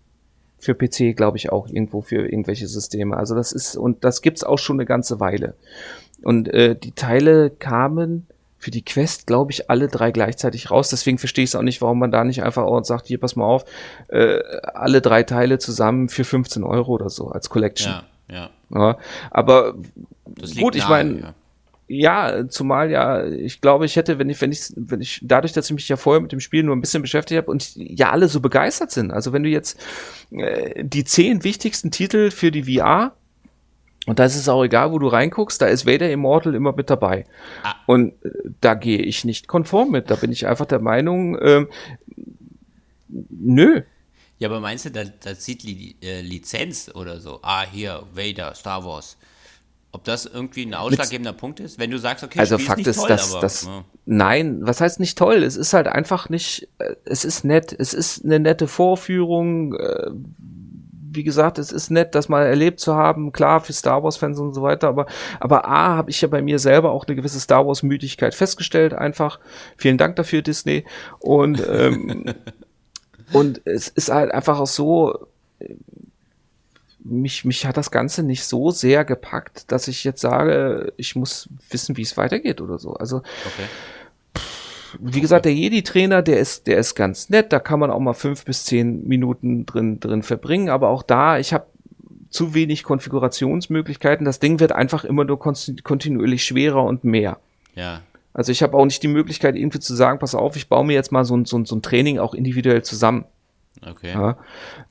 [0.66, 3.16] für PC, glaube ich, auch irgendwo für irgendwelche Systeme.
[3.16, 5.55] Also das ist, und das gibt's auch schon eine ganze Weile.
[6.24, 8.26] Und äh, die Teile kamen
[8.57, 10.89] für die Quest, glaube ich, alle drei gleichzeitig raus.
[10.89, 13.36] Deswegen verstehe ich es auch nicht, warum man da nicht einfach auch sagt, hier, pass
[13.36, 13.63] mal auf,
[14.07, 14.39] äh,
[14.74, 17.93] alle drei Teile zusammen für 15 Euro oder so als Collection.
[18.28, 18.49] Ja, ja.
[18.74, 18.97] ja
[19.30, 19.76] aber
[20.59, 21.34] gut, ich meine, ja.
[21.88, 25.68] Ja, zumal ja, ich glaube, ich hätte, wenn ich, wenn ich, wenn ich, dadurch, dass
[25.68, 28.28] ich mich ja vorher mit dem Spiel nur ein bisschen beschäftigt habe und ja alle
[28.28, 29.12] so begeistert sind.
[29.12, 29.80] Also wenn du jetzt
[30.32, 33.16] äh, die zehn wichtigsten Titel für die VR
[34.08, 36.90] und da ist es auch egal, wo du reinguckst, da ist Vader Immortal immer mit
[36.90, 37.26] dabei.
[37.64, 37.76] Ah.
[37.86, 38.30] Und äh,
[38.62, 40.10] da gehe ich nicht konform mit.
[40.10, 41.70] Da bin ich einfach der Meinung, ähm,
[43.08, 43.82] nö.
[44.38, 47.40] Ja, aber meinst du, da, da sieht die äh, Lizenz oder so?
[47.42, 49.18] Ah, hier, Vader, Star Wars
[49.96, 52.98] ob das irgendwie ein ausschlaggebender Mit, Punkt ist, wenn du sagst, okay, also Fakt ist,
[52.98, 53.86] toll, dass aber, das ja.
[54.06, 55.41] nein, was heißt nicht toll?
[55.41, 59.74] Es ist halt einfach nicht, äh, es ist nett, es ist eine nette Vorführung.
[59.74, 60.12] Äh,
[61.12, 64.38] wie gesagt, es ist nett, das mal erlebt zu haben, klar für Star Wars Fans
[64.38, 65.06] und so weiter, aber
[65.39, 68.93] aber a habe ich ja bei mir selber auch eine gewisse Star Wars Müdigkeit festgestellt,
[68.93, 69.39] einfach.
[69.78, 70.84] Vielen Dank dafür Disney
[71.20, 72.26] und ähm,
[73.32, 75.26] und es ist halt einfach auch so
[77.06, 81.47] mich, mich hat das Ganze nicht so sehr gepackt, dass ich jetzt sage, ich muss
[81.70, 82.93] wissen, wie es weitergeht oder so.
[82.93, 84.43] Also, okay.
[84.99, 87.53] wie gesagt, der Jedi-Trainer, der ist, der ist ganz nett.
[87.53, 90.70] Da kann man auch mal fünf bis zehn Minuten drin, drin verbringen.
[90.70, 91.68] Aber auch da, ich habe
[92.30, 94.26] zu wenig Konfigurationsmöglichkeiten.
[94.26, 97.38] Das Ding wird einfach immer nur kontinuierlich schwerer und mehr.
[97.76, 98.01] Ja.
[98.34, 100.93] Also ich habe auch nicht die Möglichkeit, irgendwie zu sagen, pass auf, ich baue mir
[100.93, 103.26] jetzt mal so ein, so ein, so ein Training auch individuell zusammen.
[103.82, 104.12] Okay.
[104.12, 104.38] Ja.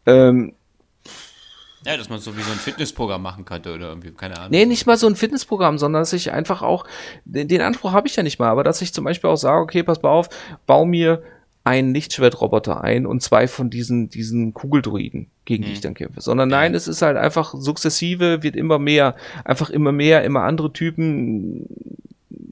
[0.07, 0.55] Ähm,
[1.85, 4.51] ja, dass man so wie so ein Fitnessprogramm machen könnte oder irgendwie, keine Ahnung.
[4.51, 6.87] Nee, nicht mal so ein Fitnessprogramm, sondern dass ich einfach auch,
[7.25, 9.61] den, den Anspruch habe ich ja nicht mal, aber dass ich zum Beispiel auch sage,
[9.61, 10.29] okay, pass mal auf,
[10.67, 11.23] bau mir
[11.65, 16.21] einen Lichtschwertroboter ein und zwei von diesen, diesen Kugeldruiden, gegen die ich dann kämpfe.
[16.21, 20.75] Sondern nein, es ist halt einfach sukzessive, wird immer mehr, einfach immer mehr, immer andere
[20.75, 21.67] Typen.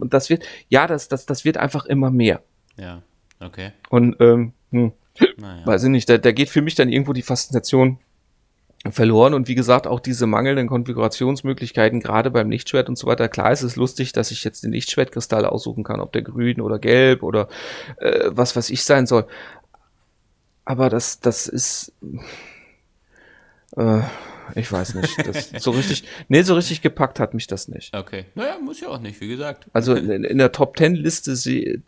[0.00, 2.40] Und das wird, ja, das, das, das wird einfach immer mehr.
[2.78, 3.02] Ja,
[3.38, 3.72] okay.
[3.90, 4.92] Und, ähm, hm,
[5.36, 5.66] naja.
[5.66, 7.98] weiß ich nicht, da, da geht für mich dann irgendwo die Faszination
[8.90, 13.28] verloren und wie gesagt auch diese mangelnden Konfigurationsmöglichkeiten gerade beim Lichtschwert und so weiter.
[13.28, 16.80] Klar ist es lustig, dass ich jetzt den Lichtschwertkristall aussuchen kann, ob der grün oder
[16.80, 17.48] gelb oder
[17.98, 19.26] äh, was was ich sein soll.
[20.64, 21.92] Aber das das ist
[23.76, 24.00] äh,
[24.56, 27.96] ich weiß nicht, das so richtig nee, so richtig gepackt hat mich das nicht.
[27.96, 28.24] Okay.
[28.34, 29.66] Naja, muss ja auch nicht, wie gesagt.
[29.72, 31.36] Also in, in der Top 10 Liste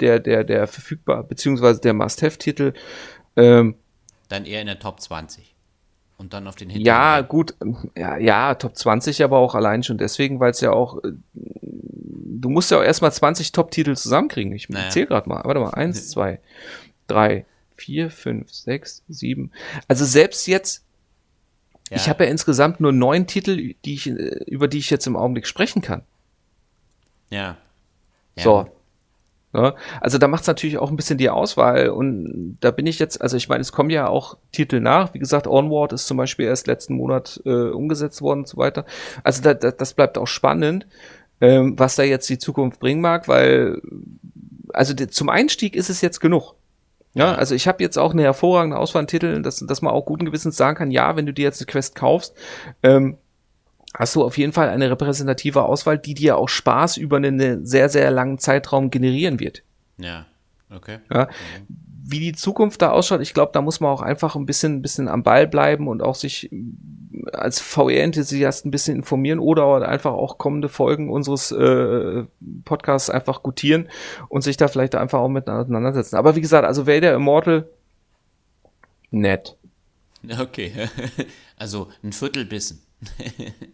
[0.00, 2.72] der der der verfügbar beziehungsweise der Must-have Titel
[3.34, 3.74] ähm,
[4.28, 5.53] dann eher in der Top 20
[6.24, 6.86] und dann auf den Hintergrund.
[6.86, 7.54] Ja, gut,
[7.96, 12.48] ja, ja, Top 20 aber auch allein schon deswegen, weil es ja auch, äh, du
[12.48, 14.52] musst ja auch erstmal 20 Top-Titel zusammenkriegen.
[14.52, 14.88] Ich naja.
[14.88, 15.42] zähle gerade mal.
[15.44, 16.40] Warte mal, eins, zwei,
[17.06, 17.44] drei,
[17.76, 19.52] vier, fünf, sechs, sieben.
[19.86, 20.84] Also selbst jetzt,
[21.90, 21.98] ja.
[21.98, 25.16] ich habe ja insgesamt nur neun Titel, die ich, äh, über die ich jetzt im
[25.16, 26.02] Augenblick sprechen kann.
[27.30, 27.58] Ja.
[28.36, 28.42] ja.
[28.42, 28.70] So,
[29.54, 29.72] Ne?
[30.00, 33.22] Also da macht es natürlich auch ein bisschen die Auswahl und da bin ich jetzt,
[33.22, 35.14] also ich meine, es kommen ja auch Titel nach.
[35.14, 38.84] Wie gesagt, Onward ist zum Beispiel erst letzten Monat äh, umgesetzt worden und so weiter.
[39.22, 40.88] Also da, da, das bleibt auch spannend,
[41.40, 43.80] ähm, was da jetzt die Zukunft bringen mag, weil
[44.72, 46.56] also zum Einstieg ist es jetzt genug.
[47.16, 50.04] Ja, also ich habe jetzt auch eine hervorragende Auswahl an Titeln, dass, dass man auch
[50.04, 52.34] guten Gewissens sagen kann, ja, wenn du dir jetzt eine Quest kaufst,
[52.82, 53.18] ähm,
[53.94, 57.88] hast du auf jeden Fall eine repräsentative Auswahl, die dir auch Spaß über einen sehr,
[57.88, 59.62] sehr langen Zeitraum generieren wird.
[59.98, 60.26] Ja,
[60.70, 60.98] okay.
[61.12, 61.28] Ja,
[62.06, 64.82] wie die Zukunft da ausschaut, ich glaube, da muss man auch einfach ein bisschen, ein
[64.82, 66.50] bisschen am Ball bleiben und auch sich
[67.32, 72.24] als VR-Enthusiast ein bisschen informieren oder einfach auch kommende Folgen unseres äh,
[72.66, 73.88] Podcasts einfach gutieren
[74.28, 76.16] und sich da vielleicht einfach auch mit auseinandersetzen.
[76.16, 77.68] Aber wie gesagt, also Vader Immortal,
[79.10, 79.56] nett.
[80.40, 80.72] Okay,
[81.58, 82.80] also ein Viertelbissen.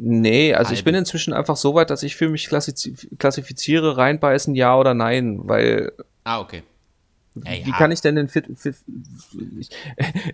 [0.00, 4.76] Nee, also ich bin inzwischen einfach so weit, dass ich für mich klassifiziere, reinbeißen, ja
[4.76, 5.92] oder nein, weil.
[6.22, 6.62] Ah, okay.
[7.44, 7.66] Ja, ja.
[7.66, 8.76] Wie kann ich denn den Fit, Fit
[9.58, 9.70] ich,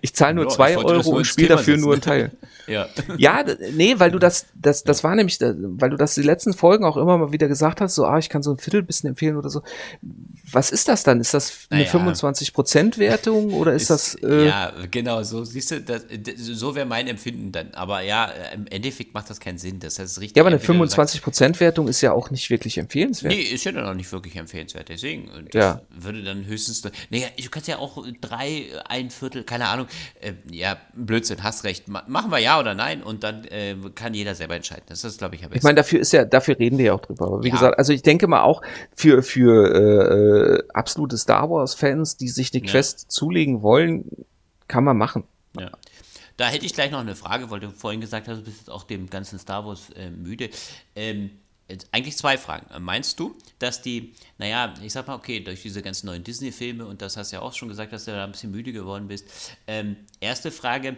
[0.01, 2.31] ich zahle nur 2 Euro und spiele dafür nur einen Teil.
[2.67, 2.87] ja.
[3.17, 3.43] ja,
[3.73, 6.97] nee, weil du das, das, das war nämlich, weil du das die letzten Folgen auch
[6.97, 9.49] immer mal wieder gesagt hast, so, ah, ich kann so ein Viertel bisschen empfehlen oder
[9.49, 9.61] so.
[10.51, 11.19] Was ist das dann?
[11.19, 11.89] Ist das eine ja.
[11.89, 14.15] 25%-Wertung oder ist, ist das.
[14.15, 16.05] Äh, ja, genau, so siehst du, das,
[16.37, 17.73] so wäre mein Empfinden dann.
[17.73, 19.79] Aber ja, im Endeffekt macht das keinen Sinn.
[19.79, 20.37] Das heißt, richtig.
[20.37, 23.33] Ja, aber eine 25%-Wertung ist ja auch nicht wirklich empfehlenswert.
[23.33, 24.89] Nee, ist ja dann auch nicht wirklich empfehlenswert.
[24.89, 25.81] Deswegen, das ja.
[25.89, 29.87] würde dann höchstens Nee, du kannst ja auch drei, ein Viertel, keine Ahnung.
[30.21, 31.87] Äh, ja, Blödsinn, hast recht.
[31.87, 34.83] machen wir ja oder nein und dann äh, kann jeder selber entscheiden.
[34.87, 37.01] Das ist, glaube ich, am Ich meine, dafür ist ja, dafür reden wir ja auch
[37.01, 37.27] drüber.
[37.27, 37.53] Aber wie ja.
[37.53, 38.61] gesagt, also ich denke mal auch
[38.95, 43.09] für, für äh, absolute Star Wars-Fans, die sich die Quest ja.
[43.09, 44.05] zulegen wollen,
[44.67, 45.23] kann man machen.
[45.59, 45.71] Ja.
[46.37, 48.69] Da hätte ich gleich noch eine Frage, weil du vorhin gesagt hast, du bist jetzt
[48.69, 50.49] auch dem ganzen Star Wars äh, müde.
[50.95, 51.31] Ähm,
[51.91, 52.67] eigentlich zwei Fragen.
[52.83, 57.01] Meinst du, dass die, naja, ich sag mal, okay, durch diese ganzen neuen Disney-Filme, und
[57.01, 59.25] das hast du ja auch schon gesagt, dass du da ein bisschen müde geworden bist.
[59.67, 60.97] Ähm, erste Frage,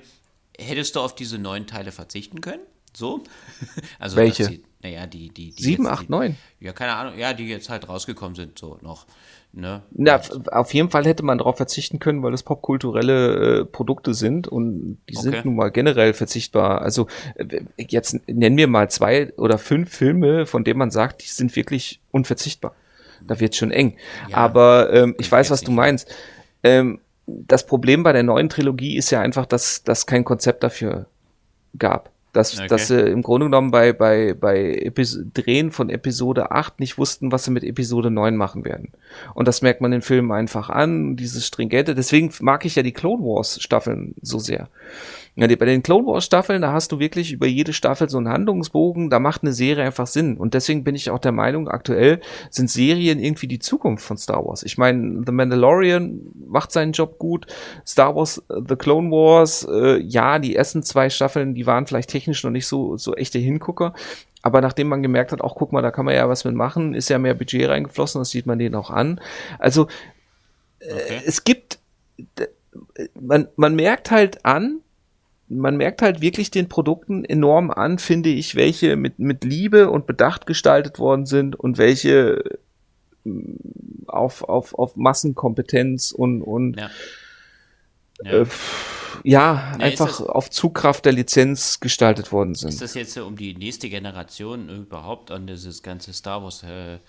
[0.57, 2.61] hättest du auf diese neuen Teile verzichten können?
[2.93, 3.23] So?
[3.99, 4.47] Also, Welche?
[4.47, 5.63] Die, naja, die, die, die.
[5.63, 6.35] Sieben, acht, neun?
[6.59, 9.05] Ja, keine Ahnung, ja, die jetzt halt rausgekommen sind, so noch.
[9.53, 9.81] Ne?
[9.91, 10.21] Na,
[10.51, 14.99] auf jeden Fall hätte man darauf verzichten können, weil es popkulturelle äh, Produkte sind und
[15.09, 15.23] die okay.
[15.23, 16.81] sind nun mal generell verzichtbar.
[16.81, 21.27] Also äh, jetzt nennen wir mal zwei oder fünf Filme, von denen man sagt, die
[21.27, 22.75] sind wirklich unverzichtbar.
[23.25, 23.97] Da wird schon eng.
[24.29, 26.13] Ja, Aber ähm, ich weiß, was du meinst.
[26.63, 31.07] Ähm, das Problem bei der neuen Trilogie ist ja einfach, dass das kein Konzept dafür
[31.77, 32.11] gab.
[32.37, 32.67] Dass, okay.
[32.67, 37.31] dass sie im Grunde genommen bei, bei, bei Epis Drehen von Episode 8 nicht wussten,
[37.31, 38.91] was sie mit Episode 9 machen werden.
[39.33, 41.95] Und das merkt man den Film einfach an, dieses Stringente.
[41.95, 44.69] Deswegen mag ich ja die Clone Wars Staffeln so sehr.
[45.39, 48.27] Ja, bei den Clone Wars Staffeln, da hast du wirklich über jede Staffel so einen
[48.27, 50.35] Handlungsbogen, da macht eine Serie einfach Sinn.
[50.35, 54.43] Und deswegen bin ich auch der Meinung, aktuell sind Serien irgendwie die Zukunft von Star
[54.43, 54.63] Wars.
[54.63, 57.45] Ich meine, The Mandalorian macht seinen Job gut,
[57.85, 62.09] Star Wars, äh, The Clone Wars, äh, ja, die ersten zwei Staffeln, die waren vielleicht
[62.09, 63.93] technisch noch nicht so, so echte Hingucker.
[64.41, 66.95] Aber nachdem man gemerkt hat, auch guck mal, da kann man ja was mit machen,
[66.95, 69.21] ist ja mehr Budget reingeflossen, das sieht man denen auch an.
[69.59, 69.87] Also,
[70.79, 71.21] äh, okay.
[71.27, 71.77] es gibt,
[73.19, 74.79] man, man merkt halt an,
[75.49, 80.05] man merkt halt wirklich den Produkten enorm an, finde ich, welche mit, mit Liebe und
[80.05, 82.43] Bedacht gestaltet worden sind und welche
[83.23, 86.89] mm, auf, auf, auf Massenkompetenz und, und ja,
[88.23, 88.31] ja.
[88.31, 88.45] Äh,
[89.23, 92.69] ja, ja einfach das, auf Zugkraft der Lizenz gestaltet worden sind.
[92.69, 96.99] Ist das jetzt um die nächste Generation überhaupt an dieses ganze Star Wars äh,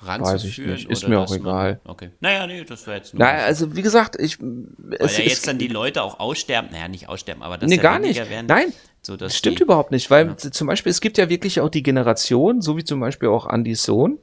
[0.00, 1.80] Weiß ich nicht, ist mir auch egal.
[1.84, 2.10] Man, okay.
[2.20, 3.24] Naja, nee, das wäre jetzt nur.
[3.24, 4.38] Naja, also wie gesagt, ich.
[4.40, 4.68] Weil
[5.00, 7.82] es, ja jetzt dann die Leute auch aussterben, naja, nicht aussterben, aber das nee, ja
[7.82, 8.18] gar nicht.
[8.30, 8.72] Werden, Nein,
[9.02, 10.36] so, das stimmt die, überhaupt nicht, weil ja.
[10.36, 13.82] zum Beispiel, es gibt ja wirklich auch die Generation, so wie zum Beispiel auch Andys
[13.82, 14.18] Sohn,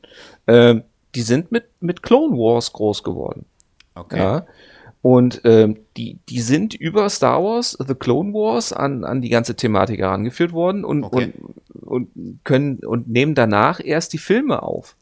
[0.45, 0.76] äh,
[1.14, 3.45] die sind mit, mit Clone Wars groß geworden.
[3.95, 4.19] Okay.
[4.19, 4.45] Ja.
[5.02, 9.56] Und ähm, die, die sind über Star Wars, The Clone Wars, an, an die ganze
[9.56, 11.34] Thematik herangeführt worden und, okay.
[11.73, 14.95] und, und können und nehmen danach erst die Filme auf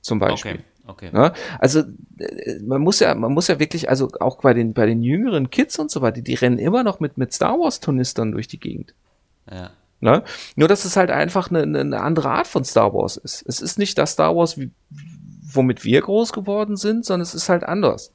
[0.00, 0.52] zum Beispiel.
[0.52, 0.64] Okay.
[0.88, 1.10] Okay.
[1.12, 1.80] Ja, also
[2.18, 5.50] äh, man muss ja, man muss ja wirklich, also auch bei den, bei den jüngeren
[5.50, 8.94] Kids und so weiter, die rennen immer noch mit, mit Star Wars-Tornistern durch die Gegend.
[9.50, 9.70] Ja.
[10.00, 10.22] Ne?
[10.56, 13.44] Nur, dass es halt einfach eine, eine andere Art von Star Wars ist.
[13.46, 14.70] Es ist nicht das Star Wars, wie,
[15.52, 18.12] womit wir groß geworden sind, sondern es ist halt anders.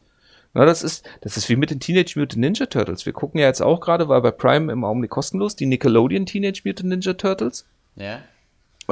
[0.55, 3.05] Na, das ist, das ist wie mit den Teenage Mutant Ninja Turtles.
[3.05, 6.61] Wir gucken ja jetzt auch gerade, weil bei Prime im Augenblick kostenlos, die Nickelodeon Teenage
[6.65, 7.65] Mutant Ninja Turtles.
[7.95, 8.19] Ja.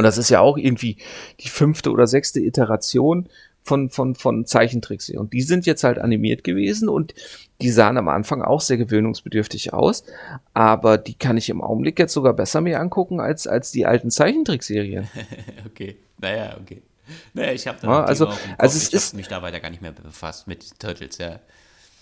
[0.01, 0.97] Und das ist ja auch irgendwie
[1.41, 3.29] die fünfte oder sechste Iteration
[3.61, 5.11] von, von, von Zeichentricks.
[5.11, 7.13] Und die sind jetzt halt animiert gewesen und
[7.61, 10.03] die sahen am Anfang auch sehr gewöhnungsbedürftig aus.
[10.55, 14.09] Aber die kann ich im Augenblick jetzt sogar besser mir angucken als, als die alten
[14.09, 15.07] Zeichentrickserien.
[15.67, 15.97] okay.
[16.17, 16.81] Naja, okay.
[17.35, 18.25] Naja, ich habe da ja, also,
[18.57, 21.39] also es ich ist, mich da weiter gar nicht mehr befasst mit Turtles, ja.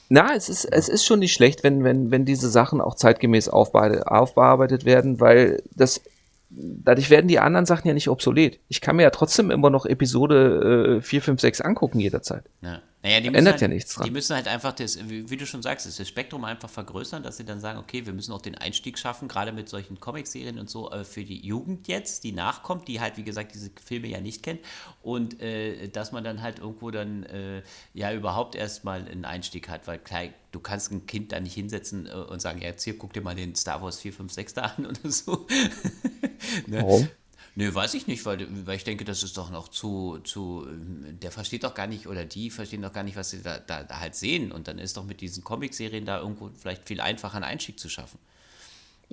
[0.07, 3.49] Na, es ist, es ist schon nicht schlecht, wenn, wenn, wenn diese Sachen auch zeitgemäß
[3.49, 6.01] aufbearbeitet werden, weil das
[6.49, 8.59] dadurch werden die anderen Sachen ja nicht obsolet.
[8.67, 12.45] Ich kann mir ja trotzdem immer noch Episode äh, 4, 5, 6 angucken jederzeit.
[12.61, 12.81] Ja.
[13.01, 14.05] Naja, die ändert halt, ja nichts dran.
[14.05, 17.45] Die müssen halt einfach, das, wie, du schon sagst, das Spektrum einfach vergrößern, dass sie
[17.45, 20.91] dann sagen, okay, wir müssen auch den Einstieg schaffen, gerade mit solchen Comic-Serien und so,
[20.91, 24.43] äh, für die Jugend jetzt, die nachkommt, die halt, wie gesagt, diese Filme ja nicht
[24.43, 24.59] kennt.
[25.01, 27.63] Und äh, dass man dann halt irgendwo dann äh,
[27.93, 32.05] ja überhaupt erstmal einen Einstieg hat, weil klar, du kannst ein Kind da nicht hinsetzen
[32.05, 34.53] äh, und sagen, ja, jetzt hier, guck dir mal den Star Wars 4, 5, 6
[34.55, 35.47] da an oder so.
[36.67, 36.81] ne?
[36.81, 37.09] Warum?
[37.59, 40.65] Nö, weiß ich nicht, weil, weil ich denke, das ist doch noch zu, zu,
[41.21, 43.83] der versteht doch gar nicht, oder die verstehen doch gar nicht, was sie da, da,
[43.83, 44.53] da halt sehen.
[44.53, 47.89] Und dann ist doch mit diesen Comic-Serien da irgendwo vielleicht viel einfacher einen Einstieg zu
[47.89, 48.17] schaffen.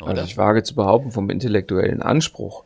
[0.01, 0.10] Oder?
[0.10, 2.62] Also ich wage zu behaupten, vom intellektuellen Anspruch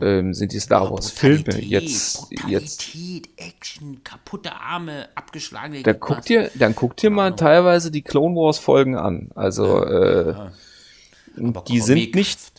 [0.00, 2.96] ähm, sind die Star Wars Filme jetzt jetzt
[3.36, 8.58] Action, kaputte Arme, abgeschlagene dann guck dir dann guck dir mal teilweise die Clone Wars
[8.58, 9.30] Folgen an.
[9.34, 10.50] Also äh,
[11.66, 12.55] die sind nicht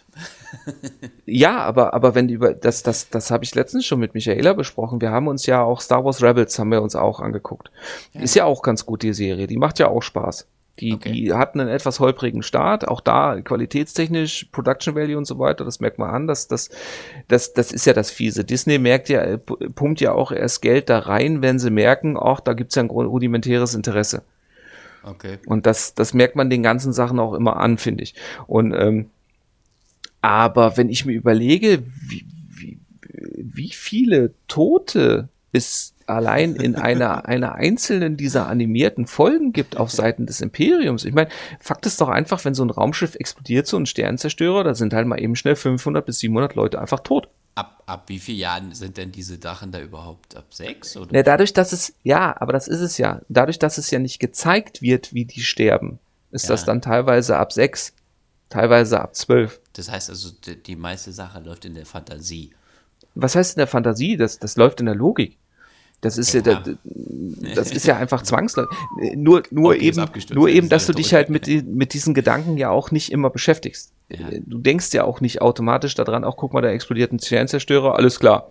[1.25, 5.01] ja, aber, aber wenn über, das, das, das habe ich letztens schon mit Michaela besprochen.
[5.01, 7.71] Wir haben uns ja auch Star Wars Rebels haben wir uns auch angeguckt.
[8.13, 8.21] Ja.
[8.21, 9.47] Ist ja auch ganz gut, die Serie.
[9.47, 10.47] Die macht ja auch Spaß.
[10.79, 11.11] Die, okay.
[11.11, 15.79] die hatten einen etwas holprigen Start, auch da qualitätstechnisch, Production Value und so weiter, das
[15.79, 16.69] merkt man an, dass das,
[17.27, 18.45] das, das ist ja das Fiese.
[18.45, 22.53] Disney merkt ja, pumpt ja auch erst Geld da rein, wenn sie merken, ach, da
[22.53, 24.21] gibt's ja ein rudimentäres Interesse.
[25.03, 25.39] Okay.
[25.47, 28.13] Und das, das merkt man den ganzen Sachen auch immer an, finde ich.
[28.45, 29.09] Und ähm,
[30.21, 32.79] aber wenn ich mir überlege, wie, wie,
[33.37, 40.25] wie viele Tote es allein in einer, einer einzelnen dieser animierten Folgen gibt auf Seiten
[40.25, 41.05] des Imperiums.
[41.05, 41.29] Ich meine,
[41.59, 45.07] Fakt ist doch einfach, wenn so ein Raumschiff explodiert, so ein Sternenzerstörer, da sind halt
[45.07, 47.29] mal eben schnell 500 bis 700 Leute einfach tot.
[47.55, 50.35] Ab, ab wie vielen Jahren sind denn diese Dachen da überhaupt?
[50.35, 50.95] Ab sechs?
[50.95, 51.15] Oder?
[51.15, 53.21] Ja, dadurch, dass es, ja, aber das ist es ja.
[53.29, 55.97] Dadurch, dass es ja nicht gezeigt wird, wie die sterben,
[56.31, 56.49] ist ja.
[56.49, 57.93] das dann teilweise ab sechs,
[58.49, 59.59] teilweise ab zwölf.
[59.77, 62.51] Das heißt also, die, die meiste Sache läuft in der Fantasie.
[63.15, 64.17] Was heißt in der Fantasie?
[64.17, 65.37] Das, das läuft in der Logik.
[66.01, 66.63] Das ist ja, ja
[67.55, 68.75] das ist ja einfach zwangsläufig.
[69.15, 72.69] Nur, nur okay, eben, nur eben, dass du dich halt mit, mit diesen Gedanken ja
[72.69, 73.93] auch nicht immer beschäftigst.
[74.09, 74.29] Ja.
[74.45, 78.19] Du denkst ja auch nicht automatisch daran, auch guck mal, da explodiert ein Sternzerstörer, alles
[78.19, 78.49] klar.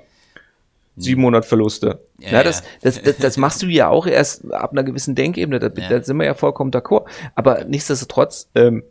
[0.96, 1.48] 700 hm.
[1.48, 2.00] Verluste.
[2.18, 5.58] Ja, ja, das, das, das, das machst du ja auch erst ab einer gewissen Denkebene,
[5.58, 7.06] da, da sind wir ja vollkommen d'accord.
[7.34, 8.82] Aber nichtsdestotrotz, ähm,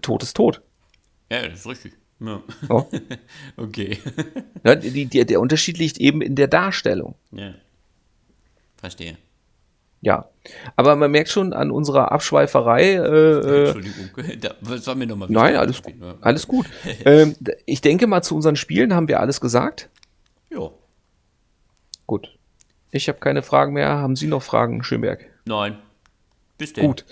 [0.00, 0.60] Tod ist tot.
[1.30, 1.94] Ja, das ist richtig.
[2.20, 2.42] Ja.
[2.68, 2.86] Oh.
[3.56, 3.98] okay.
[4.64, 7.14] ja, die, die, der Unterschied liegt eben in der Darstellung.
[7.32, 7.54] Ja.
[8.76, 9.16] Verstehe.
[10.00, 10.28] Ja,
[10.76, 12.92] aber man merkt schon an unserer Abschweiferei.
[12.92, 14.10] Äh, äh Entschuldigung,
[14.60, 15.28] das war mir nochmal.
[15.30, 15.94] Nein, alles, gut.
[16.20, 16.66] alles gut.
[17.06, 17.34] ähm,
[17.64, 19.88] ich denke mal, zu unseren Spielen haben wir alles gesagt.
[20.50, 20.70] Ja.
[22.06, 22.36] Gut.
[22.90, 23.88] Ich habe keine Fragen mehr.
[23.88, 25.24] Haben Sie noch Fragen, Schönberg?
[25.46, 25.78] Nein.
[26.58, 26.86] Bis denn.
[26.86, 27.06] Gut.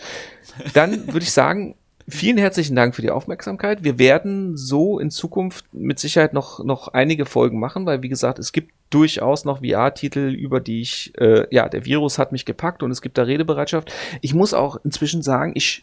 [0.75, 1.77] Dann würde ich sagen,
[2.09, 3.85] Vielen herzlichen Dank für die Aufmerksamkeit.
[3.85, 8.39] Wir werden so in Zukunft mit Sicherheit noch, noch einige Folgen machen, weil wie gesagt,
[8.39, 12.83] es gibt durchaus noch VR-Titel, über die ich, äh, ja, der Virus hat mich gepackt
[12.83, 13.93] und es gibt da Redebereitschaft.
[14.21, 15.81] Ich muss auch inzwischen sagen, ich,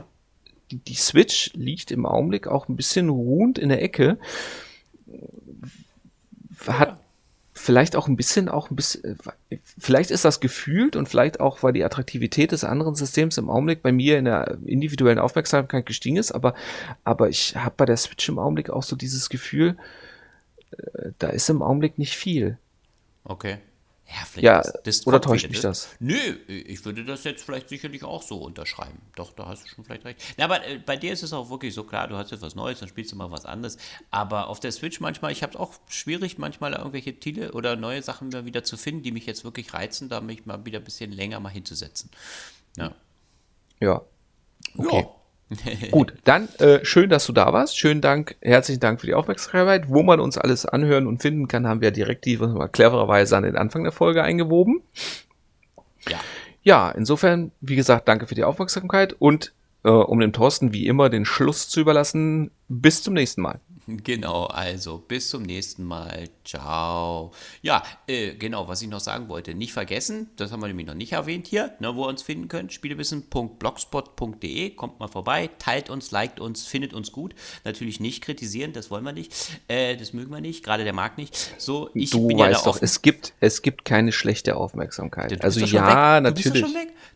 [0.72, 4.18] die Switch liegt im Augenblick auch ein bisschen ruhend in der Ecke.
[6.68, 7.00] Hat
[7.60, 9.20] vielleicht auch ein bisschen, auch ein bisschen,
[9.50, 13.50] äh, vielleicht ist das gefühlt und vielleicht auch, weil die Attraktivität des anderen Systems im
[13.50, 16.56] Augenblick bei mir in der individuellen Aufmerksamkeit gestiegen ist, aber,
[17.04, 19.78] aber ich habe bei der Switch im Augenblick auch so dieses Gefühl,
[20.72, 22.58] äh, da ist im Augenblick nicht viel.
[23.26, 23.58] Okay.
[24.10, 25.90] Ja, vielleicht ja, das, das oder täuscht mich das?
[26.00, 26.16] Nö,
[26.48, 29.00] ich würde das jetzt vielleicht sicherlich auch so unterschreiben.
[29.16, 30.20] Doch, da hast du schon vielleicht recht.
[30.38, 32.56] Na, aber äh, bei dir ist es auch wirklich so klar, du hast jetzt was
[32.56, 33.78] Neues, dann spielst du mal was anderes.
[34.10, 38.02] Aber auf der Switch manchmal, ich habe es auch schwierig, manchmal irgendwelche Titel oder neue
[38.02, 41.12] Sachen wieder zu finden, die mich jetzt wirklich reizen, da mich mal wieder ein bisschen
[41.12, 42.10] länger mal hinzusetzen.
[42.78, 42.96] Ja.
[43.80, 44.02] Ja.
[44.76, 45.02] Okay.
[45.02, 45.19] Ja.
[45.92, 47.78] Gut, dann äh, schön, dass du da warst.
[47.78, 49.90] Schönen Dank, herzlichen Dank für die Aufmerksamkeit.
[49.90, 52.38] Wo man uns alles anhören und finden kann, haben wir direkt die
[52.72, 54.82] clevererweise an den Anfang der Folge eingewoben.
[56.08, 56.20] Ja.
[56.62, 59.54] Ja, insofern, wie gesagt, danke für die Aufmerksamkeit und
[59.84, 63.60] äh, um dem Thorsten wie immer den Schluss zu überlassen, bis zum nächsten Mal.
[63.98, 66.30] Genau, also bis zum nächsten Mal.
[66.46, 67.32] Ciao.
[67.62, 70.94] Ja, äh, genau, was ich noch sagen wollte, nicht vergessen, das haben wir nämlich noch
[70.94, 76.12] nicht erwähnt hier, ne, wo ihr uns finden könnt, spielewissen.blogspot.de, kommt mal vorbei, teilt uns,
[76.12, 77.36] liked uns, findet uns gut.
[77.66, 79.34] Natürlich nicht kritisieren, das wollen wir nicht,
[79.68, 81.56] äh, das mögen wir nicht, gerade der mag nicht.
[81.58, 85.44] So, ich du bin weißt ja doch, es gibt, es gibt keine schlechte Aufmerksamkeit.
[85.44, 86.66] Also ja, natürlich.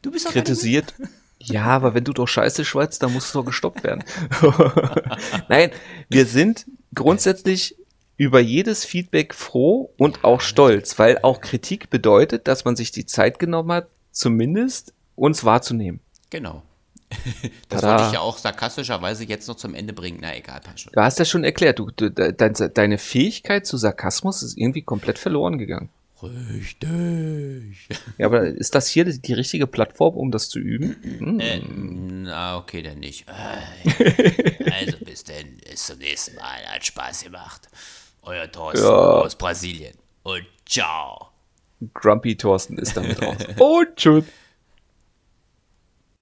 [0.02, 0.94] Du bist doch kritisiert.
[1.46, 4.04] Ja, aber wenn du doch Scheiße schweizt, dann musst du doch gestoppt werden.
[5.50, 5.72] Nein,
[6.10, 7.76] wir sind grundsätzlich
[8.18, 13.06] über jedes Feedback froh und auch stolz, weil auch Kritik bedeutet, dass man sich die
[13.06, 16.00] Zeit genommen hat, zumindest uns wahrzunehmen.
[16.30, 16.64] Genau.
[17.70, 17.94] Das Tada.
[17.94, 20.20] wollte ich ja auch sarkastischerweise jetzt noch zum Ende bringen.
[20.22, 24.58] Na egal, passt Du hast ja schon erklärt, du, du, deine Fähigkeit zu Sarkasmus ist
[24.58, 25.90] irgendwie komplett verloren gegangen.
[26.24, 27.90] Richtig.
[28.18, 30.96] Ja, aber ist das hier die richtige Plattform, um das zu üben?
[31.02, 31.40] Hm.
[31.40, 33.26] Äh, na, okay, dann nicht.
[33.28, 36.66] Äh, also bis denn, bis zum nächsten Mal.
[36.68, 37.68] Hat Spaß gemacht.
[38.22, 38.92] Euer Thorsten ja.
[38.92, 39.96] aus Brasilien.
[40.24, 41.28] Und ciao.
[41.94, 43.36] Grumpy Thorsten ist damit raus.
[43.58, 44.24] Und tschüss.